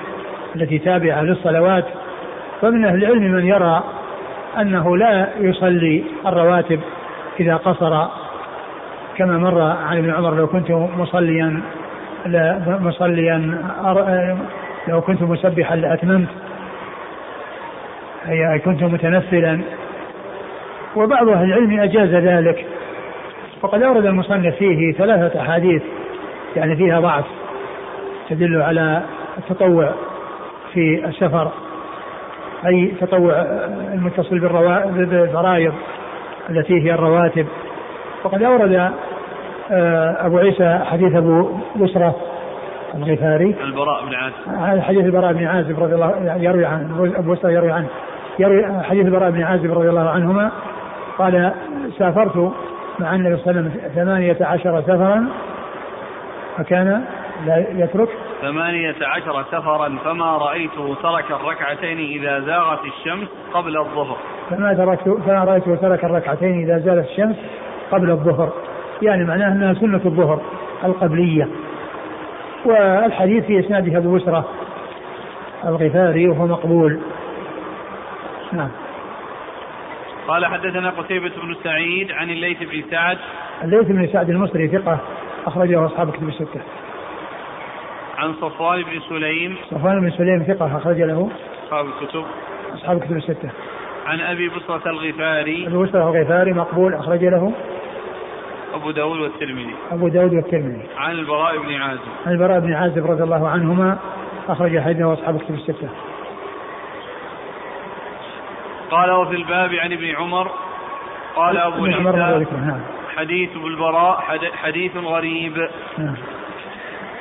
التي 0.56 0.80
تابعة 0.80 1.22
للصلوات 1.22 1.86
فمن 2.62 2.86
أهل 2.86 3.04
العلم 3.04 3.32
من 3.32 3.46
يرى 3.46 3.84
أنه 4.60 4.98
لا 4.98 5.28
يصلي 5.40 6.04
الرواتب 6.26 6.80
إذا 7.40 7.56
قصر. 7.56 8.08
كما 9.18 9.38
مر 9.38 9.62
عن 9.62 9.98
ابن 9.98 10.12
عمر 10.12 10.36
لو 10.36 10.48
كنت 10.48 10.72
مصليا 10.72 11.62
مصليا 12.68 13.58
لو 14.88 15.02
كنت 15.02 15.22
مسبحا 15.22 15.76
لأتممت. 15.76 16.28
أي 18.30 18.60
كنت 18.60 18.84
متنفلا. 18.84 19.62
وبعض 20.96 21.30
أهل 21.30 21.46
العلم 21.46 21.80
أجاز 21.80 22.10
ذلك. 22.10 22.66
وقد 23.62 23.84
أورد 23.84 24.06
المصنف 24.06 24.56
فيه 24.56 24.94
ثلاثة 24.94 25.42
أحاديث 25.42 25.82
يعني 26.56 26.76
فيها 26.76 27.00
ضعف 27.00 27.26
تدل 28.30 28.62
على 28.62 29.02
التطوع 29.38 29.92
في 30.74 31.06
السفر 31.06 31.52
أي 32.66 32.92
تطوع 33.02 33.34
المتصل 33.94 34.40
بالفرائض 34.40 35.74
التي 36.50 36.74
هي 36.74 36.94
الرواتب. 36.94 37.48
وقد 38.24 38.44
أورد 38.44 38.92
آه، 39.72 40.26
أبو 40.26 40.38
عيسى 40.38 40.80
حديث 40.86 41.16
أبو 41.16 41.50
بسرة 41.76 42.16
الغفاري. 42.96 43.56
البراء 43.64 44.06
بن 44.06 44.14
عازب. 44.14 44.82
حديث 44.82 45.06
البراء 45.06 45.34
بن 45.34 45.46
عازب 45.46 45.84
رضي 45.84 45.94
الله 45.96 46.38
يروي 46.40 46.66
عنه 46.66 47.14
أبو 47.18 47.34
بسرة 47.34 47.50
يروي 47.50 47.72
عنه. 47.72 47.88
يروي 48.42 48.84
حديث 48.84 49.06
البراء 49.06 49.32
بن 49.32 49.44
عازب 49.44 49.72
رضي 49.72 49.90
الله 49.90 50.10
عنهما 50.10 50.52
قال 51.18 51.54
سافرت 51.98 52.52
مع 53.00 53.16
النبي 53.16 53.38
صلى 53.38 53.52
الله 53.52 53.62
عليه 53.62 53.70
وسلم 53.70 53.92
ثمانية 53.96 54.38
عشر 54.42 54.82
سفرا 54.82 55.28
فكان 56.58 57.04
لا 57.46 57.66
يترك. 57.84 58.10
ثمانية 58.42 58.96
عشر 59.02 59.44
سفرا 59.52 59.98
فما 60.04 60.38
رأيته 60.38 60.96
ترك 61.04 61.32
الركعتين 61.32 61.98
إذا 61.98 62.40
زاغت 62.40 62.80
الشمس 62.86 63.28
قبل 63.54 63.78
الظهر. 63.78 64.18
فما 64.50 64.74
تركت 64.74 65.10
فما 65.26 65.44
رأيته 65.44 65.76
ترك 65.76 66.06
الركعتين 66.06 66.62
إذا 66.62 66.80
زالت 66.80 67.10
الشمس 67.10 67.36
قبل 67.92 68.12
الظهر. 68.12 68.50
يعني 69.02 69.26
معناه 69.26 69.48
أنها 69.48 69.74
سنة 69.74 70.02
الظهر 70.06 70.42
القبلية. 70.84 71.48
والحديث 72.66 73.46
في 73.46 73.60
إسناده 73.60 73.98
أبو 73.98 74.16
بسرة 74.16 74.46
الغفاري 75.66 76.28
وهو 76.28 76.48
مقبول. 76.48 77.00
نعم. 78.54 78.70
قال 80.28 80.46
حدثنا 80.46 80.90
قتيبة 80.90 81.32
بن 81.44 81.56
سعيد 81.64 82.12
عن 82.12 82.30
الليث 82.30 82.58
بن 82.64 82.84
سعد. 82.92 83.18
الليث 83.64 83.88
بن 83.88 84.08
سعد 84.08 84.30
المصري 84.30 84.68
ثقة 84.68 85.00
أخرجه 85.46 85.86
أصحاب 85.86 86.12
كتب 86.12 86.30
الستة. 86.30 86.62
عن 88.18 88.34
صفوان 88.34 88.84
بن 88.84 89.00
سليم. 89.10 89.56
صفوان 89.72 90.02
بن 90.02 90.12
سليم 90.12 90.44
ثقة 90.44 90.78
أخرج 90.78 91.02
له. 91.02 91.30
أصحاب 91.66 91.86
الكتب. 91.86 92.26
أصحاب 92.74 92.98
الكتب 92.98 93.18
الستة. 93.18 93.50
عن 94.06 94.20
أبي 94.20 94.50
بصرة 94.50 94.90
الغفاري. 94.90 95.68
أبي 95.68 95.78
بصرة 95.78 96.10
الغفاري 96.10 96.54
مقبول 96.54 96.94
أخرج 96.94 97.24
له. 97.24 97.54
أبو 98.74 98.92
داود 98.92 99.20
والترمذي. 99.20 99.76
أبو 99.92 100.08
داود 100.08 100.34
والترمذي. 100.34 100.82
عن 100.98 101.12
البراء 101.12 101.58
بن 101.58 101.74
عازب. 101.74 102.02
عن 102.26 102.34
البراء 102.34 102.60
بن 102.60 102.74
عازب 102.74 103.12
رضي 103.12 103.24
الله 103.24 103.50
عنهما 103.50 103.98
أخرج 104.50 104.80
حديثه 104.80 105.14
أصحاب 105.14 105.36
الكتب 105.36 105.56
الستة. 105.56 105.90
قال 108.92 109.12
وفي 109.12 109.36
الباب 109.36 109.74
عن 109.74 109.94
ابن 109.94 110.16
عمر 110.16 110.52
قال 111.36 111.58
أبو 111.58 111.86
عيسى 111.86 112.56
نعم. 112.56 112.82
حديث 113.18 113.50
بالبراء 113.58 114.24
حديث 114.54 114.98
غريب 114.98 115.68
نعم. 115.98 116.16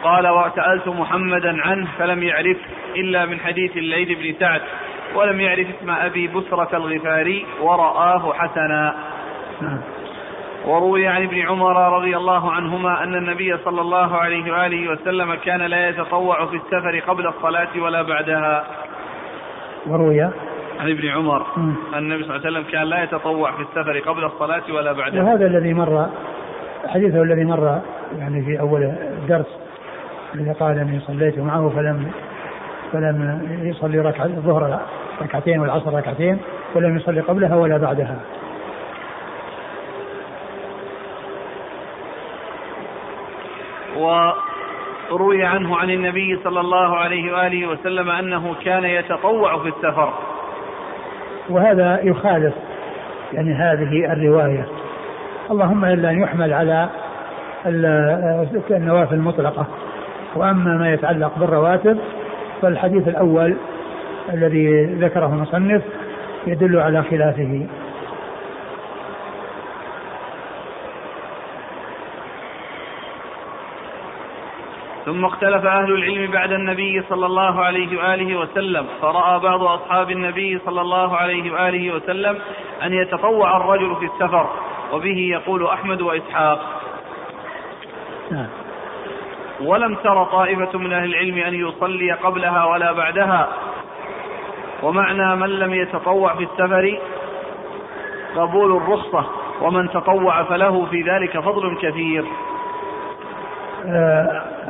قال 0.02 0.28
وسألت 0.28 0.88
محمدا 0.88 1.62
عنه 1.62 1.88
فلم 1.98 2.22
يعرف 2.22 2.56
إلا 2.96 3.26
من 3.26 3.40
حديث 3.40 3.76
الليث 3.76 4.18
بن 4.18 4.34
سعد 4.40 4.60
ولم 5.14 5.40
يعرف 5.40 5.66
اسم 5.78 5.90
أبي 5.90 6.28
بسرة 6.28 6.76
الغفاري 6.76 7.46
ورآه 7.60 8.32
حسنا 8.32 8.94
نعم. 9.60 9.80
وروي 10.64 11.06
عن 11.06 11.22
ابن 11.22 11.40
عمر 11.40 11.96
رضي 11.96 12.16
الله 12.16 12.52
عنهما 12.52 13.04
أن 13.04 13.14
النبي 13.14 13.56
صلى 13.64 13.80
الله 13.80 14.16
عليه 14.16 14.52
وآله 14.52 14.88
وسلم 14.92 15.34
كان 15.34 15.62
لا 15.62 15.88
يتطوع 15.88 16.46
في 16.46 16.56
السفر 16.56 16.98
قبل 16.98 17.26
الصلاة 17.26 17.68
ولا 17.76 18.02
بعدها 18.02 18.64
وروي 19.86 20.30
عن 20.80 20.90
ابن 20.90 21.08
عمر 21.08 21.46
أن 21.56 21.98
النبي 21.98 22.24
صلى 22.24 22.36
الله 22.36 22.46
عليه 22.46 22.58
وسلم 22.58 22.72
كان 22.72 22.82
لا 22.82 23.02
يتطوع 23.02 23.52
في 23.52 23.62
السفر 23.62 23.98
قبل 23.98 24.24
الصلاة 24.24 24.62
ولا 24.70 24.92
بعدها 24.92 25.22
وهذا 25.22 25.46
الذي 25.46 25.74
مر 25.74 26.08
حديثه 26.86 27.22
الذي 27.22 27.44
مر 27.44 27.80
يعني 28.18 28.42
في 28.44 28.60
أول 28.60 28.82
الدرس 28.82 29.58
الذي 30.34 30.52
قال 30.52 30.78
أني 30.78 31.00
صليت 31.00 31.38
معه 31.38 31.68
فلم 31.68 32.10
فلم 32.92 33.48
يصلي 33.62 33.98
ركعة 33.98 34.24
الظهر 34.24 34.80
ركعتين 35.22 35.60
والعصر 35.60 35.94
ركعتين 35.94 36.38
ولم 36.74 36.96
يصلي 36.96 37.20
قبلها 37.20 37.56
ولا 37.56 37.76
بعدها. 37.76 38.20
وروي 45.10 45.44
عنه 45.44 45.76
عن 45.76 45.90
النبي 45.90 46.38
صلى 46.44 46.60
الله 46.60 46.96
عليه 46.96 47.32
وآله 47.32 47.66
وسلم 47.66 48.10
أنه 48.10 48.54
كان 48.64 48.84
يتطوع 48.84 49.58
في 49.58 49.68
السفر. 49.68 50.12
وهذا 51.50 52.00
يخالف 52.02 52.54
يعني 53.32 53.54
هذه 53.54 54.12
الرواية. 54.12 54.66
اللهم 55.50 55.84
إلا 55.84 56.10
أن 56.10 56.22
يحمل 56.22 56.52
على 56.52 56.88
النوافل 58.70 59.14
المطلقة. 59.14 59.66
وأما 60.36 60.76
ما 60.76 60.92
يتعلق 60.92 61.38
بالرواتب 61.38 61.98
فالحديث 62.62 63.08
الأول 63.08 63.56
الذي 64.32 64.84
ذكره 64.84 65.26
المصنف 65.26 65.82
يدل 66.46 66.78
على 66.80 67.02
خلافه. 67.02 67.66
ثم 75.10 75.24
اختلف 75.24 75.66
أهل 75.66 75.92
العلم 75.92 76.30
بعد 76.30 76.52
النبي 76.52 77.02
صلى 77.08 77.26
الله 77.26 77.64
عليه 77.64 77.98
وآله 77.98 78.36
وسلم 78.36 78.86
فرأى 79.02 79.38
بعض 79.38 79.62
أصحاب 79.62 80.10
النبي 80.10 80.58
صلى 80.58 80.80
الله 80.80 81.16
عليه 81.16 81.52
وآله 81.52 81.94
وسلم 81.94 82.38
أن 82.82 82.92
يتطوع 82.92 83.56
الرجل 83.56 83.96
في 83.96 84.04
السفر 84.04 84.50
وبه 84.92 85.18
يقول 85.18 85.66
أحمد 85.66 86.02
وإسحاق. 86.02 86.80
ولم 89.60 89.94
تر 89.94 90.24
طائفة 90.24 90.78
من 90.78 90.92
أهل 90.92 91.04
العلم 91.04 91.38
أن 91.38 91.54
يصلي 91.54 92.12
قبلها 92.12 92.64
ولا 92.64 92.92
بعدها 92.92 93.48
ومعنى 94.82 95.36
من 95.36 95.48
لم 95.48 95.74
يتطوع 95.74 96.34
في 96.34 96.42
السفر 96.44 96.98
قبول 98.36 98.76
الرخصة 98.76 99.26
ومن 99.60 99.90
تطوع 99.90 100.42
فله 100.42 100.86
في 100.90 101.02
ذلك 101.02 101.38
فضل 101.38 101.76
كثير 101.82 102.24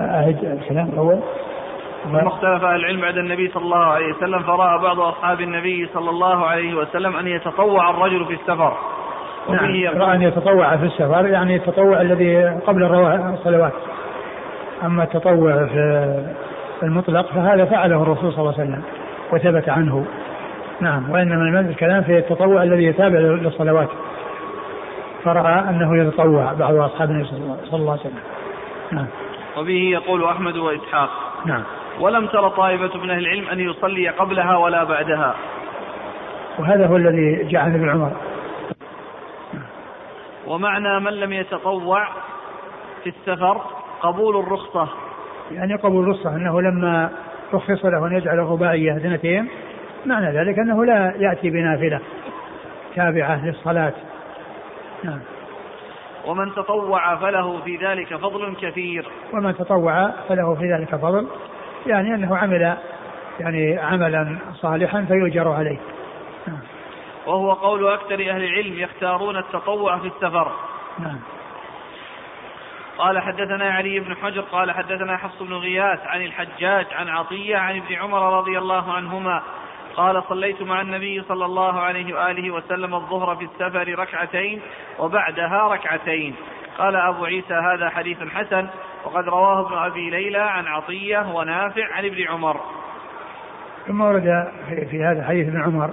أعد 0.01 0.59
الكلام 0.63 0.89
الأول. 0.93 1.21
ثم 2.05 2.17
اختلف 2.17 2.65
أهل 2.65 2.77
العلم 2.77 3.01
بعد 3.01 3.17
النبي 3.17 3.49
صلى 3.49 3.63
الله 3.63 3.85
عليه 3.85 4.15
وسلم 4.15 4.43
فرأى 4.43 4.79
بعض 4.79 5.01
أصحاب 5.01 5.41
النبي 5.41 5.89
صلى 5.95 6.11
الله 6.11 6.47
عليه 6.47 6.75
وسلم 6.75 7.17
أن 7.17 7.27
يتطوع 7.27 7.91
الرجل 7.91 8.27
في 8.27 8.33
السفر. 8.35 8.77
نعم. 9.49 10.01
رأى 10.03 10.17
أن 10.17 10.23
يتطوع 10.23 10.77
في 10.77 10.85
السفر 10.85 11.27
يعني 11.27 11.57
التطوع 11.57 12.01
الذي 12.01 12.45
قبل 12.67 12.85
الصلوات 13.35 13.73
أما 14.85 15.03
التطوع 15.03 15.67
في 15.67 16.25
المطلق 16.83 17.27
فهذا 17.27 17.65
فعله 17.65 18.03
الرسول 18.03 18.33
صلى 18.33 18.41
الله 18.41 18.55
عليه 18.59 18.63
وسلم 18.63 18.83
وثبت 19.33 19.69
عنه. 19.69 20.05
نعم 20.81 21.11
وإنما 21.11 21.61
الكلام 21.61 22.03
في 22.03 22.19
التطوع 22.19 22.63
الذي 22.63 22.85
يتابع 22.85 23.19
للصلوات. 23.19 23.89
فرأى 25.25 25.69
أنه 25.69 26.03
يتطوع 26.03 26.53
بعض 26.53 26.75
أصحاب 26.75 27.11
النبي 27.11 27.29
صلى 27.71 27.81
الله 27.81 27.93
عليه 27.93 28.01
وسلم. 28.01 28.19
نعم. 28.93 29.07
وبه 29.61 29.91
يقول 29.93 30.25
أحمد 30.25 30.57
وإسحاق. 30.57 31.11
نعم. 31.47 31.63
ولم 32.01 32.27
تر 32.27 32.49
طائفة 32.49 32.99
من 32.99 33.11
أهل 33.11 33.19
العلم 33.19 33.49
أن 33.49 33.61
يصلي 33.61 34.09
قبلها 34.09 34.57
ولا 34.57 34.85
بعدها. 34.85 35.35
وهذا 36.59 36.87
هو 36.87 36.97
الذي 36.97 37.57
عن 37.57 37.75
ابن 37.75 37.91
عمر. 37.91 38.13
ومعنى 40.47 41.01
من 41.01 41.13
لم 41.13 41.33
يتطوع 41.33 42.09
في 43.05 43.09
السفر 43.09 43.61
قبول 44.01 44.37
الرخصة. 44.37 44.89
يعني 45.51 45.75
قبول 45.75 46.05
الرخصة 46.05 46.37
أنه 46.37 46.61
لما 46.61 47.11
رخص 47.55 47.85
له 47.85 48.07
أن 48.07 48.13
يجعل 48.13 48.39
الرباعية 48.39 48.97
اثنتين 48.97 49.49
معنى 50.07 50.39
ذلك 50.39 50.59
أنه 50.59 50.85
لا 50.85 51.15
يأتي 51.19 51.51
بنافلة 51.51 52.01
تابعة 52.97 53.47
للصلاة. 53.47 53.93
نعم. 55.05 55.21
ومن 56.27 56.55
تطوع 56.55 57.17
فله 57.17 57.61
في 57.65 57.77
ذلك 57.77 58.17
فضل 58.17 58.57
كثير. 58.61 59.07
ومن 59.33 59.57
تطوع 59.57 60.11
فله 60.29 60.55
في 60.55 60.73
ذلك 60.73 60.95
فضل. 60.95 61.27
يعني 61.87 62.15
أنه 62.15 62.37
عمل 62.37 62.77
يعني 63.41 63.79
عملا 63.79 64.39
صالحا 64.55 65.05
فيؤجر 65.09 65.53
عليه. 65.53 65.79
نعم. 66.47 66.59
وهو 67.27 67.53
قول 67.53 67.89
أكثر 67.89 68.15
أهل 68.15 68.45
العلم 68.45 68.79
يختارون 68.79 69.37
التطوع 69.37 69.99
في 69.99 70.07
السفر. 70.07 70.53
نعم. 70.99 71.21
قال 72.99 73.19
حدثنا 73.19 73.71
علي 73.71 74.01
بن 74.01 74.17
حجر 74.17 74.41
قال 74.41 74.71
حدثنا 74.71 75.17
حفص 75.17 75.43
بن 75.43 75.55
غياث 75.55 76.07
عن 76.07 76.23
الحجاج 76.23 76.87
عن 76.93 77.09
عطية 77.09 77.57
عن 77.57 77.77
ابن 77.77 77.95
عمر 77.95 78.39
رضي 78.39 78.59
الله 78.59 78.93
عنهما 78.93 79.43
قال 80.01 80.23
صليت 80.29 80.63
مع 80.63 80.81
النبي 80.81 81.23
صلى 81.29 81.45
الله 81.45 81.81
عليه 81.81 82.15
وآله 82.15 82.51
وسلم 82.51 82.95
الظهر 82.95 83.37
في 83.37 83.45
السفر 83.45 83.99
ركعتين 83.99 84.61
وبعدها 84.99 85.69
ركعتين. 85.69 86.35
قال 86.79 86.97
أبو 86.97 87.25
عيسى 87.25 87.55
هذا 87.55 87.89
حديث 87.89 88.19
حسن 88.23 88.67
وقد 89.05 89.25
رواه 89.25 89.67
ابن 89.67 89.79
أبي 89.79 90.11
ليلى 90.11 90.39
عن 90.39 90.67
عطية 90.67 91.35
ونافع 91.35 91.95
عن 91.95 92.05
ابن 92.05 92.29
عمر. 92.29 92.61
ثم 93.87 94.01
ورد 94.01 94.49
في 94.91 95.05
هذا 95.05 95.25
حديث 95.25 95.49
ابن 95.49 95.63
عمر 95.63 95.91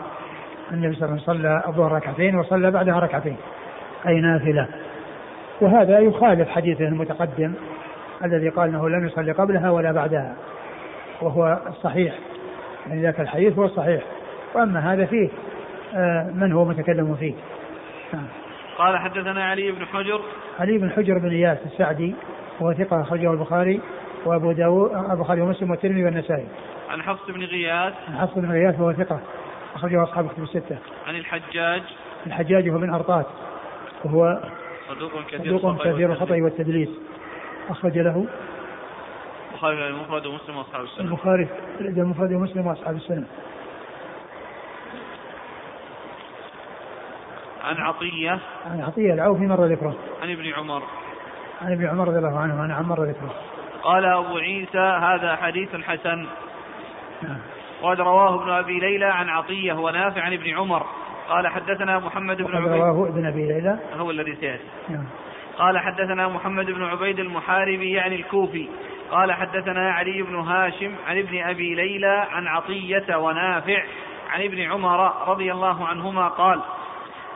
النبي 0.71 0.95
صلى 0.95 1.05
الله 1.05 1.13
عليه 1.13 1.23
وسلم 1.23 1.33
صلى 1.33 1.63
الظهر 1.67 1.91
ركعتين 1.91 2.35
وصلى 2.35 2.71
بعدها 2.71 2.99
ركعتين 2.99 3.37
أي 4.07 4.21
نافلة. 4.21 4.67
وهذا 5.61 5.99
يخالف 5.99 6.49
حديثه 6.49 6.87
المتقدم 6.87 7.53
الذي 8.25 8.49
قال 8.49 8.69
إنه 8.69 8.89
لم 8.89 9.07
يصلي 9.07 9.31
قبلها 9.31 9.69
ولا 9.69 9.91
بعدها 9.91 10.35
وهو 11.21 11.59
الصحيح 11.67 12.13
يعني 12.89 13.01
ذاك 13.01 13.19
الحديث 13.19 13.57
هو 13.57 13.65
الصحيح 13.65 14.03
وأما 14.55 14.93
هذا 14.93 15.05
فيه 15.05 15.29
آه، 15.95 16.31
من 16.33 16.51
هو 16.51 16.65
متكلم 16.65 17.15
فيه؟ 17.15 17.33
نعم. 18.13 18.27
قال 18.77 18.97
حدثنا 18.97 19.45
علي 19.45 19.71
بن 19.71 19.85
حجر. 19.85 20.21
علي 20.59 20.77
بن 20.77 20.91
حجر 20.91 21.17
بن 21.17 21.29
إياس 21.29 21.57
السعدي 21.65 22.15
وهو 22.59 22.73
ثقة 22.73 23.01
أخرجه 23.01 23.31
البخاري 23.31 23.81
وأبو 24.25 24.51
داود 24.51 24.91
البخاري 25.11 25.41
ومسلم 25.41 25.71
والترمذي 25.71 26.03
والنسائي. 26.03 26.47
عن 26.89 27.01
حفص 27.01 27.31
بن 27.31 27.43
غياث. 27.43 27.93
عن 28.07 28.17
حفص 28.17 28.33
بن 28.37 28.51
غياث 28.51 28.79
وهو 28.79 28.93
ثقة 28.93 29.19
أخرجه 29.75 30.03
أصحاب 30.03 30.27
كتب 30.27 30.43
الستة. 30.43 30.77
عن 31.07 31.15
الحجاج. 31.15 31.81
الحجاج 32.27 32.69
هو 32.69 32.77
بن 32.77 32.89
أرطات 32.89 33.25
وهو 34.05 34.39
صدوق 34.89 35.11
كثير 35.31 35.57
صدوق 35.57 35.87
كثير 35.87 36.11
الخطأ 36.11 36.35
والتدليس. 36.35 36.89
أخرج 37.69 37.97
له 37.97 38.25
البخاري 39.57 39.87
المفرد 39.87 40.25
ومسلم 40.25 40.57
وأصحاب 40.57 40.83
السنة. 40.83 41.05
البخاري 41.05 41.47
المفرد 41.79 42.33
ومسلم 42.33 42.67
وأصحاب 42.67 42.95
السنة. 42.95 43.27
عن 47.63 47.75
عطية. 47.75 48.39
عن 48.71 48.81
عطية 48.81 49.13
العوفي 49.13 49.47
مر 49.47 49.65
ذكره 49.65 49.95
عن 50.21 50.31
ابن 50.31 50.53
عمر. 50.53 50.83
عن 51.61 51.71
ابن 51.71 51.87
عمر 51.87 52.07
رضي 52.07 52.17
الله 52.17 52.39
عنه 52.39 52.61
عن 52.61 52.71
عمر 52.71 52.99
مر 52.99 53.03
ذكره 53.03 53.33
قال 53.83 54.05
أبو 54.05 54.37
عيسى 54.37 54.99
هذا 55.01 55.35
حديث 55.35 55.75
حسن. 55.75 56.25
نعم. 57.21 57.37
وقد 57.81 58.01
رواه 58.01 58.41
ابن 58.41 58.51
أبي 58.51 58.79
ليلى 58.79 59.05
عن 59.05 59.29
عطية 59.29 59.73
ونافع 59.73 60.21
عن 60.21 60.33
ابن 60.33 60.57
عمر. 60.57 60.85
قال 61.29 61.47
حدثنا 61.47 61.99
محمد 61.99 62.41
بن 62.41 62.55
عبيد. 62.55 62.71
رواه 62.71 63.07
ابن 63.07 63.25
أبي 63.25 63.47
ليلى. 63.47 63.79
هو 63.97 64.11
الذي 64.11 64.35
سيأتي. 64.35 64.63
نعم. 64.89 65.05
قال 65.57 65.79
حدثنا 65.79 66.27
محمد 66.27 66.65
بن 66.65 66.83
عبيد 66.83 67.19
المحاربي 67.19 67.91
يعني 67.91 68.15
الكوفي. 68.15 68.69
قال 69.11 69.33
حدثنا 69.33 69.91
علي 69.91 70.21
بن 70.21 70.35
هاشم 70.35 70.95
عن 71.07 71.17
ابن 71.17 71.41
أبي 71.43 71.75
ليلى 71.75 72.27
عن 72.31 72.47
عطية 72.47 73.17
ونافع 73.17 73.83
عن 74.29 74.41
ابن 74.41 74.61
عمر 74.61 75.29
رضي 75.29 75.51
الله 75.51 75.87
عنهما 75.87 76.27
قال 76.27 76.61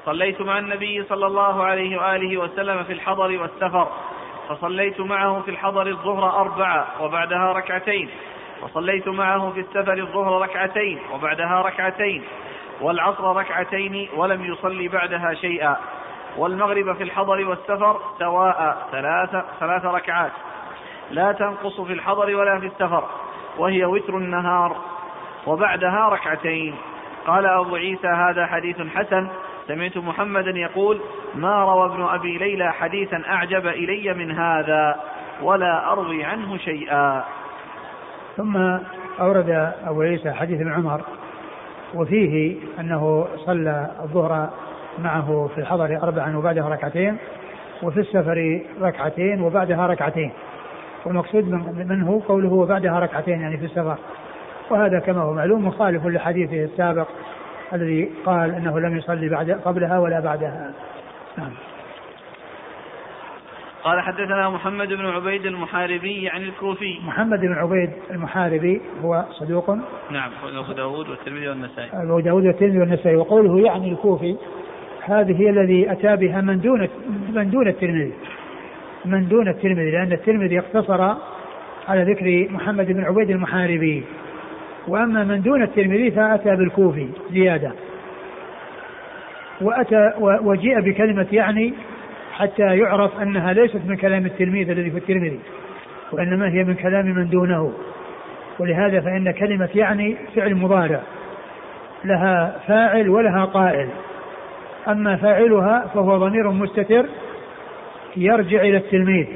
صليت 0.05 0.41
مع 0.41 0.59
النبي 0.59 1.03
صلى 1.03 1.25
الله 1.25 1.63
عليه 1.63 1.97
وآله 1.97 2.37
وسلم 2.37 2.83
في 2.83 2.93
الحضر 2.93 3.41
والسفر 3.41 3.87
فصليت 4.49 4.99
معه 4.99 5.41
في 5.41 5.51
الحضر 5.51 5.87
الظهر 5.87 6.41
أربعة 6.41 6.87
وبعدها 7.01 7.53
ركعتين 7.53 8.09
وصليت 8.61 9.07
معه 9.07 9.51
في 9.51 9.59
السفر 9.59 9.93
الظهر 9.93 10.41
ركعتين 10.41 10.99
وبعدها 11.13 11.61
ركعتين 11.61 12.23
والعصر 12.81 13.35
ركعتين 13.35 14.09
ولم 14.15 14.45
يصلي 14.45 14.87
بعدها 14.87 15.33
شيئا 15.33 15.77
والمغرب 16.37 16.95
في 16.95 17.03
الحضر 17.03 17.49
والسفر 17.49 17.99
سواء 18.19 18.87
ثلاث 18.91 19.45
ثلاث 19.59 19.85
ركعات. 19.85 20.31
لا 21.11 21.31
تنقص 21.31 21.81
في 21.81 21.93
الحضر 21.93 22.35
ولا 22.35 22.59
في 22.59 22.65
السفر 22.65 23.03
وهي 23.57 23.85
وتر 23.85 24.17
النهار. 24.17 24.75
وبعدها 25.47 26.09
ركعتين. 26.09 26.75
قال 27.27 27.45
أبو 27.45 27.75
عيسى 27.75 28.07
هذا 28.07 28.45
حديث 28.45 28.81
حسن. 28.95 29.27
سمعت 29.67 29.97
محمدا 29.97 30.51
يقول 30.51 31.01
ما 31.35 31.63
روى 31.63 31.85
ابن 31.85 32.03
أبي 32.03 32.37
ليلى 32.37 32.73
حديثا 32.73 33.23
أعجب 33.29 33.67
إلي 33.67 34.13
من 34.13 34.31
هذا 34.31 34.99
ولا 35.41 35.91
أروي 35.91 36.23
عنه 36.23 36.57
شيئا. 36.57 37.23
ثم 38.37 38.57
أورد 39.19 39.73
أبو 39.85 40.01
عيسى 40.01 40.31
حديث 40.31 40.61
ابن 40.61 40.73
عمر 40.73 41.01
وفيه 41.93 42.55
أنه 42.79 43.27
صلى 43.45 43.91
الظهر 44.03 44.49
معه 44.99 45.49
في 45.55 45.61
الحضر 45.61 45.99
أربعا 46.03 46.37
وبعدها 46.37 46.69
ركعتين 46.69 47.17
وفي 47.83 47.99
السفر 47.99 48.61
ركعتين 48.81 49.41
وبعدها 49.41 49.87
ركعتين. 49.87 50.31
والمقصود 51.05 51.47
منه 51.89 52.21
قوله 52.27 52.53
وبعدها 52.53 52.99
ركعتين 52.99 53.41
يعني 53.41 53.57
في 53.57 53.65
السفر. 53.65 53.97
وهذا 54.69 54.99
كما 54.99 55.21
هو 55.21 55.33
معلوم 55.33 55.67
مخالف 55.67 56.05
لحديثه 56.05 56.63
السابق 56.63 57.07
الذي 57.73 58.09
قال 58.25 58.55
إنه 58.55 58.79
لم 58.79 58.97
يصلي 58.97 59.29
بعد 59.29 59.51
قبلها 59.51 59.99
ولا 59.99 60.19
بعدها. 60.19 60.71
نعم. 61.37 61.51
قال 63.83 64.01
حدثنا 64.01 64.49
محمد 64.49 64.87
بن 64.87 65.05
عبيد 65.05 65.45
المحاربي 65.45 66.29
عن 66.29 66.41
الكوفي. 66.41 66.99
محمد 67.05 67.39
بن 67.39 67.53
عبيد 67.53 67.89
المحاربي 68.11 68.81
هو 69.03 69.25
صدوق. 69.31 69.69
نعم 70.11 70.31
أبو 70.43 70.73
داود 70.73 71.09
والترمذي 71.09 71.47
والنسائي. 71.47 71.89
أبو 71.93 72.19
داود 72.19 72.45
والترمذي 72.45 72.79
والنسائي. 72.79 73.15
وقوله 73.15 73.59
يعني 73.59 73.91
الكوفي 73.91 74.37
هذه 75.05 75.41
هي 75.41 75.49
الذي 75.49 75.91
أتى 75.91 76.15
بها 76.15 76.41
من 76.41 76.59
دون 76.59 76.89
من 77.29 77.49
دون 77.49 77.67
الترمذي. 77.67 78.13
من 79.05 79.27
دون 79.27 79.47
الترمذي 79.47 79.91
لأن 79.91 80.11
الترمذي 80.11 80.59
اقتصر 80.59 81.01
على 81.87 82.03
ذكر 82.03 82.47
محمد 82.53 82.91
بن 82.91 83.03
عبيد 83.03 83.29
المحاربي. 83.29 84.03
وأما 84.87 85.23
من 85.23 85.41
دون 85.41 85.61
الترمذي 85.61 86.11
فأتى 86.11 86.55
بالكوفي 86.55 87.07
زيادة. 87.31 87.71
وأتى 89.61 90.11
وجيء 90.19 90.81
بكلمة 90.81 91.27
يعني 91.31 91.73
حتى 92.33 92.77
يعرف 92.77 93.21
أنها 93.21 93.53
ليست 93.53 93.81
من 93.87 93.95
كلام 93.95 94.25
التلميذ 94.25 94.69
الذي 94.69 94.91
في 94.91 94.97
الترمذي 94.97 95.39
وإنما 96.11 96.49
هي 96.49 96.63
من 96.63 96.73
كلام 96.73 97.05
من 97.05 97.29
دونه. 97.29 97.73
ولهذا 98.59 99.01
فإن 99.01 99.31
كلمة 99.31 99.69
يعني 99.75 100.17
فعل 100.35 100.55
مضارع 100.55 100.99
لها 102.05 102.55
فاعل 102.67 103.09
ولها 103.09 103.45
قائل. 103.45 103.89
أما 104.87 105.15
فاعلها 105.15 105.87
فهو 105.93 106.17
ضمير 106.17 106.51
مستتر 106.51 107.05
يرجع 108.17 108.61
إلى 108.61 108.77
التلميذ 108.77 109.27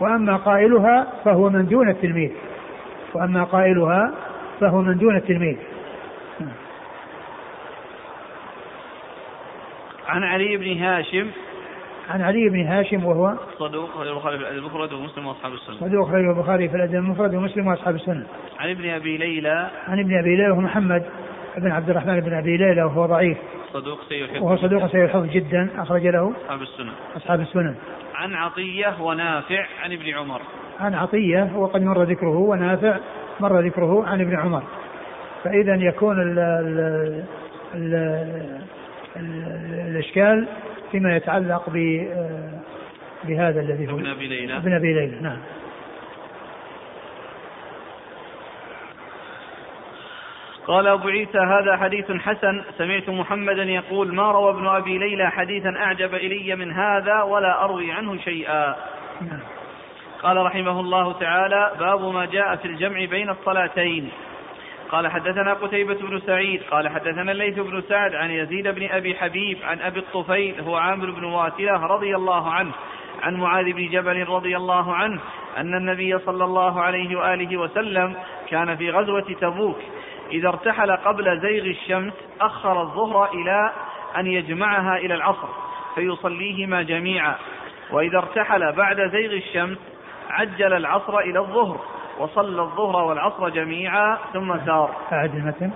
وأما 0.00 0.36
قائلها 0.36 1.06
فهو 1.24 1.50
من 1.50 1.66
دون 1.66 1.88
التلميذ. 1.88 2.30
وأما 3.14 3.44
قائلها 3.44 4.14
فهو 4.60 4.82
من 4.82 4.98
دون 4.98 5.16
التلميذ. 5.16 5.56
عن 10.08 10.22
علي 10.22 10.56
بن 10.56 10.82
هاشم. 10.82 11.26
عن 12.10 12.22
علي 12.22 12.48
بن 12.48 12.66
هاشم 12.66 13.04
وهو 13.04 13.34
صدوق 13.58 13.90
أخرج 13.90 14.08
البخاري 14.08 14.38
في 14.38 14.42
الأدب 14.42 14.58
المفرد 14.58 14.92
ومسلم 14.92 15.26
وأصحاب 15.26 15.52
السنة. 15.52 15.76
صدوق 15.76 16.08
أخرج 16.08 16.24
البخاري 16.24 16.68
في 16.68 16.76
الأدب 16.76 16.94
المفرد 16.94 17.34
ومسلم 17.34 17.66
وأصحاب 17.66 17.94
السنة. 17.94 18.26
عن 18.58 18.70
ابن 18.70 18.88
أبي 18.88 19.16
ليلى. 19.16 19.70
عن 19.88 19.98
ابن 20.00 20.18
أبي 20.18 20.36
ليلى 20.36 20.50
وهو 20.50 20.60
محمد. 20.60 21.04
بن 21.56 21.70
عبد 21.70 21.90
الرحمن 21.90 22.20
بن 22.20 22.34
أبي 22.34 22.56
ليلى 22.56 22.82
وهو 22.82 23.06
ضعيف. 23.06 23.38
صدوق 23.72 23.98
سيء 24.08 24.24
الحفظ 24.24 24.42
وهو 24.42 24.56
صدوق 24.56 24.86
سيء 24.86 25.04
الحفظ 25.04 25.26
جدا 25.26 25.68
أخرج 25.78 26.06
له 26.06 26.32
أصحاب 26.44 26.62
السنة 26.62 26.92
أصحاب 27.16 27.40
السنة 27.40 27.74
عن 28.14 28.34
عطية 28.34 29.02
ونافع 29.02 29.66
عن 29.82 29.92
ابن 29.92 30.14
عمر. 30.14 30.40
عن 30.80 30.94
عطية 30.94 31.50
وقد 31.56 31.82
مر 31.82 32.02
ذكره 32.02 32.38
ونافع 32.38 32.96
مر 33.40 33.60
ذكره 33.60 34.06
عن 34.06 34.20
ابن 34.20 34.36
عمر. 34.36 34.62
فإذا 35.44 35.74
يكون 35.74 36.22
ال 36.22 36.38
ال 36.38 36.78
ال 37.74 37.94
ال 39.16 39.90
الإشكال 39.90 40.48
فيما 40.92 41.16
يتعلق 41.16 41.70
ب 41.70 42.06
بهذا 43.24 43.60
الذي 43.60 43.92
هو. 43.92 43.96
ابن 43.96 44.06
أبي 44.06 44.26
ليلى. 44.26 44.56
ابن 44.56 44.72
أبي 44.72 44.94
ليلى 44.94 45.20
نعم. 45.20 45.38
قال 50.66 50.86
أبو 50.86 51.08
عيسى 51.08 51.38
هذا 51.38 51.76
حديث 51.76 52.12
حسن 52.12 52.64
سمعت 52.78 53.08
محمدا 53.08 53.62
يقول 53.62 54.14
ما 54.14 54.32
روى 54.32 54.50
ابن 54.50 54.66
أبي 54.66 54.98
ليلى 54.98 55.30
حديثا 55.30 55.76
أعجب 55.76 56.14
إلي 56.14 56.56
من 56.56 56.72
هذا 56.72 57.22
ولا 57.22 57.64
أروي 57.64 57.92
عنه 57.92 58.16
شيئا. 58.16 58.76
قال 60.22 60.36
رحمه 60.36 60.80
الله 60.80 61.12
تعالى 61.12 61.72
باب 61.78 62.00
ما 62.00 62.24
جاء 62.24 62.56
في 62.56 62.64
الجمع 62.64 63.04
بين 63.04 63.30
الصلاتين 63.30 64.10
قال 64.90 65.08
حدثنا 65.08 65.54
قتيبة 65.54 65.94
بن 65.94 66.20
سعيد 66.20 66.62
قال 66.70 66.88
حدثنا 66.88 67.32
الليث 67.32 67.58
بن 67.58 67.82
سعد 67.88 68.14
عن 68.14 68.30
يزيد 68.30 68.68
بن 68.68 68.88
أبي 68.90 69.14
حبيب 69.14 69.58
عن 69.64 69.80
أبي 69.80 69.98
الطفيل 69.98 70.60
هو 70.60 70.76
عامر 70.76 71.10
بن 71.10 71.24
واتلة 71.24 71.86
رضي 71.86 72.16
الله 72.16 72.50
عنه 72.50 72.72
عن 73.22 73.34
معاذ 73.34 73.72
بن 73.72 73.88
جبل 73.88 74.28
رضي 74.28 74.56
الله 74.56 74.94
عنه 74.94 75.20
أن 75.56 75.74
النبي 75.74 76.18
صلى 76.18 76.44
الله 76.44 76.80
عليه 76.80 77.16
وآله 77.16 77.56
وسلم 77.56 78.16
كان 78.48 78.76
في 78.76 78.90
غزوة 78.90 79.36
تبوك 79.40 79.78
إذا 80.32 80.48
ارتحل 80.48 80.96
قبل 80.96 81.40
زيغ 81.40 81.64
الشمس 81.64 82.12
أخر 82.40 82.82
الظهر 82.82 83.32
إلى 83.34 83.72
أن 84.16 84.26
يجمعها 84.26 84.96
إلى 84.96 85.14
العصر 85.14 85.48
فيصليهما 85.94 86.82
جميعا. 86.82 87.34
وإذا 87.90 88.18
ارتحل 88.18 88.72
بعد 88.72 89.10
زيغ 89.10 89.32
الشمس 89.32 89.78
عجل 90.30 90.72
العصر 90.72 91.18
إلى 91.18 91.38
الظهر 91.38 91.80
وصلى 92.18 92.62
الظهر 92.62 93.04
والعصر 93.04 93.48
جميعا 93.48 94.18
ثم 94.32 94.56
سار. 94.66 94.96
أعد 95.12 95.34
المتن. 95.34 95.70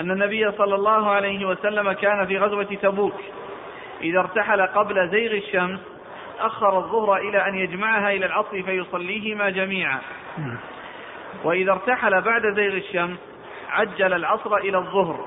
أن 0.00 0.10
النبي 0.10 0.52
صلى 0.52 0.74
الله 0.74 1.10
عليه 1.10 1.46
وسلم 1.46 1.92
كان 1.92 2.26
في 2.26 2.38
غزوة 2.38 2.64
تبوك. 2.82 3.20
إذا 4.00 4.18
ارتحل 4.18 4.62
قبل 4.62 5.08
زيغ 5.08 5.32
الشمس 5.32 5.80
أخر 6.40 6.78
الظهر 6.78 7.16
إلى 7.16 7.48
أن 7.48 7.54
يجمعها 7.54 8.10
إلى 8.10 8.26
العصر 8.26 8.62
فيصليهما 8.62 9.50
جميعا. 9.50 9.98
نعم. 10.38 10.56
وإذا 11.44 11.72
ارتحل 11.72 12.20
بعد 12.20 12.42
زيغ 12.54 12.72
الشمس 12.74 13.18
عجل 13.70 14.12
العصر 14.12 14.56
إلى 14.56 14.78
الظهر. 14.78 15.26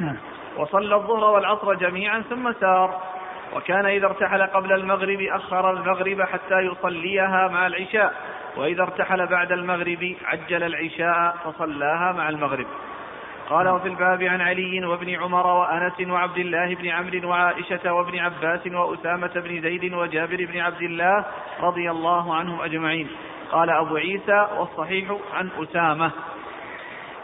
نعم. 0.00 0.16
وصلى 0.56 0.94
الظهر 0.94 1.24
والعصر 1.24 1.74
جميعا 1.74 2.22
ثم 2.30 2.52
سار. 2.52 3.00
وكان 3.56 3.86
إذا 3.86 4.06
ارتحل 4.06 4.42
قبل 4.42 4.72
المغرب 4.72 5.20
أخر 5.20 5.70
المغرب 5.70 6.22
حتى 6.22 6.60
يصليها 6.60 7.48
مع 7.48 7.66
العشاء. 7.66 8.14
وإذا 8.56 8.82
ارتحل 8.82 9.26
بعد 9.26 9.52
المغرب 9.52 10.14
عجل 10.24 10.62
العشاء 10.62 11.36
فصلاها 11.44 12.12
مع 12.12 12.28
المغرب. 12.28 12.66
قال 13.50 13.68
وفي 13.68 13.88
الباب 13.88 14.22
عن 14.22 14.40
علي 14.40 14.84
وابن 14.84 15.14
عمر 15.14 15.46
وأنس 15.46 16.08
وعبد 16.08 16.38
الله 16.38 16.74
بن 16.74 16.88
عمرو 16.88 17.28
وعائشة 17.28 17.92
وابن 17.92 18.18
عباس 18.18 18.66
وأسامة 18.66 19.32
بن 19.34 19.60
زيد 19.62 19.94
وجابر 19.94 20.46
بن 20.52 20.60
عبد 20.60 20.82
الله 20.82 21.24
رضي 21.60 21.90
الله 21.90 22.34
عنهم 22.34 22.60
أجمعين. 22.60 23.08
قال 23.52 23.70
أبو 23.70 23.96
عيسى 23.96 24.46
والصحيح 24.58 25.16
عن 25.34 25.48
أسامة. 25.62 26.10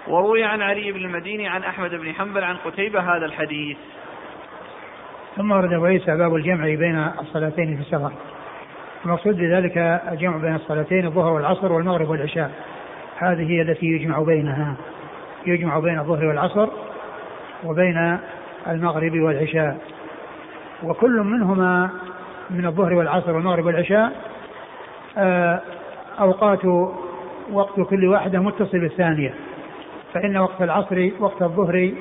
وروي 0.09 0.45
عن 0.45 0.63
علي 0.63 0.93
بن 0.93 1.05
المديني 1.05 1.49
عن 1.49 1.63
أحمد 1.63 1.91
بن 1.91 2.13
حنبل 2.13 2.45
عن 2.45 2.57
قتيبة 2.57 3.01
هذا 3.01 3.27
الحديث. 3.27 3.77
ثم 5.37 5.53
ورد 5.53 5.73
أبو 5.73 5.85
عيسى 5.85 6.17
باب 6.17 6.35
الجمع 6.35 6.65
بين 6.65 7.11
الصلاتين 7.21 7.77
في 7.77 7.83
السفر. 7.83 8.13
المقصود 9.05 9.37
بذلك 9.37 9.79
الجمع 10.13 10.37
بين 10.37 10.55
الصلاتين 10.55 11.07
الظهر 11.07 11.33
والعصر 11.33 11.73
والمغرب 11.73 12.09
والعشاء. 12.09 12.51
هذه 13.19 13.51
هي 13.51 13.63
التي 13.63 13.87
يجمع 13.87 14.19
بينها. 14.19 14.75
يجمع 15.47 15.79
بين 15.79 15.99
الظهر 15.99 16.25
والعصر 16.25 16.69
وبين 17.65 18.19
المغرب 18.67 19.13
والعشاء. 19.21 19.79
وكل 20.83 21.21
منهما 21.21 21.91
من 22.51 22.67
الظهر 22.67 22.95
والعصر 22.95 23.35
والمغرب 23.35 23.67
والعشاء 23.67 24.13
آه، 25.19 25.61
أوقات 26.21 26.65
وقت 27.53 27.81
كل 27.81 28.07
واحدة 28.07 28.39
متصل 28.39 28.81
بالثانية. 28.81 29.35
فإن 30.15 30.37
وقت 30.37 30.63
العصر 30.63 31.11
وقت 31.21 31.43
الظهر 31.43 31.93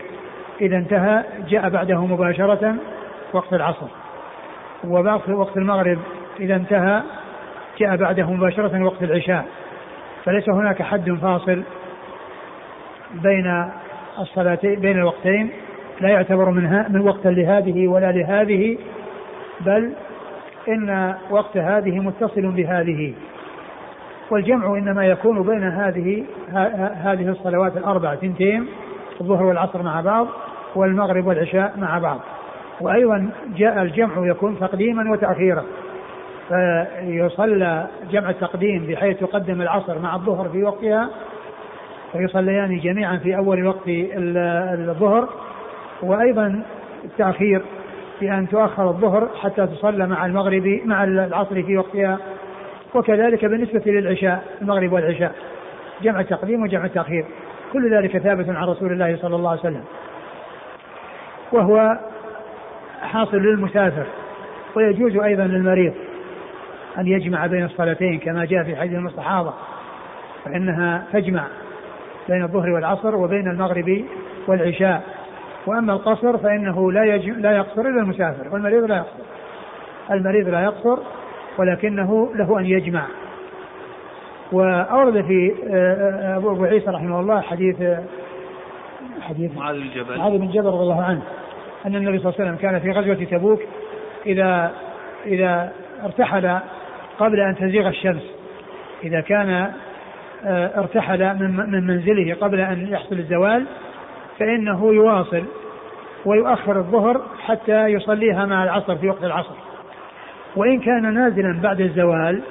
إذا 0.62 0.78
انتهى 0.78 1.24
جاء 1.50 1.70
بعده 1.70 2.06
مباشرة 2.06 2.76
وقت 3.34 3.54
العصر. 3.54 3.88
ووقت 4.84 5.58
المغرب 5.58 5.98
إذا 6.40 6.56
انتهى 6.56 7.02
جاء 7.80 7.96
بعده 7.96 8.32
مباشرة 8.32 8.84
وقت 8.84 9.04
العشاء. 9.04 9.46
فليس 10.26 10.50
هناك 10.50 10.82
حد 10.82 11.12
فاصل 11.12 11.64
بين 13.14 13.72
الصلاتين 14.20 14.80
بين 14.80 14.98
الوقتين. 14.98 15.50
لا 16.02 16.10
يعتبر 16.10 16.50
منها 16.50 16.88
من 16.90 17.02
وقت 17.02 17.28
لهذه 17.28 17.88
ولا 17.88 18.12
لهذه 18.12 18.78
بل 19.62 19.94
إن 20.68 21.16
وقت 21.30 21.58
هذه 21.58 22.00
متصل 22.00 22.52
بهذه. 22.52 23.14
والجمع 24.30 24.78
إنما 24.78 25.06
يكون 25.06 25.44
بين 25.44 25.64
هذه 25.64 26.24
هذه 27.04 27.30
الصلوات 27.30 27.78
الأربع 27.78 28.16
ثنتين 28.16 28.68
الظهر 29.22 29.44
والعصر 29.44 29.84
مع 29.84 30.02
بعض 30.02 30.28
والمغرب 30.76 31.28
والعشاء 31.28 31.74
مع 31.78 32.00
بعض. 32.00 32.20
وأيضا 32.82 33.30
جاء 33.56 33.82
الجمع 33.82 34.28
يكون 34.28 34.60
تقديما 34.60 35.12
وتأخيرا. 35.12 35.64
فيصلى 36.50 37.88
جمع 38.12 38.30
التقديم 38.30 38.86
بحيث 38.86 39.22
يقدم 39.22 39.62
العصر 39.62 40.00
مع 40.00 40.16
الظهر 40.16 40.50
في 40.50 40.64
وقتها 40.64 41.10
فيصليان 42.12 42.80
جميعا 42.80 43.18
في 43.18 43.38
أول 43.38 43.68
وقت 43.68 43.88
الظهر. 43.88 45.30
وأيضا 46.02 46.64
التأخير 47.04 47.62
بأن 48.22 48.50
تؤخر 48.50 48.90
الظهر 48.90 49.30
حتى 49.42 49.68
تصلى 49.68 50.08
مع 50.08 50.26
المغرب 50.26 50.80
مع 50.86 51.04
العصر 51.04 51.64
في 51.64 51.78
وقتها. 51.78 52.18
وكذلك 52.94 53.46
بالنسبة 53.46 53.82
للعشاء 53.86 54.44
المغرب 54.62 54.92
والعشاء 54.92 55.36
جمع 56.02 56.20
التقديم 56.20 56.64
وجمع 56.64 56.86
التأخير. 56.86 57.26
كل 57.74 57.96
ذلك 57.96 58.18
ثابت 58.18 58.50
عن 58.50 58.64
رسول 58.64 58.92
الله 58.92 59.18
صلى 59.22 59.36
الله 59.36 59.50
عليه 59.50 59.60
وسلم. 59.60 59.84
وهو 61.52 61.98
حاصل 63.02 63.38
للمسافر. 63.38 64.06
ويجوز 64.76 65.18
أيضا 65.18 65.44
للمريض 65.44 65.94
أن 66.98 67.08
يجمع 67.08 67.46
بين 67.48 67.66
الصلاتين 67.66 68.20
كما 68.20 68.46
جاء 68.46 68.64
في 68.64 68.76
حديث 68.76 68.94
المستحاضة. 68.94 69.54
فإنها 70.46 71.04
تجمع 71.14 71.44
بين 72.30 72.44
الظهر 72.44 72.70
والعصر 72.70 73.16
وبين 73.16 73.48
المغرب 73.48 74.04
والعشاء. 74.48 75.04
وأما 75.66 75.94
القصر 75.94 76.38
فإنه 76.38 76.92
لا 76.92 77.06
يج... 77.06 77.30
لا 77.30 77.52
يقصر 77.52 77.82
إلا 77.82 78.02
المسافر 78.02 78.54
والمريض 78.54 78.84
لا 78.84 78.96
يقصر. 78.96 79.24
المريض 80.12 80.50
لا 80.50 80.64
يقصر 80.64 80.98
ولكنه 81.58 82.32
له 82.36 82.60
أن 82.60 82.66
يجمع. 82.66 83.06
وأورد 84.52 85.22
في 85.22 85.56
آه، 85.70 86.34
آه، 86.34 86.38
أبو 86.38 86.66
عيسى 86.66 86.90
رحمه 86.90 87.20
الله 87.20 87.42
حديث 87.42 87.76
حديث 89.22 89.58
معاذ 89.58 89.76
بن 89.76 89.90
جبل. 89.96 90.18
معاذ 90.18 90.38
بن 90.38 90.48
جبل 90.48 90.66
رضي 90.66 90.84
الله 90.84 91.04
عنه 91.04 91.22
أن 91.86 91.96
النبي 91.96 92.20
صلى 92.20 92.30
الله 92.30 92.42
عليه 92.42 92.52
وسلم 92.52 92.56
كان 92.56 92.80
في 92.80 92.92
غزوة 92.92 93.26
تبوك 93.26 93.62
إذا 94.26 94.72
إذا 95.26 95.72
ارتحل 96.04 96.60
قبل 97.20 97.40
أن 97.40 97.56
تزيغ 97.56 97.88
الشمس. 97.88 98.24
إذا 99.04 99.22
كان 99.22 99.72
آه، 100.46 100.80
ارتحل 100.80 101.36
من 101.40 101.88
منزله 101.88 102.36
قبل 102.42 102.60
أن 102.60 102.88
يحصل 102.88 103.16
الزوال 103.16 103.66
فإنه 104.40 104.94
يواصل 104.94 105.44
ويؤخر 106.26 106.78
الظهر 106.78 107.22
حتى 107.46 107.88
يصليها 107.88 108.46
مع 108.46 108.64
العصر 108.64 108.96
في 108.96 109.10
وقت 109.10 109.24
العصر. 109.24 109.65
وإن 110.56 110.80
كان 110.80 111.14
نازلا 111.14 111.62
بعد 111.62 111.82
الزوال 111.82 112.42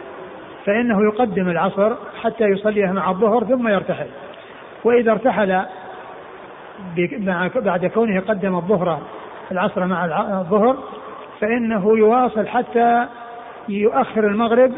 فإنه 0.64 1.04
يقدم 1.04 1.48
العصر 1.48 1.94
حتى 2.22 2.44
يصليها 2.44 2.92
مع 2.92 3.10
الظهر 3.10 3.44
ثم 3.44 3.68
يرتحل. 3.68 4.06
وإذا 4.84 5.12
ارتحل 5.12 5.62
بعد 7.56 7.86
كونه 7.86 8.20
قدم 8.20 8.56
الظهر 8.56 9.00
العصر 9.52 9.86
مع 9.86 10.04
الظهر 10.40 10.76
فإنه 11.40 11.98
يواصل 11.98 12.46
حتى 12.46 13.06
يؤخر 13.68 14.26
المغرب 14.26 14.72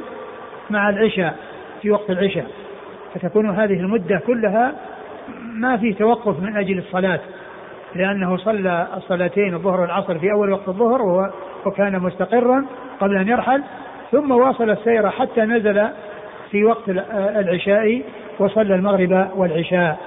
مع 0.71 0.89
العشاء 0.89 1.37
في 1.83 1.91
وقت 1.91 2.11
العشاء. 2.11 2.47
فتكون 3.15 3.51
هذه 3.51 3.81
المدة 3.81 4.23
كلها 4.27 4.75
ما 5.55 5.77
في 5.77 5.93
توقف 5.93 6.41
من 6.43 6.57
أجل 6.57 6.79
الصلاة 6.79 7.21
لأنه 7.95 8.37
صلى 8.37 8.87
الصلاتين 8.97 9.55
الظهر 9.55 9.81
والعصر 9.81 10.19
في 10.19 10.33
أول 10.33 10.53
وقت 10.53 10.69
الظهر 10.69 11.31
وكان 11.67 11.99
مستقرا 11.99 12.67
قبل 13.01 13.17
أن 13.17 13.29
يرحل 13.29 13.63
ثم 14.13 14.31
واصل 14.31 14.71
السير 14.71 15.11
حتى 15.11 15.41
نزل 15.41 15.89
في 16.51 16.65
وقت 16.65 16.89
العشاء 17.37 18.03
وصلى 18.39 18.75
المغرب 18.75 19.31
والعشاء. 19.35 19.99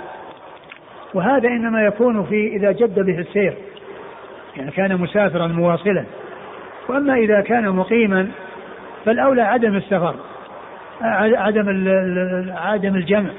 وهذا 1.13 1.47
إنما 1.47 1.83
يكون 1.83 2.23
في 2.25 2.47
إذا 2.55 2.71
جد 2.71 2.99
به 2.99 3.19
السير 3.19 3.53
يعني 4.57 4.71
كان 4.71 5.01
مسافرا 5.01 5.47
مواصلا. 5.47 6.05
وأما 6.89 7.13
إذا 7.13 7.41
كان 7.41 7.69
مقيما 7.69 8.27
فالأولى 9.05 9.41
عدم 9.41 9.75
السفر 9.75 10.15
عدم 11.01 11.87
عدم 12.57 12.95
الجمع. 12.95 13.29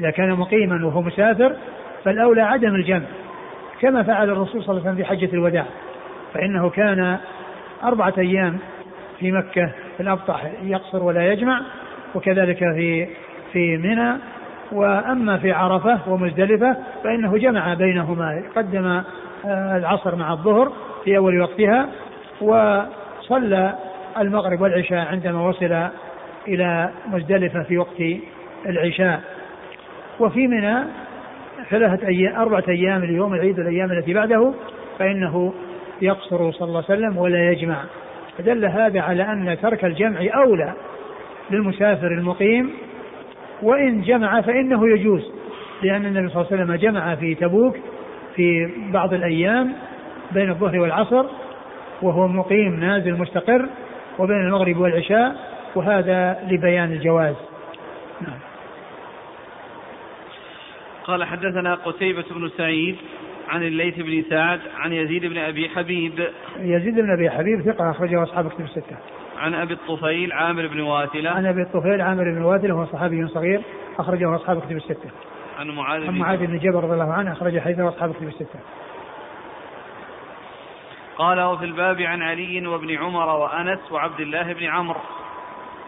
إذا 0.00 0.10
كان 0.10 0.32
مقيما 0.32 0.86
وهو 0.86 1.02
مسافر 1.02 1.56
فالأولى 2.04 2.42
عدم 2.42 2.74
الجمع. 2.74 3.06
كما 3.80 4.02
فعل 4.02 4.30
الرسول 4.30 4.62
صلى 4.62 4.70
الله 4.70 4.88
عليه 4.88 4.90
وسلم 4.90 4.96
في 4.96 5.04
حجة 5.04 5.34
الوداع 5.34 5.64
فإنه 6.34 6.70
كان 6.70 7.18
أربعة 7.82 8.14
أيام 8.18 8.58
في 9.18 9.32
مكة 9.32 9.66
في 9.96 10.02
الأبطح 10.02 10.44
يقصر 10.62 11.02
ولا 11.02 11.32
يجمع 11.32 11.60
وكذلك 12.14 12.58
في 12.58 13.08
في 13.52 13.76
منى. 13.76 14.18
وأما 14.72 15.38
في 15.38 15.52
عرفة 15.52 15.98
ومزدلفة 16.06 16.76
فإنه 17.04 17.38
جمع 17.38 17.74
بينهما 17.74 18.42
قدم 18.56 18.86
آه، 19.46 19.76
العصر 19.76 20.16
مع 20.16 20.32
الظهر 20.32 20.72
في 21.04 21.16
أول 21.16 21.40
وقتها 21.40 21.88
وصلى 22.40 23.74
المغرب 24.18 24.60
والعشاء 24.60 25.06
عندما 25.06 25.48
وصل 25.48 25.88
إلى 26.48 26.90
مزدلفة 27.06 27.62
في 27.62 27.78
وقت 27.78 28.02
العشاء. 28.66 29.20
وفي 30.20 30.46
منى 30.46 30.84
ثلاثة 31.70 32.06
أيام 32.06 32.36
أربعة 32.36 32.64
أيام 32.68 33.02
اليوم 33.02 33.34
العيد 33.34 33.58
والأيام 33.58 33.92
التي 33.92 34.14
بعده 34.14 34.54
فإنه 34.98 35.54
يقصر 36.02 36.52
صلى 36.52 36.68
الله 36.68 36.84
عليه 36.88 36.98
وسلم 36.98 37.18
ولا 37.18 37.50
يجمع 37.50 37.84
فدل 38.38 38.64
هذا 38.64 39.00
على 39.00 39.22
أن 39.22 39.58
ترك 39.62 39.84
الجمع 39.84 40.20
أولى 40.34 40.72
للمسافر 41.50 42.06
المقيم 42.06 42.70
وإن 43.62 44.02
جمع 44.02 44.40
فإنه 44.40 44.88
يجوز 44.88 45.32
لأن 45.82 46.06
النبي 46.06 46.28
صلى 46.28 46.42
الله 46.42 46.52
عليه 46.52 46.62
وسلم 46.62 46.74
جمع 46.74 47.14
في 47.14 47.34
تبوك 47.34 47.76
في 48.36 48.70
بعض 48.92 49.14
الأيام 49.14 49.72
بين 50.32 50.50
الظهر 50.50 50.78
والعصر 50.78 51.24
وهو 52.02 52.28
مقيم 52.28 52.80
نازل 52.80 53.18
مستقر 53.18 53.68
وبين 54.18 54.40
المغرب 54.40 54.76
والعشاء 54.76 55.36
وهذا 55.74 56.38
لبيان 56.50 56.92
الجواز 56.92 57.34
نعم. 58.20 58.38
قال 61.04 61.24
حدثنا 61.24 61.74
قتيبة 61.74 62.24
بن 62.30 62.50
سعيد 62.56 62.96
عن 63.48 63.62
الليث 63.62 63.96
بن 63.96 64.24
سعد 64.30 64.60
عن 64.78 64.92
يزيد 64.92 65.26
بن 65.26 65.38
أبي 65.38 65.68
حبيب. 65.68 66.28
يزيد 66.58 66.94
بن 67.00 67.10
أبي 67.10 67.30
حبيب 67.30 67.62
ثقة 67.62 67.90
أخرجه 67.90 68.22
أصحاب 68.22 68.48
كتب 68.48 68.64
الستة. 68.64 68.96
عن 69.38 69.54
أبي 69.54 69.74
الطفيل 69.74 70.32
عامر 70.32 70.66
بن 70.66 70.80
واثلة. 70.80 71.30
عن 71.30 71.46
أبي 71.46 71.62
الطفيل 71.62 72.00
عامر 72.00 72.24
بن 72.24 72.42
واثلة 72.42 72.74
وهو 72.74 72.86
صحابي 72.86 73.26
صغير 73.26 73.62
أخرجه 73.98 74.34
أصحاب 74.36 74.60
كتب 74.60 74.76
الستة. 74.76 75.10
عن 75.58 75.70
معاذ 75.70 76.06
عن 76.06 76.18
معاذ 76.18 76.46
بن 76.46 76.58
جبل. 76.58 76.74
رضي 76.74 76.94
الله 76.94 77.12
عنه 77.12 77.32
اخرج 77.32 77.58
حديثه 77.58 77.88
أصحاب 77.88 78.14
كتب 78.14 78.28
الستة. 78.28 78.58
قال 81.16 81.40
وفي 81.40 81.64
الباب 81.64 82.00
عن 82.00 82.22
علي 82.22 82.66
وابن 82.66 82.96
عمر 82.96 83.28
وأنس 83.28 83.92
وعبد 83.92 84.20
الله 84.20 84.52
بن 84.52 84.64
عمرو. 84.64 85.00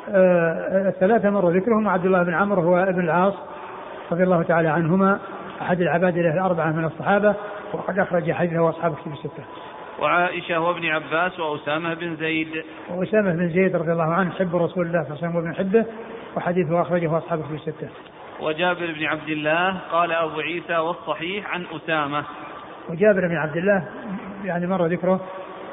آه 0.08 0.88
الثلاثة 0.88 1.30
مر 1.30 1.50
ذكرهم 1.50 1.88
عبد 1.88 2.06
الله 2.06 2.22
بن 2.22 2.34
عمرو 2.34 2.62
هو 2.62 2.76
ابن 2.76 3.00
العاص 3.00 3.34
رضي 4.12 4.22
الله 4.22 4.42
تعالى 4.42 4.68
عنهما 4.68 5.20
أحد 5.60 5.80
العباد 5.80 6.16
الأربعة 6.16 6.72
من 6.72 6.84
الصحابة 6.84 7.34
وقد 7.72 7.98
أخرج 7.98 8.32
حديثه 8.32 8.68
أصحاب 8.68 8.94
كتب 8.94 9.12
الستة. 9.12 9.44
وعائشة 9.98 10.60
وابن 10.60 10.86
عباس 10.86 11.40
وأسامة 11.40 11.94
بن 11.94 12.16
زيد. 12.16 12.64
وأسامة 12.90 13.32
بن 13.32 13.48
زيد 13.48 13.76
رضي 13.76 13.92
الله 13.92 14.14
عنه 14.14 14.30
حب 14.30 14.56
رسول 14.56 14.86
الله 14.86 15.02
صلى 15.02 15.12
الله 15.12 15.18
عليه 15.18 15.28
وسلم 15.28 15.36
وابن 15.36 15.54
حبه 15.54 15.84
وحديثه 16.36 16.82
أخرجه 16.82 17.18
أصحاب 17.18 17.42
كتب 17.42 17.54
الستة. 17.54 17.88
وجابر 18.40 18.92
بن 18.98 19.04
عبد 19.04 19.28
الله 19.28 19.78
قال 19.92 20.12
أبو 20.12 20.40
عيسى 20.40 20.76
والصحيح 20.76 21.54
عن 21.54 21.64
أسامة. 21.76 22.24
وجابر 22.88 23.28
بن 23.28 23.36
عبد 23.36 23.56
الله 23.56 23.88
يعني 24.44 24.66
مر 24.66 24.86
ذكره 24.86 25.20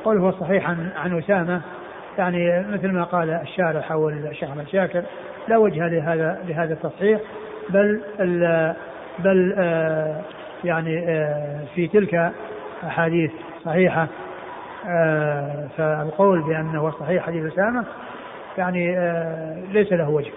قوله 0.05 0.29
الصحيح 0.29 0.69
عن 0.69 0.91
عن 0.95 1.17
أسامة 1.17 1.61
يعني 2.17 2.67
مثل 2.71 2.91
ما 2.91 3.03
قال 3.03 3.29
الشارح 3.29 3.91
أو 3.91 4.09
الشيخ 4.09 4.49
أحمد 4.49 4.67
شاكر 4.67 5.03
لا 5.47 5.57
وجه 5.57 5.87
لهذا 5.87 6.43
لهذا 6.47 6.73
التصحيح 6.73 7.21
بل 7.69 8.01
بل 9.19 9.55
آه، 9.57 10.21
يعني 10.63 11.05
آه، 11.07 11.65
في 11.75 11.87
تلك 11.87 12.33
أحاديث 12.83 13.31
صحيحة. 13.65 14.07
آه، 14.87 15.67
فالقول 15.77 16.41
بأنه 16.41 16.91
صحيح 16.99 17.25
حديث 17.25 17.53
أسامة 17.53 17.85
يعني 18.57 18.95
ليس 19.71 19.93
له 19.93 20.09
وجه. 20.09 20.31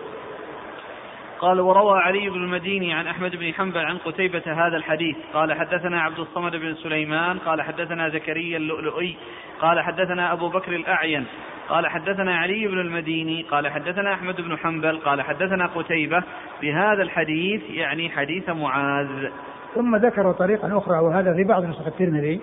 قال 1.41 1.61
وروى 1.61 1.99
علي 1.99 2.31
بن 2.31 2.37
المديني 2.37 2.95
عن 2.95 3.07
أحمد 3.07 3.37
بن 3.37 3.53
حنبل 3.53 3.79
عن 3.79 3.99
قتيبة 3.99 4.43
هذا 4.47 4.77
الحديث. 4.77 5.17
قال 5.35 5.53
حدثنا 5.53 6.01
عبد 6.01 6.19
الصمد 6.19 6.57
بن 6.57 6.75
سليمان. 6.75 7.39
قال 7.39 7.63
حدثنا 7.63 8.09
زكريا 8.09 8.57
اللؤلؤي. 8.57 9.17
قال 9.61 9.81
حدثنا 9.81 10.33
أبو 10.33 10.49
بكر 10.49 10.73
الأعين. 10.73 11.27
قال 11.71 11.87
حدثنا 11.87 12.37
علي 12.37 12.67
بن 12.67 12.81
المديني 12.81 13.43
قال 13.43 13.69
حدثنا 13.69 14.15
أحمد 14.15 14.41
بن 14.41 14.59
حنبل 14.59 14.99
قال 14.99 15.23
حدثنا 15.23 15.67
قتيبة. 15.67 16.23
بهذا 16.63 17.03
الحديث 17.03 17.63
يعني 17.71 18.11
حديث 18.11 18.49
معاذ. 18.49 19.29
ثم 19.75 19.97
ذكر 19.97 20.33
طريقا 20.33 20.79
أخرى 20.79 20.99
وهذا 20.99 21.35
في 21.35 21.45
بعض 21.45 21.65
نسخ 21.65 21.87
الترمذي. 21.87 22.41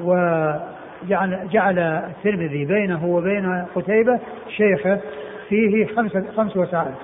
وجعل 0.00 1.48
جعل 1.52 1.78
الترمذي 1.78 2.64
بينه 2.64 3.06
وبين 3.06 3.64
قتيبة 3.74 4.20
شيخه 4.48 5.00
فيه 5.48 5.86
خمسة 5.86 6.24
خمس 6.36 6.56
وسائط 6.56 6.94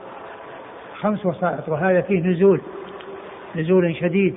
خمس 1.00 1.26
وسائط 1.26 1.68
وهذا 1.68 2.00
فيه 2.00 2.20
نزول. 2.20 2.60
نزول 3.56 3.96
شديد. 3.96 4.34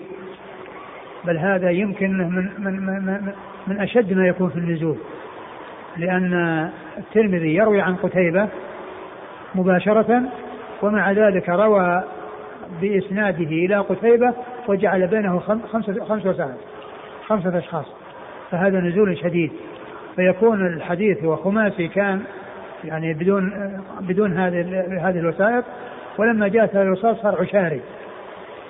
بل 1.26 1.38
هذا 1.38 1.72
يمكن 1.72 2.18
من 2.18 2.50
من 2.58 2.80
من, 2.86 3.34
من 3.68 3.80
أشد 3.82 4.14
ما 4.14 4.28
يكون 4.28 4.50
في 4.50 4.58
النزول. 4.58 4.98
لأن 5.98 6.70
الترمذي 6.98 7.56
يروي 7.56 7.82
عن 7.82 7.96
قتيبة 7.96 8.48
مباشرة 9.56 10.22
ومع 10.82 11.12
ذلك 11.12 11.50
روى 11.50 12.04
بإسناده 12.82 13.46
إلى 13.46 13.78
قتيبة 13.78 14.34
وجعل 14.68 15.08
بينه 15.08 15.40
خمسة 15.40 16.06
خمس 16.06 16.26
وسائل 16.26 16.56
خمسة 17.28 17.58
أشخاص. 17.58 17.86
فهذا 18.52 18.80
نزول 18.80 19.18
شديد. 19.18 19.52
فيكون 20.16 20.68
الحديث 20.68 21.24
وخماسي 21.24 21.88
كان 21.88 22.22
يعني 22.84 23.14
بدون 23.14 23.52
بدون 24.02 24.38
هذه 24.38 24.62
هذه 25.10 25.20
الوسائط. 25.20 25.64
ولما 26.18 26.48
جاءت 26.48 26.76
هذه 26.76 26.82
الوسائط 26.82 27.18
صار 27.18 27.42
عشاري 27.42 27.82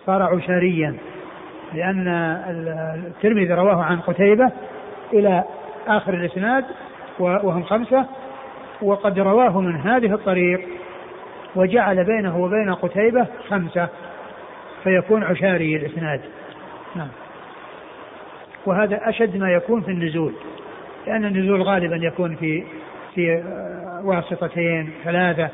صار 0.05 0.23
عشاريا. 0.23 0.95
لأن 1.73 2.07
الترمذي 3.07 3.53
رواه 3.53 3.83
عن 3.83 3.99
قتيبة 3.99 4.51
إلى 5.13 5.43
آخر 5.87 6.13
الإسناد 6.13 6.65
وهم 7.19 7.63
خمسة 7.63 8.05
وقد 8.81 9.19
رواه 9.19 9.61
من 9.61 9.75
هذه 9.75 10.13
الطريق 10.13 10.67
وجعل 11.55 12.03
بينه 12.03 12.37
وبين 12.37 12.73
قتيبة 12.73 13.27
خمسة 13.49 13.87
فيكون 14.83 15.23
عشاري 15.23 15.75
الإسناد. 15.75 16.21
نعم. 16.95 17.07
وهذا 18.65 19.09
أشد 19.09 19.37
ما 19.37 19.51
يكون 19.51 19.81
في 19.81 19.91
النزول 19.91 20.33
لأن 21.07 21.25
النزول 21.25 21.61
غالبا 21.61 21.95
يكون 21.95 22.35
في 22.35 22.63
في 23.15 23.43
واسطتين 24.03 24.93
ثلاثة 25.03 25.49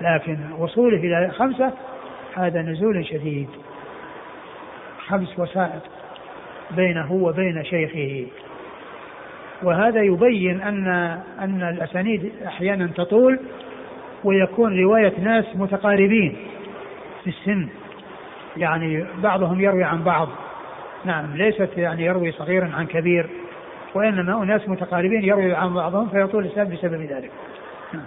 لكن 0.00 0.38
وصوله 0.58 0.96
إلى 0.96 1.30
خمسة 1.30 1.72
هذا 2.34 2.62
نزول 2.62 3.06
شديد. 3.06 3.48
خمس 5.06 5.38
وسائط 5.38 5.82
بينه 6.70 7.12
وبين 7.12 7.64
شيخه. 7.64 8.26
وهذا 9.62 10.02
يبين 10.02 10.60
أن 10.60 10.88
أن 11.40 11.62
الأسانيد 11.62 12.32
أحيانا 12.46 12.86
تطول 12.86 13.40
ويكون 14.24 14.80
رواية 14.82 15.12
ناس 15.18 15.44
متقاربين 15.54 16.36
في 17.24 17.30
السن. 17.30 17.68
يعني 18.56 19.06
بعضهم 19.22 19.60
يروي 19.60 19.84
عن 19.84 20.02
بعض. 20.02 20.28
نعم 21.04 21.36
ليست 21.36 21.70
يعني 21.76 22.04
يروي 22.04 22.32
صغيرا 22.32 22.70
عن 22.74 22.86
كبير 22.86 23.30
وإنما 23.94 24.42
أناس 24.42 24.68
متقاربين 24.68 25.24
يروي 25.24 25.54
عن 25.54 25.74
بعضهم 25.74 26.08
فيطول 26.08 26.44
الإسناد 26.44 26.72
بسبب 26.72 27.00
ذلك. 27.00 27.30
نعم. 27.92 28.06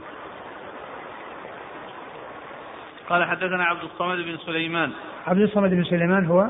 قال 3.09 3.25
حدثنا 3.25 3.63
عبد 3.63 3.83
الصمد 3.83 4.17
بن 4.17 4.37
سليمان. 4.45 4.91
عبد 5.27 5.41
الصمد 5.41 5.69
بن 5.69 5.83
سليمان 5.83 6.25
هو؟ 6.25 6.47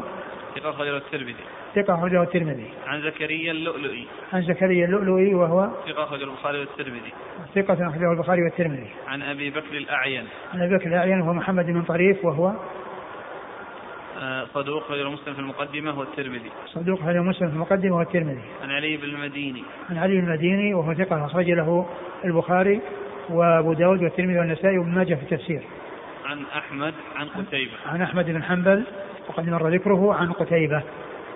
ثقة 0.55 0.69
أخرجه 0.69 0.97
الترمذي. 0.97 1.35
ثقة 1.75 1.95
أخرجه 1.95 2.23
الترمذي. 2.23 2.69
عن 2.87 3.01
زكريا 3.01 3.51
اللؤلؤي. 3.51 4.07
عن 4.33 4.41
زكريا 4.41 4.85
اللؤلؤي 4.85 5.35
وهو 5.35 5.69
ثقة 5.87 6.03
أخرجه 6.03 6.23
البخاري 6.23 6.59
والترمذي. 6.59 7.13
ثقة 7.55 7.87
أخرجه 7.87 8.11
البخاري 8.11 8.43
والترمذي. 8.43 8.89
عن 9.07 9.21
أبي 9.21 9.49
بكر 9.49 9.77
الأعين. 9.77 10.27
عن 10.53 10.61
أبي 10.61 10.75
بكر 10.75 10.87
الأعين 10.87 11.21
وهو 11.21 11.33
محمد 11.33 11.65
بن 11.65 11.81
طريف 11.81 12.25
وهو 12.25 12.53
آه، 14.21 14.45
صدوق 14.53 14.87
خير 14.87 15.09
مسلم 15.09 15.33
في 15.33 15.39
المقدمة 15.39 15.99
والترمذي 15.99 16.51
صدوق 16.65 17.03
خير 17.03 17.21
مسلم 17.21 17.47
في 17.49 17.55
المقدمة 17.55 17.97
والترمذي 17.97 18.41
عن 18.63 18.71
علي 18.71 18.97
بن 18.97 19.03
المديني. 19.03 19.63
عن 19.89 19.97
علي 19.97 20.21
بن 20.21 20.27
المديني 20.27 20.73
وهو 20.73 20.93
ثقة 20.93 21.25
أخرج 21.25 21.51
له 21.51 21.85
البخاري 22.25 22.81
وأبو 23.29 23.73
داود 23.73 24.03
والترمذي 24.03 24.39
والنسائي 24.39 24.77
وابن 24.77 24.89
ماجه 24.89 25.15
في 25.15 25.23
التفسير. 25.23 25.61
عن 26.25 26.43
أحمد 26.57 26.93
عن 27.15 27.27
قتيبة. 27.27 27.71
عن 27.85 28.01
أحمد 28.01 28.25
بن 28.25 28.43
حنبل 28.43 28.83
وقد 29.29 29.49
مر 29.49 29.69
ذكره 29.69 30.13
عن 30.13 30.31
قتيبة. 30.31 30.83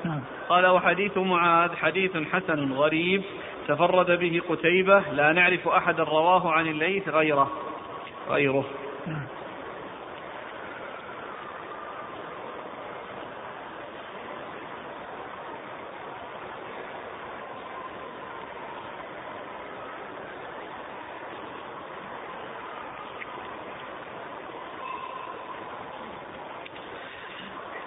نعم. 0.06 0.22
قال 0.50 0.68
وحديث 0.68 1.18
معاذ 1.18 1.76
حديث 1.76 2.18
حسن 2.32 2.74
غريب 2.74 3.24
تفرد 3.68 4.20
به 4.20 4.42
قتيبة 4.50 5.00
لا 5.00 5.32
نعرف 5.32 5.68
أحدا 5.68 6.04
رواه 6.04 6.52
عن 6.52 6.68
الليث 6.68 7.10
غيره 7.10 7.52
غيره 8.30 8.66
نعم. 9.08 9.26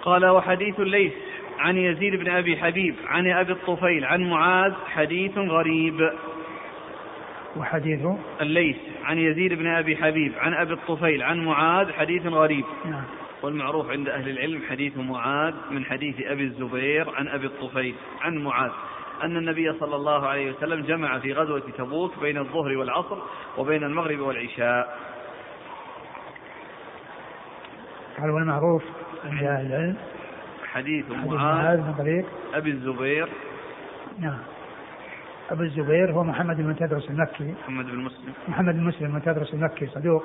قال 0.07 0.25
وحديث 0.25 0.79
الليث 0.79 1.13
عن 1.59 1.77
يزيد 1.77 2.15
بن 2.15 2.29
أبي 2.29 2.57
حبيب 2.57 2.95
عن 3.07 3.27
أبي 3.27 3.51
الطفيل 3.51 4.05
عن 4.05 4.29
معاذ 4.29 4.73
حديث 4.85 5.37
غريب. 5.37 6.11
وحديث؟ 7.57 8.07
الليث 8.41 8.77
عن 9.03 9.17
يزيد 9.17 9.53
بن 9.53 9.67
أبي 9.67 9.97
حبيب 9.97 10.33
عن 10.37 10.53
أبي 10.53 10.73
الطفيل 10.73 11.23
عن 11.23 11.45
معاذ 11.45 11.91
حديث 11.91 12.25
غريب. 12.25 12.65
نعم. 12.85 13.03
والمعروف 13.41 13.89
عند 13.91 14.09
أهل 14.09 14.29
العلم 14.29 14.61
حديث 14.69 14.97
معاذ 14.97 15.53
من 15.71 15.85
حديث 15.85 16.15
أبي 16.21 16.43
الزبير 16.43 17.09
عن 17.15 17.27
أبي 17.27 17.45
الطفيل 17.45 17.95
عن 18.21 18.37
معاذ. 18.37 18.71
أن 19.23 19.37
النبي 19.37 19.73
صلى 19.73 19.95
الله 19.95 20.27
عليه 20.27 20.51
وسلم 20.51 20.85
جمع 20.85 21.19
في 21.19 21.33
غزوة 21.33 21.63
تبوك 21.77 22.19
بين 22.19 22.37
الظهر 22.37 22.77
والعصر 22.77 23.17
وبين 23.57 23.83
المغرب 23.83 24.19
والعشاء. 24.19 24.97
قال 28.17 28.29
والمعروف 28.29 28.83
عند 29.25 29.43
أهل 29.43 29.65
العلم؟ 29.65 29.97
حديث 30.77 31.05
معاذ 31.11 31.81
بن 31.81 31.93
طريق. 31.93 32.25
أبي 32.53 32.71
الزبير. 32.71 33.29
نعم. 34.19 34.39
أبو 35.51 35.63
الزبير 35.63 36.11
هو 36.11 36.23
محمد 36.23 36.57
بن 36.57 36.75
تدرس 36.75 37.09
المكي. 37.09 37.53
محمد 37.63 37.85
بن 37.85 37.97
مسلم. 37.97 38.33
محمد 38.47 38.73
بن 38.73 38.83
مسلم 38.83 39.11
بن 39.11 39.21
تدرس 39.21 39.53
المكي 39.53 39.87
صدوق. 39.87 40.23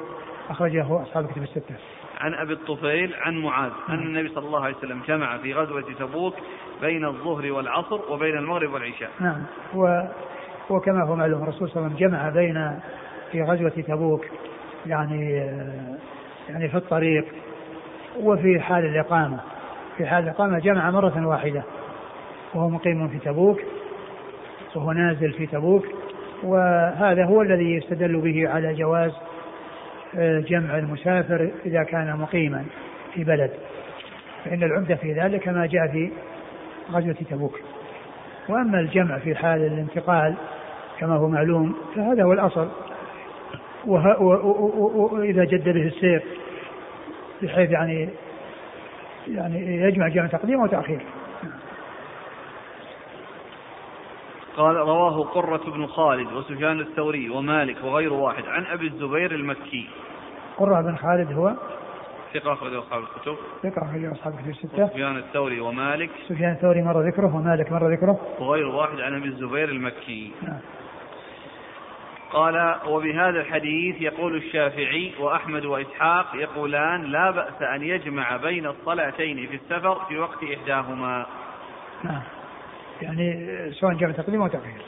أخرجه 0.50 1.02
أصحاب 1.02 1.26
كتب 1.26 1.42
الستة. 1.42 1.74
عن 2.20 2.34
أبي 2.34 2.52
الطفيل 2.52 3.14
عن 3.14 3.36
معاذ. 3.36 3.70
أن 3.88 3.96
نعم. 3.96 4.06
النبي 4.06 4.28
صلى 4.28 4.46
الله 4.46 4.64
عليه 4.64 4.76
وسلم 4.76 5.02
جمع 5.08 5.38
في 5.38 5.54
غزوة 5.54 5.84
تبوك 5.98 6.34
بين 6.80 7.04
الظهر 7.04 7.52
والعصر 7.52 8.12
وبين 8.12 8.38
المغرب 8.38 8.72
والعشاء. 8.72 9.10
نعم. 9.20 9.42
و 9.74 10.02
وكما 10.70 11.04
هو 11.04 11.16
معلوم 11.16 11.42
الرسول 11.42 11.68
صلى 11.68 11.76
الله 11.76 11.86
عليه 11.86 11.96
وسلم 11.96 12.08
جمع 12.08 12.28
بين 12.28 12.80
في 13.32 13.42
غزوة 13.42 13.82
تبوك 13.88 14.24
يعني 14.86 15.40
آه، 15.40 15.98
يعني 16.48 16.68
في 16.68 16.76
الطريق 16.76 17.24
وفي 18.20 18.60
حال 18.60 18.84
الإقامة. 18.84 19.51
في 19.98 20.06
حال 20.06 20.24
الإقامة 20.24 20.58
جمع 20.58 20.90
مرة 20.90 21.26
واحدة. 21.26 21.62
وهو 22.54 22.68
مقيم 22.68 23.08
في 23.08 23.18
تبوك. 23.18 23.60
وهو 24.74 24.92
نازل 24.92 25.32
في 25.32 25.46
تبوك. 25.46 25.86
وهذا 26.42 27.24
هو 27.24 27.42
الذي 27.42 27.74
يستدل 27.74 28.20
به 28.20 28.48
على 28.48 28.74
جواز 28.74 29.12
آه، 30.16 30.40
جمع 30.40 30.78
المسافر 30.78 31.50
إذا 31.66 31.82
كان 31.82 32.16
مقيما 32.16 32.64
في 33.14 33.24
بلد. 33.24 33.50
فإن 34.44 34.62
العمدة 34.62 34.94
في 34.94 35.12
ذلك 35.12 35.48
ما 35.48 35.66
جاء 35.66 35.88
في 35.88 36.10
غزوة 36.92 37.16
تبوك. 37.30 37.60
وأما 38.48 38.80
الجمع 38.80 39.18
في 39.18 39.34
حال 39.34 39.66
الانتقال 39.66 40.34
كما 40.98 41.16
هو 41.16 41.28
معلوم 41.28 41.74
فهذا 41.96 42.22
هو 42.22 42.32
الأصل. 42.32 42.68
وإذا 43.86 45.44
جد 45.44 45.68
به 45.68 45.86
السير 45.86 46.22
بحيث 47.42 47.70
يعني 47.70 48.08
يعني 49.28 49.76
يجمع 49.82 50.08
جمع 50.08 50.26
تقديم 50.26 50.60
وتأخير. 50.60 51.06
قال 54.56 54.76
رواه 54.76 55.24
قرة 55.24 55.70
بن 55.70 55.86
خالد 55.86 56.32
وسفيان 56.32 56.80
الثوري 56.80 57.30
ومالك 57.30 57.76
وغير 57.84 58.12
واحد 58.12 58.44
عن 58.46 58.64
أبي 58.64 58.86
الزبير 58.86 59.34
المكي. 59.34 59.88
قرة 60.56 60.80
بن 60.80 60.96
خالد 60.96 61.32
هو 61.32 61.54
ثقة 62.34 62.52
أخرجه 62.52 62.78
أصحاب 62.78 63.02
الكتب. 63.02 63.36
ذكر 63.64 63.84
في 63.92 64.12
أصحاب 64.12 64.32
كتب 64.32 64.48
الستة. 64.48 64.86
سفيان 64.86 65.16
الثوري 65.16 65.60
ومالك. 65.60 66.10
سفيان 66.28 66.52
الثوري 66.52 66.82
مر 66.82 67.08
ذكره 67.08 67.36
ومالك 67.36 67.72
مر 67.72 67.92
ذكره. 67.92 68.20
وغير 68.38 68.66
واحد 68.68 69.00
عن 69.00 69.14
أبي 69.14 69.28
الزبير 69.28 69.68
المكي. 69.68 70.32
نعم. 70.42 70.58
قال 72.32 72.74
وبهذا 72.86 73.40
الحديث 73.40 74.00
يقول 74.00 74.36
الشافعي 74.36 75.12
وأحمد 75.18 75.64
وإسحاق 75.64 76.26
يقولان 76.34 77.02
لا 77.04 77.30
بأس 77.30 77.62
أن 77.62 77.82
يجمع 77.82 78.36
بين 78.36 78.66
الصلاتين 78.66 79.46
في 79.46 79.54
السفر 79.54 80.04
في 80.08 80.18
وقت 80.18 80.44
إحداهما. 80.44 81.26
نعم. 82.04 82.22
يعني 83.02 83.48
سواء 83.72 83.94
جمع 83.94 84.10
تقديم 84.10 84.40
وتأخير 84.40 84.82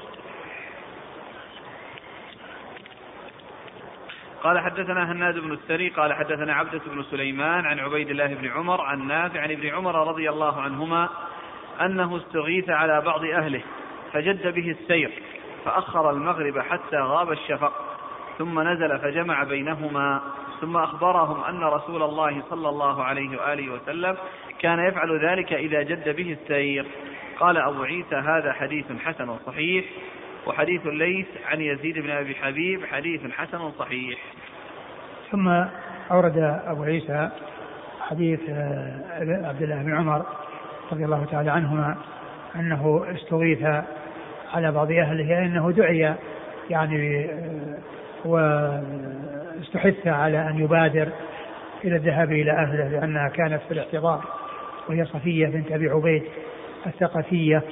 قال 4.43 4.61
حدثنا 4.61 5.13
هناد 5.13 5.39
بن 5.39 5.53
السري 5.53 5.89
قال 5.89 6.13
حدثنا 6.13 6.55
عبدة 6.55 6.81
بن 6.87 7.03
سليمان 7.03 7.67
عن 7.67 7.79
عبيد 7.79 8.11
الله 8.11 8.27
بن 8.27 8.49
عمر 8.49 8.81
عن 8.81 9.07
نافع 9.07 9.41
عن 9.41 9.51
ابن 9.51 9.69
عمر 9.69 10.09
رضي 10.09 10.31
الله 10.31 10.61
عنهما 10.61 11.09
أنه 11.81 12.17
استغيث 12.17 12.71
على 12.71 13.01
بعض 13.01 13.25
أهله 13.25 13.63
فجد 14.13 14.55
به 14.55 14.71
السير. 14.71 15.11
فأخر 15.65 16.11
المغرب 16.11 16.59
حتى 16.59 16.97
غاب 16.97 17.33
الشفق 17.33 17.73
ثم 18.39 18.61
نزل 18.61 18.99
فجمع 18.99 19.45
بينهما 19.45 20.21
ثم 20.61 20.77
أخبرهم 20.77 21.45
أن 21.45 21.65
رسول 21.65 22.03
الله 22.03 22.43
صلى 22.51 22.69
الله 22.69 23.05
عليه 23.05 23.39
وآله 23.39 23.73
وسلم 23.73 24.17
كان 24.59 24.79
يفعل 24.79 25.27
ذلك 25.27 25.53
إذا 25.53 25.83
جد 25.83 26.17
به 26.17 26.37
السير. 26.43 26.87
قال 27.41 27.57
أبو 27.57 27.83
عيسى 27.83 28.15
هذا 28.15 28.53
حديث 28.53 28.85
حسن 29.05 29.37
صحيح 29.47 29.85
وحديث 30.47 30.87
الليث 30.87 31.27
عن 31.47 31.61
يزيد 31.61 31.99
بن 31.99 32.11
أبي 32.11 32.35
حبيب 32.35 32.85
حديث 32.87 33.31
حسن 33.31 33.71
صحيح. 33.79 34.19
ثم 35.31 35.49
أورد 36.11 36.63
أبو 36.67 36.83
عيسى 36.83 37.31
حديث 38.01 38.41
آه، 38.49 39.49
عبد 39.49 39.63
الله 39.63 39.83
بن 39.83 39.97
عمر 39.97 40.27
رضي 40.93 41.05
الله 41.05 41.25
تعالى 41.31 41.51
عنهما 41.51 41.97
أنه 42.57 43.05
استغيث 43.15 43.85
على 44.55 44.73
بعض 44.73 44.93
أهله 44.93 45.39
أنه 45.39 45.71
دعي 45.71 46.15
يعني 46.71 47.25
آه، 47.25 47.79
واستحث 48.25 50.07
على 50.07 50.49
أن 50.49 50.59
يبادر 50.59 51.09
إلى 51.85 51.97
الذهاب 51.97 52.33
إلى 52.33 52.53
أهله 52.53 52.89
لأنها 52.89 53.29
كانت 53.29 53.61
في 53.69 53.75
الاحتضار 53.75 54.25
وهي 54.89 55.05
صفية 55.05 55.47
بنت 55.47 55.73
أبي 55.73 55.89
عبيد 55.89 56.23
الثقفية. 56.87 57.63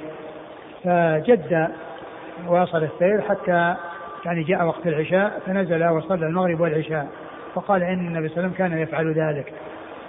فجد 0.83 1.67
واصل 2.47 2.83
السير 2.83 3.21
حتى 3.21 3.75
يعني 4.25 4.43
جاء 4.43 4.65
وقت 4.65 4.87
العشاء 4.87 5.41
فنزل 5.45 5.87
وصلى 5.87 6.25
المغرب 6.25 6.59
والعشاء 6.59 7.07
فقال 7.55 7.83
إن 7.83 8.07
النبي 8.07 8.27
صلى 8.27 8.37
الله 8.37 8.47
عليه 8.49 8.55
وسلم 8.55 8.67
كان 8.67 8.77
يفعل 8.77 9.13
ذلك. 9.13 9.53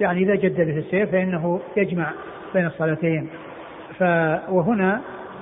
يعني 0.01 0.23
إذا 0.23 0.35
جد 0.35 0.57
به 0.57 0.79
السير 0.79 1.07
فإنه 1.07 1.61
يجمع 1.77 2.13
بين 2.55 2.67
الصلاتين. 2.67 3.29
ف 3.99 4.03
وهنا 4.49 5.01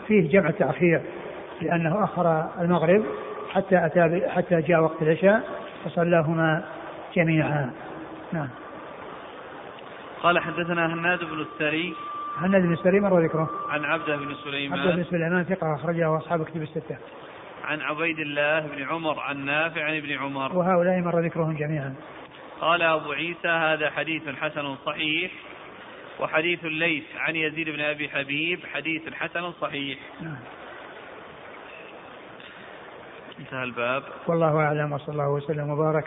فيه 0.09 0.31
جمع 0.31 0.51
تاخير 0.51 1.01
لأنه 1.61 2.05
أخر 2.05 2.51
المغرب 2.61 3.05
حتى 3.53 3.87
أتى 3.87 4.09
ب- 4.09 4.29
حتى 4.29 4.61
جاء 4.61 4.81
وقت 4.81 5.03
العشاء 5.03 5.43
فصلاهما 5.85 6.65
جميعا. 7.17 7.71
نعم. 8.33 8.49
قال 10.23 10.39
حدثنا 10.39 10.95
هناد 10.95 11.19
بن 11.25 11.41
السري. 11.41 11.95
هناد 12.39 12.63
بن 12.63 12.77
سليم 12.77 13.03
مر 13.03 13.25
ذكره. 13.25 13.51
عن 13.69 13.85
عبده 13.85 14.17
بن 14.17 14.23
عبد 14.23 14.29
بن 14.29 14.35
سليمان 14.45 15.05
سليمان 15.05 15.45
ثقة 15.45 15.75
أخرجه 15.75 16.17
أصحاب 16.17 16.45
كتب 16.45 16.63
الستة. 16.63 16.97
عن 17.65 17.81
عبيد 17.81 18.19
الله 18.19 18.61
بن 18.61 18.83
عمر 18.83 19.21
عن 19.21 19.45
نافع 19.45 19.85
عن 19.85 19.97
ابن 19.97 20.13
عمر. 20.13 20.57
وهؤلاء 20.57 21.01
مر 21.01 21.21
ذكرهم 21.21 21.57
جميعا. 21.57 21.95
قال 22.61 22.83
أبو 22.83 23.13
عيسى 23.13 23.49
هذا 23.49 23.91
حديث 23.91 24.23
حسن 24.29 24.77
صحيح 24.87 25.33
وحديث 26.21 26.65
الليث 26.65 27.05
عن 27.17 27.37
يزيد 27.37 27.69
بن 27.69 27.81
أبي 27.81 28.09
حبيب 28.09 28.61
حديث 28.75 29.03
حسن 29.15 29.53
صحيح. 29.53 29.99
نعم. 30.21 30.37
انتهى 33.43 33.63
الباب 33.63 34.03
والله 34.27 34.57
أعلم 34.57 34.93
وصلى 34.93 35.13
الله 35.13 35.29
وسلم 35.29 35.71
وبارك 35.71 36.05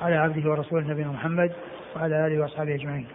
على 0.00 0.16
عبده 0.16 0.50
ورسوله 0.50 0.86
نبينا 0.88 1.08
محمد 1.08 1.52
وعلى 1.96 2.26
آله 2.26 2.42
وأصحابه 2.42 2.74
أجمعين. 2.74 3.06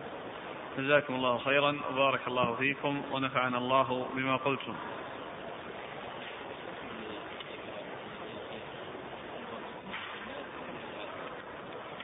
جزاكم 0.77 1.15
الله 1.15 1.37
خيرا 1.37 1.75
وبارك 1.91 2.27
الله 2.27 2.55
فيكم 2.55 3.01
ونفعنا 3.11 3.57
الله 3.57 4.07
بما 4.15 4.35
قلتم 4.35 4.75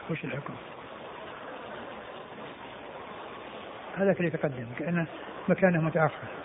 وش 0.10 0.24
الحكم؟ 0.24 0.54
هذاك 3.98 4.20
اللي 4.20 4.30
تقدم 4.30 4.68
كأنه 4.80 5.06
مكانه 5.50 5.82
متأخر. 5.82 6.41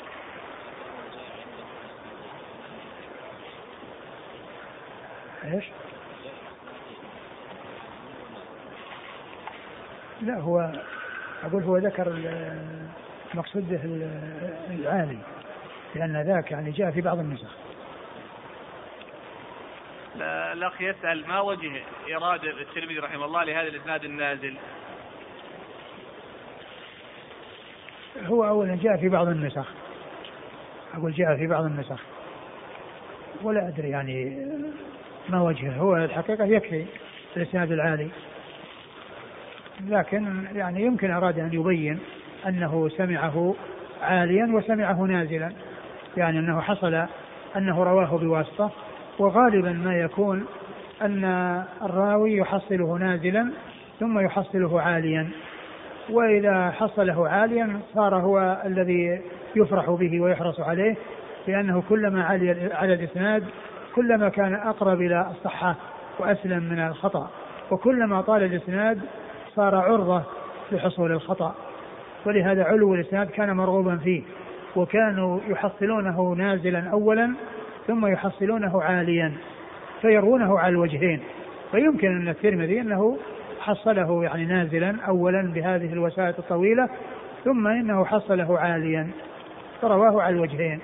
إيش؟ 5.55 5.65
لا 10.23 10.39
هو 10.41 10.73
أقول 11.45 11.63
هو 11.63 11.77
ذكر 11.77 12.09
به 13.71 13.81
ال- 13.85 14.51
العالي 14.71 15.19
لأن 15.95 16.23
ذاك 16.23 16.51
يعني 16.53 16.71
جاء 16.71 16.91
في 16.91 17.01
بعض 17.01 17.19
النسخ. 17.19 17.51
لا- 20.17 20.53
الأخ 20.53 20.81
يسأل 20.81 21.29
ما 21.29 21.41
وجه 21.41 21.83
إرادة 22.17 22.51
الترمذي 22.51 22.99
رحمه 22.99 23.25
الله 23.25 23.45
لهذا 23.45 23.69
الإسناد 23.69 24.05
النازل 24.05 24.57
هو 28.25 28.45
اولا 28.49 28.79
جاء 28.83 28.97
في 28.97 29.09
بعض 29.09 29.29
النسخ 29.29 29.67
أقول 30.95 31.13
جاء 31.13 31.37
في 31.37 31.47
بعض 31.47 31.65
النسخ 31.65 32.01
ولا 33.43 33.69
أدري 33.69 33.89
يعني 33.91 34.47
ما 35.29 35.43
وجهه. 35.43 35.77
هو 35.77 35.97
الحقيقة 35.97 36.45
يكفي 36.45 36.85
الإسناد 37.37 37.73
العالي. 37.73 38.09
لكن 39.89 40.45
يعني 40.55 40.83
يمكن 40.83 41.11
أراد 41.11 41.39
أن 41.39 41.51
يبين 41.53 41.99
أنه 42.47 42.89
سمعه 42.89 43.55
عاليا 44.03 44.47
وسمعه 44.55 45.03
نازلا. 45.03 45.53
يعني 46.17 46.39
أنه 46.39 46.61
حصل 46.61 47.07
أنه 47.57 47.85
رواه 47.85 48.19
بواسطة. 48.19 48.71
وغالبا 49.19 49.73
ما 49.73 49.99
يكون 49.99 50.47
أن 51.03 51.25
الراوي 51.83 52.37
يحصله 52.37 52.99
نازلا 52.99 53.53
ثم 54.01 54.19
يحصله 54.19 54.81
عاليا. 54.81 55.31
وإذا 56.11 56.71
حصله 56.71 57.29
عاليا 57.29 57.81
صار 57.95 58.17
هو 58.17 58.63
الذي 58.65 59.21
يفرح 59.57 59.91
به 59.91 60.21
ويحرص 60.21 60.61
عليه 60.61 60.97
لأنه 61.49 61.83
كلما 61.89 62.25
علي 62.25 62.71
على 62.75 62.95
الإسناد 62.95 63.45
كلما 63.97 64.29
كان 64.29 64.55
أقرب 64.55 65.01
إلى 65.01 65.27
الصحة 65.31 65.75
وأسلم 66.19 66.63
من 66.63 66.79
الخطأ 66.87 67.31
وكلما 67.71 68.21
طال 68.21 68.43
الإسناد 68.43 69.01
صار 69.55 69.75
عرضة 69.75 70.23
لحصول 70.73 71.13
الخطأ. 71.13 71.55
ولهذا 72.27 72.65
علو 72.65 72.95
الإسناد 72.95 73.31
كان 73.31 73.57
مرغوبا 73.57 73.97
فيه 73.97 74.23
وكانوا 74.77 75.41
يحصلونه 75.49 76.35
نازلا 76.35 76.91
أولا 76.91 77.35
ثم 77.87 78.07
يحصلونه 78.07 78.83
عاليا 78.83 79.33
فيروونه 80.01 80.59
على 80.59 80.69
الوجهين. 80.69 81.21
فيمكن 81.71 82.17
أن 82.17 82.29
الترمذي 82.29 82.81
أنه 82.81 83.19
حصله 83.61 84.25
يعني 84.25 84.45
نازلا 84.45 84.97
أولا 85.09 85.53
بهذه 85.53 85.93
الوسائط 85.93 86.39
الطويلة 86.39 86.89
ثم 87.45 87.67
إنه 87.67 88.05
حصله 88.05 88.59
عاليا 88.59 89.09
فرواه 89.83 90.23
على 90.23 90.37
الوجهين. 90.37 90.81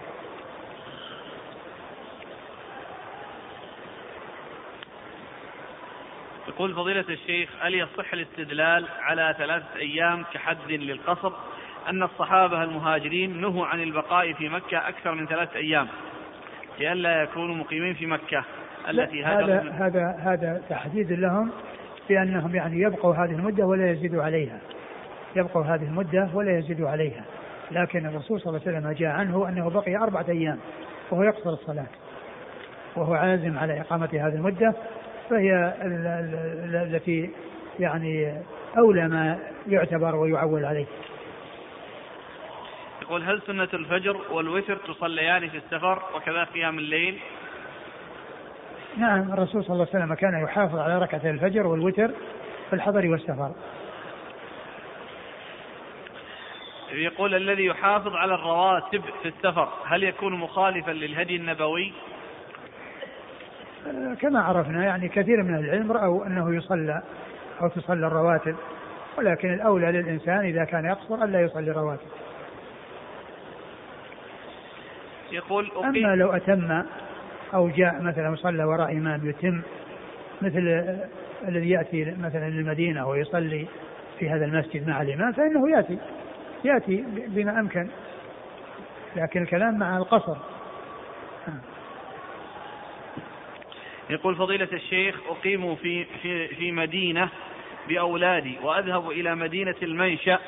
يقول 6.55 6.75
فضيلة 6.75 7.05
الشيخ 7.09 7.51
هل 7.61 7.75
يصح 7.75 8.13
الاستدلال 8.13 8.87
على 9.01 9.35
ثلاثة 9.39 9.77
أيام 9.77 10.25
كحد 10.33 10.57
للقصر؟ 10.69 11.33
أن 11.89 12.03
الصحابة 12.03 12.63
المهاجرين 12.63 13.41
نهوا 13.41 13.67
عن 13.67 13.83
البقاء 13.83 14.33
في 14.33 14.49
مكة 14.49 14.89
أكثر 14.89 15.15
من 15.15 15.27
ثلاثة 15.27 15.57
أيام 15.57 15.89
لئلا 16.79 17.23
يكونوا 17.23 17.55
مقيمين 17.55 17.95
في 17.95 18.07
مكة 18.07 18.45
التي 18.89 19.25
هذا 19.25 19.73
هذا 19.73 20.17
هذا 20.19 20.63
تحديد 20.69 21.13
لهم 21.13 21.51
بأنهم 22.09 22.55
يعني 22.55 22.81
يبقوا 22.81 23.15
هذه 23.15 23.31
المدة 23.31 23.67
ولا 23.67 23.91
يزيدوا 23.91 24.23
عليها. 24.23 24.59
يبقوا 25.37 25.65
هذه 25.65 25.85
المدة 25.85 26.31
ولا 26.35 26.59
يزيدوا 26.59 26.89
عليها. 26.89 27.25
لكن 27.71 28.07
الرسول 28.07 28.41
صلى 28.41 28.51
الله 28.51 28.61
عليه 28.67 28.79
وسلم 28.79 28.93
جاء 28.93 29.11
عنه 29.11 29.49
أنه 29.49 29.71
بقي 29.71 29.97
أربعة 29.97 30.27
أيام 30.29 30.59
وهو 31.11 31.23
يقصر 31.23 31.51
الصلاة. 31.51 31.87
وهو 32.97 33.15
عازم 33.15 33.59
على 33.59 33.81
إقامة 33.81 34.09
هذه 34.13 34.35
المدة 34.35 34.75
فهي 35.33 35.75
التي 36.91 37.31
يعني 37.81 38.43
أولى 38.79 39.09
ما 39.09 39.39
يعتبر 39.69 40.17
ويعول 40.17 40.65
عليه. 40.65 40.87
يقول 43.03 43.23
هل 43.23 43.43
سنة 43.47 43.69
الفجر 43.75 44.17
والوتر 44.31 44.77
تصليان 44.77 45.49
في 45.49 45.57
السفر 45.57 46.03
وكذا 46.15 46.45
قيام 46.45 46.79
الليل؟ 46.79 47.19
نعم 48.97 49.33
الرسول 49.33 49.65
صلى 49.65 49.75
الله 49.75 49.87
عليه 49.95 50.05
وسلم 50.05 50.15
كان 50.15 50.43
يحافظ 50.45 50.79
على 50.79 50.99
ركعتي 50.99 51.31
الفجر 51.31 51.67
والوتر 51.67 52.11
في 52.71 52.73
الحضر 52.73 53.07
والسفر. 53.07 53.53
يقول 56.93 57.35
الذي 57.35 57.65
يحافظ 57.65 58.17
على 58.17 58.35
الرواتب 58.35 59.03
في 59.23 59.29
السفر 59.29 59.69
هل 59.87 60.05
يكون 60.05 60.33
مخالفا 60.33 60.91
للهدي 60.91 61.37
النبوي؟ 61.37 61.93
كما 64.21 64.41
عرفنا 64.41 64.85
يعني 64.85 65.09
كثير 65.09 65.43
من 65.43 65.55
العلم 65.55 65.93
رأوا 65.93 66.27
أنه 66.27 66.55
يصلى 66.55 67.03
أو 67.61 67.69
تصلى 67.69 68.07
الرواتب 68.07 68.57
ولكن 69.19 69.55
الأولى 69.55 69.93
للإنسان 69.93 70.39
إذا 70.39 70.65
كان 70.65 70.85
يقصر 70.85 71.25
ألا 71.25 71.41
يصلي 71.41 71.71
الرواتب. 71.71 72.07
يقول 75.33 75.71
أما 75.85 76.17
لو 76.17 76.33
أتم 76.33 76.83
أو 77.55 77.69
جاء 77.69 78.03
مثلا 78.03 78.37
صلى 78.37 78.65
وراء 78.65 78.93
إمام 78.93 79.29
يتم 79.29 79.63
مثل 80.43 80.87
الذي 81.49 81.71
يأتي 81.71 82.15
مثلا 82.21 82.51
للمدينة 82.51 83.09
ويصلي 83.09 83.67
في 84.19 84.31
هذا 84.31 84.45
المسجد 84.45 84.89
مع 84.89 85.03
الإمام 85.03 85.33
فإنه 85.33 85.71
يأتي 85.71 85.99
يأتي 86.65 87.05
بما 87.29 87.61
أمكن. 87.61 87.89
لكن 89.17 89.43
الكلام 89.43 89.79
مع 89.79 89.97
القصر. 89.97 90.37
يقول 94.11 94.37
فضيلة 94.37 94.69
الشيخ 94.73 95.21
أقيم 95.29 95.77
في 95.77 96.05
في 96.23 96.49
في 96.49 96.73
مدينة 96.73 97.29
بأولادي 97.89 98.59
وأذهب 98.63 99.11
إلى 99.11 99.35
مدينة 99.35 99.75
المنشأ 99.83 100.39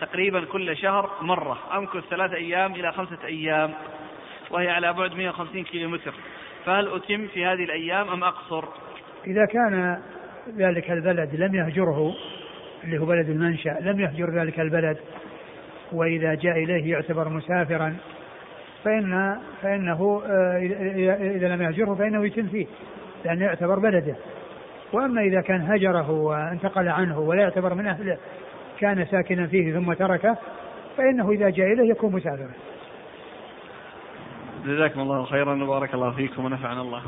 تقريبا 0.00 0.44
كل 0.44 0.76
شهر 0.76 1.10
مرة 1.22 1.58
أمكث 1.76 2.08
ثلاثة 2.10 2.36
أيام 2.36 2.74
إلى 2.74 2.92
خمسة 2.92 3.18
أيام 3.24 3.74
وهي 4.50 4.68
على 4.68 4.92
بعد 4.92 5.14
150 5.14 5.64
كيلو 5.64 5.88
متر 5.88 6.14
فهل 6.64 6.94
أتم 6.94 7.26
في 7.26 7.46
هذه 7.46 7.64
الأيام 7.64 8.08
أم 8.08 8.24
أقصر؟ 8.24 8.64
إذا 9.26 9.46
كان 9.46 10.02
ذلك 10.56 10.90
البلد 10.90 11.34
لم 11.34 11.54
يهجره 11.54 12.14
اللي 12.84 12.98
هو 12.98 13.06
بلد 13.06 13.28
المنشأ 13.28 13.78
لم 13.80 14.00
يهجر 14.00 14.30
ذلك 14.30 14.60
البلد 14.60 14.98
وإذا 15.92 16.34
جاء 16.34 16.64
إليه 16.64 16.90
يعتبر 16.90 17.28
مسافرا 17.28 17.96
فإن 18.84 19.38
فإنه 19.62 20.22
آه، 20.26 20.58
إذا 21.36 21.48
لم 21.48 21.62
يهجره 21.62 21.94
فإنه 21.94 22.26
يتم 22.26 22.46
فيه 22.46 22.66
لأنه 23.24 23.44
يعتبر 23.44 23.78
بلده. 23.78 24.16
وأما 24.92 25.20
إذا 25.20 25.40
كان 25.40 25.60
هجره 25.60 26.10
وانتقل 26.10 26.88
عنه 26.88 27.18
ولا 27.18 27.42
يعتبر 27.42 27.74
من 27.74 27.86
أهله 27.86 28.18
كان 28.78 29.06
ساكنا 29.06 29.46
فيه 29.46 29.74
ثم 29.74 29.92
تركه 29.92 30.36
فإنه 30.96 31.30
إذا 31.30 31.50
جاء 31.50 31.72
إليه 31.72 31.90
يكون 31.90 32.12
مسافرا. 32.12 32.50
جزاكم 34.64 35.00
الله 35.00 35.24
خيرا 35.24 35.64
وبارك 35.64 35.94
الله 35.94 36.10
فيكم 36.10 36.44
ونفعنا 36.44 36.80
الله 36.80 37.02